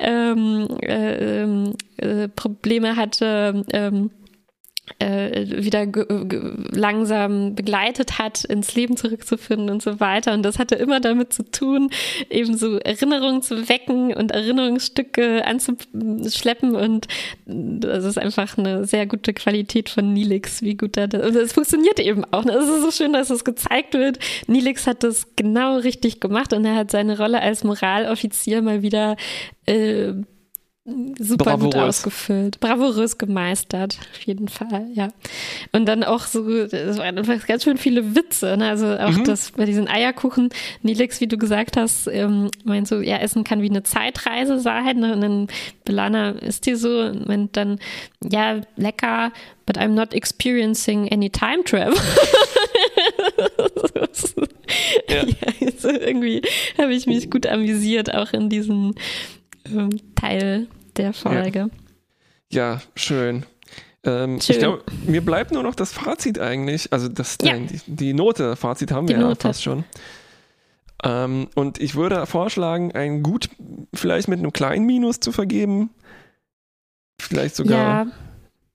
ähm, 0.00 0.66
äh, 0.82 1.42
ähm, 1.42 1.74
äh, 1.98 2.28
Probleme 2.28 2.96
hatte, 2.96 3.64
ähm, 3.72 4.10
äh, 4.10 4.21
wieder 5.00 5.86
langsam 6.70 7.54
begleitet 7.54 8.18
hat, 8.18 8.44
ins 8.44 8.74
Leben 8.74 8.96
zurückzufinden 8.96 9.70
und 9.70 9.82
so 9.82 10.00
weiter. 10.00 10.32
Und 10.32 10.42
das 10.42 10.58
hatte 10.58 10.74
immer 10.74 11.00
damit 11.00 11.32
zu 11.32 11.44
tun, 11.44 11.90
eben 12.30 12.56
so 12.56 12.78
Erinnerungen 12.78 13.42
zu 13.42 13.68
wecken 13.68 14.14
und 14.14 14.30
Erinnerungsstücke 14.30 15.44
anzuschleppen. 15.44 16.74
Und 16.74 17.08
das 17.46 18.04
ist 18.04 18.18
einfach 18.18 18.58
eine 18.58 18.84
sehr 18.84 19.06
gute 19.06 19.32
Qualität 19.32 19.88
von 19.88 20.12
Nilix, 20.12 20.62
wie 20.62 20.76
gut 20.76 20.96
er 20.96 21.08
das. 21.08 21.26
Und 21.26 21.36
es 21.36 21.52
funktioniert 21.52 22.00
eben 22.00 22.24
auch. 22.30 22.44
Es 22.44 22.68
ist 22.68 22.82
so 22.82 22.90
schön, 22.90 23.12
dass 23.12 23.30
es 23.30 23.44
gezeigt 23.44 23.94
wird. 23.94 24.18
Nilix 24.46 24.86
hat 24.86 25.02
das 25.02 25.34
genau 25.36 25.76
richtig 25.76 26.20
gemacht 26.20 26.52
und 26.52 26.64
er 26.64 26.76
hat 26.76 26.90
seine 26.90 27.18
Rolle 27.18 27.40
als 27.40 27.64
Moraloffizier 27.64 28.62
mal 28.62 28.82
wieder 28.82 29.16
äh, 29.66 30.12
super 30.84 31.44
Bravourös. 31.44 31.74
gut 31.74 31.76
ausgefüllt, 31.76 32.58
bravourös 32.58 33.16
gemeistert, 33.16 33.98
auf 34.12 34.22
jeden 34.22 34.48
Fall, 34.48 34.88
ja. 34.92 35.08
Und 35.70 35.86
dann 35.86 36.02
auch 36.02 36.22
so, 36.22 36.48
es 36.48 36.98
waren 36.98 37.18
einfach 37.18 37.46
ganz 37.46 37.62
schön 37.62 37.76
viele 37.76 38.16
Witze, 38.16 38.56
ne? 38.56 38.68
also 38.68 38.96
auch 38.96 39.12
mhm. 39.12 39.24
das 39.24 39.52
bei 39.52 39.64
diesen 39.64 39.86
Eierkuchen, 39.86 40.48
Nilix, 40.82 41.20
wie 41.20 41.28
du 41.28 41.38
gesagt 41.38 41.76
hast, 41.76 42.08
ähm, 42.08 42.50
meinst 42.64 42.90
du, 42.90 42.96
ja, 42.96 43.18
Essen 43.18 43.44
kann 43.44 43.62
wie 43.62 43.70
eine 43.70 43.84
Zeitreise 43.84 44.58
sein, 44.58 44.98
ne? 44.98 45.12
und 45.14 45.20
dann 45.20 45.46
Belana 45.84 46.30
ist 46.30 46.66
die 46.66 46.74
so, 46.74 47.02
und 47.02 47.28
meint 47.28 47.56
dann, 47.56 47.78
ja, 48.20 48.60
lecker, 48.74 49.32
but 49.66 49.78
I'm 49.78 49.94
not 49.94 50.12
experiencing 50.14 51.08
any 51.12 51.30
time 51.30 51.62
travel. 51.62 51.94
ja. 55.08 55.22
ja 55.26 55.34
also 55.64 55.90
irgendwie 55.90 56.42
habe 56.76 56.92
ich 56.92 57.06
mich 57.06 57.30
gut 57.30 57.46
amüsiert, 57.46 58.12
auch 58.12 58.32
in 58.32 58.48
diesen 58.48 58.94
Teil 60.14 60.66
der 60.96 61.12
Folge. 61.12 61.70
Ja, 62.50 62.74
ja 62.74 62.82
schön. 62.94 63.44
Ähm, 64.04 64.40
schön. 64.40 64.54
Ich 64.54 64.58
glaube, 64.58 64.82
mir 65.06 65.24
bleibt 65.24 65.52
nur 65.52 65.62
noch 65.62 65.74
das 65.74 65.92
Fazit 65.92 66.38
eigentlich. 66.38 66.92
Also 66.92 67.08
das, 67.08 67.38
ja. 67.42 67.56
die, 67.56 67.80
die, 67.86 68.14
Note, 68.14 68.56
Fazit 68.56 68.90
haben 68.90 69.06
die 69.06 69.14
wir 69.14 69.20
Note. 69.20 69.38
ja 69.44 69.48
fast 69.48 69.62
schon. 69.62 69.84
Ähm, 71.04 71.48
und 71.54 71.80
ich 71.80 71.94
würde 71.94 72.26
vorschlagen, 72.26 72.92
ein 72.92 73.22
gut 73.22 73.48
vielleicht 73.94 74.28
mit 74.28 74.38
einem 74.38 74.52
kleinen 74.52 74.86
Minus 74.86 75.20
zu 75.20 75.32
vergeben. 75.32 75.90
Vielleicht 77.20 77.56
sogar. 77.56 78.06
Ja 78.06 78.12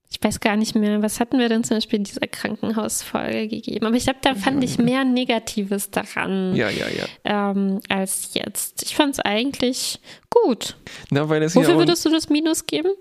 ich 0.10 0.24
weiß 0.24 0.40
gar 0.40 0.56
nicht 0.56 0.74
mehr, 0.74 1.02
was 1.02 1.20
hatten 1.20 1.38
wir 1.38 1.50
denn 1.50 1.66
zum 1.66 1.78
Beispiel 1.78 1.98
in 1.98 2.06
dieser 2.06 2.28
Krankenhausfolge 2.28 3.50
gegeben? 3.50 3.86
Aber 3.86 3.96
ich 3.96 4.06
glaube, 4.06 4.20
da 4.22 4.36
fand 4.36 4.64
ich 4.64 4.78
mehr 4.78 5.04
Negatives 5.04 5.92
daran 5.92 6.56
ja, 6.56 6.70
ja, 6.70 6.86
ja. 6.88 7.52
Ähm, 7.52 7.82
als 7.90 8.30
jetzt. 8.34 8.84
Ich 8.84 8.96
fand 8.96 9.16
es 9.16 9.20
eigentlich 9.20 10.00
gut. 10.30 10.78
Na, 11.10 11.28
weil 11.28 11.44
es 11.44 11.56
Wofür 11.56 11.72
ja 11.72 11.78
würdest 11.78 12.06
du 12.06 12.10
das 12.10 12.30
Minus 12.30 12.66
geben? 12.66 12.92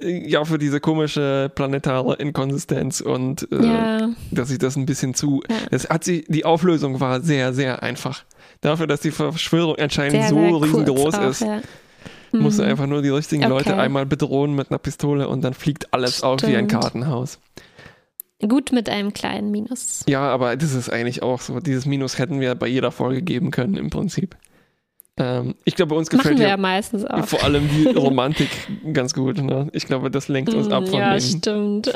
Äh, 0.00 0.28
ja, 0.28 0.44
für 0.44 0.58
diese 0.58 0.80
komische 0.80 1.48
planetare 1.54 2.16
Inkonsistenz 2.16 3.00
und 3.00 3.46
äh, 3.52 3.64
ja. 3.64 4.10
dass 4.32 4.50
ich 4.50 4.58
das 4.58 4.74
ein 4.74 4.84
bisschen 4.84 5.14
zu. 5.14 5.42
Ja. 5.48 5.56
Das 5.70 5.88
hat 5.88 6.02
sie, 6.02 6.24
die 6.26 6.44
Auflösung 6.44 6.98
war 6.98 7.20
sehr, 7.20 7.52
sehr 7.52 7.84
einfach. 7.84 8.24
Dafür, 8.62 8.88
dass 8.88 9.00
die 9.00 9.12
Verschwörung 9.12 9.76
anscheinend 9.76 10.22
sehr, 10.22 10.28
so 10.28 10.40
sehr 10.40 10.62
riesengroß 10.62 11.14
auch, 11.14 11.30
ist. 11.30 11.40
Ja 11.42 11.60
Mhm. 12.32 12.40
Musst 12.40 12.58
du 12.58 12.62
einfach 12.62 12.86
nur 12.86 13.02
die 13.02 13.10
richtigen 13.10 13.44
okay. 13.44 13.52
Leute 13.52 13.76
einmal 13.76 14.06
bedrohen 14.06 14.54
mit 14.54 14.70
einer 14.70 14.78
Pistole 14.78 15.28
und 15.28 15.42
dann 15.42 15.54
fliegt 15.54 15.92
alles 15.92 16.18
Stimmt. 16.18 16.42
auf 16.42 16.48
wie 16.48 16.56
ein 16.56 16.68
Kartenhaus. 16.68 17.38
Gut 18.48 18.72
mit 18.72 18.88
einem 18.88 19.12
kleinen 19.12 19.50
Minus. 19.52 20.02
Ja, 20.08 20.22
aber 20.22 20.56
das 20.56 20.74
ist 20.74 20.90
eigentlich 20.90 21.22
auch 21.22 21.40
so. 21.40 21.60
Dieses 21.60 21.86
Minus 21.86 22.18
hätten 22.18 22.40
wir 22.40 22.54
bei 22.56 22.66
jeder 22.66 22.90
Folge 22.90 23.22
geben 23.22 23.52
können 23.52 23.76
im 23.76 23.88
Prinzip. 23.90 24.36
Ähm, 25.16 25.54
ich 25.64 25.76
glaube, 25.76 25.94
uns 25.94 26.10
gefällt 26.10 26.38
ja, 26.40 26.48
ja 26.48 26.56
meistens 26.56 27.04
auch. 27.04 27.26
vor 27.26 27.44
allem 27.44 27.68
die 27.68 27.86
Romantik 27.96 28.48
ganz 28.92 29.14
gut. 29.14 29.38
Ne? 29.38 29.68
Ich 29.72 29.86
glaube, 29.86 30.10
das 30.10 30.26
lenkt 30.28 30.54
uns 30.54 30.68
ab 30.72 30.88
von 30.88 30.98
Ja, 30.98 31.12
den, 31.12 31.20
stimmt. 31.20 31.92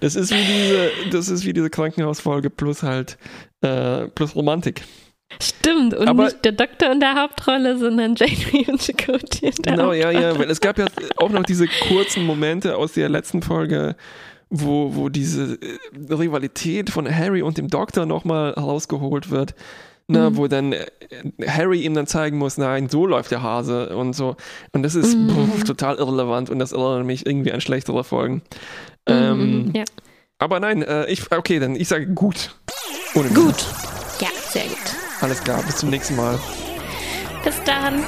das 0.00 0.14
ist 0.14 0.30
wie 0.30 0.44
diese, 0.44 0.90
das 1.10 1.28
ist 1.28 1.44
wie 1.44 1.52
diese 1.52 1.68
Krankenhausfolge 1.70 2.50
plus 2.50 2.82
halt 2.82 3.18
äh, 3.60 4.06
plus 4.08 4.34
Romantik. 4.36 4.82
Stimmt, 5.42 5.94
und 5.94 6.08
aber, 6.08 6.24
nicht 6.24 6.44
der 6.44 6.52
Doktor 6.52 6.92
in 6.92 7.00
der 7.00 7.14
Hauptrolle, 7.14 7.78
sondern 7.78 8.14
Janeway 8.14 8.66
und 8.70 8.80
Chakotay 8.80 9.46
in 9.46 9.62
der 9.62 9.72
Genau, 9.72 9.92
ja, 9.92 10.10
ja, 10.10 10.38
weil 10.38 10.50
es 10.50 10.60
gab 10.60 10.78
ja 10.78 10.86
auch 11.16 11.30
noch 11.30 11.42
diese 11.42 11.66
kurzen 11.88 12.24
Momente 12.24 12.76
aus 12.76 12.92
der 12.92 13.08
letzten 13.08 13.42
Folge, 13.42 13.96
wo, 14.50 14.94
wo 14.94 15.08
diese 15.08 15.54
äh, 15.54 16.14
Rivalität 16.14 16.90
von 16.90 17.12
Harry 17.12 17.42
und 17.42 17.58
dem 17.58 17.68
Doktor 17.68 18.06
nochmal 18.06 18.54
herausgeholt 18.54 19.30
wird. 19.30 19.54
Ne, 20.06 20.28
mhm. 20.28 20.36
wo 20.36 20.48
dann 20.48 20.74
äh, 20.74 20.84
Harry 21.46 21.80
ihm 21.80 21.94
dann 21.94 22.06
zeigen 22.06 22.36
muss, 22.36 22.58
nein, 22.58 22.90
so 22.90 23.06
läuft 23.06 23.30
der 23.30 23.42
Hase 23.42 23.96
und 23.96 24.12
so. 24.12 24.36
Und 24.72 24.82
das 24.82 24.94
ist 24.94 25.16
mhm. 25.16 25.30
pff, 25.30 25.64
total 25.64 25.96
irrelevant 25.96 26.50
und 26.50 26.58
das 26.58 26.72
erinnert 26.72 27.06
mich 27.06 27.24
irgendwie 27.24 27.52
an 27.52 27.62
schlechtere 27.62 28.04
Folgen. 28.04 28.42
Mhm, 29.08 29.14
ähm, 29.14 29.70
ja. 29.74 29.84
Aber 30.38 30.60
nein, 30.60 30.82
äh, 30.82 31.06
ich, 31.06 31.32
okay, 31.32 31.58
dann 31.58 31.74
ich 31.74 31.88
sage 31.88 32.06
gut. 32.08 32.54
Ohne 33.14 33.30
gut. 33.30 33.64
Ja, 34.20 34.28
sehr 34.50 34.64
gut. 34.64 35.03
Alles 35.24 35.42
klar, 35.42 35.62
bis 35.62 35.76
zum 35.76 35.88
nächsten 35.88 36.16
Mal. 36.16 36.38
Bis 37.42 37.54
dann. 37.64 38.04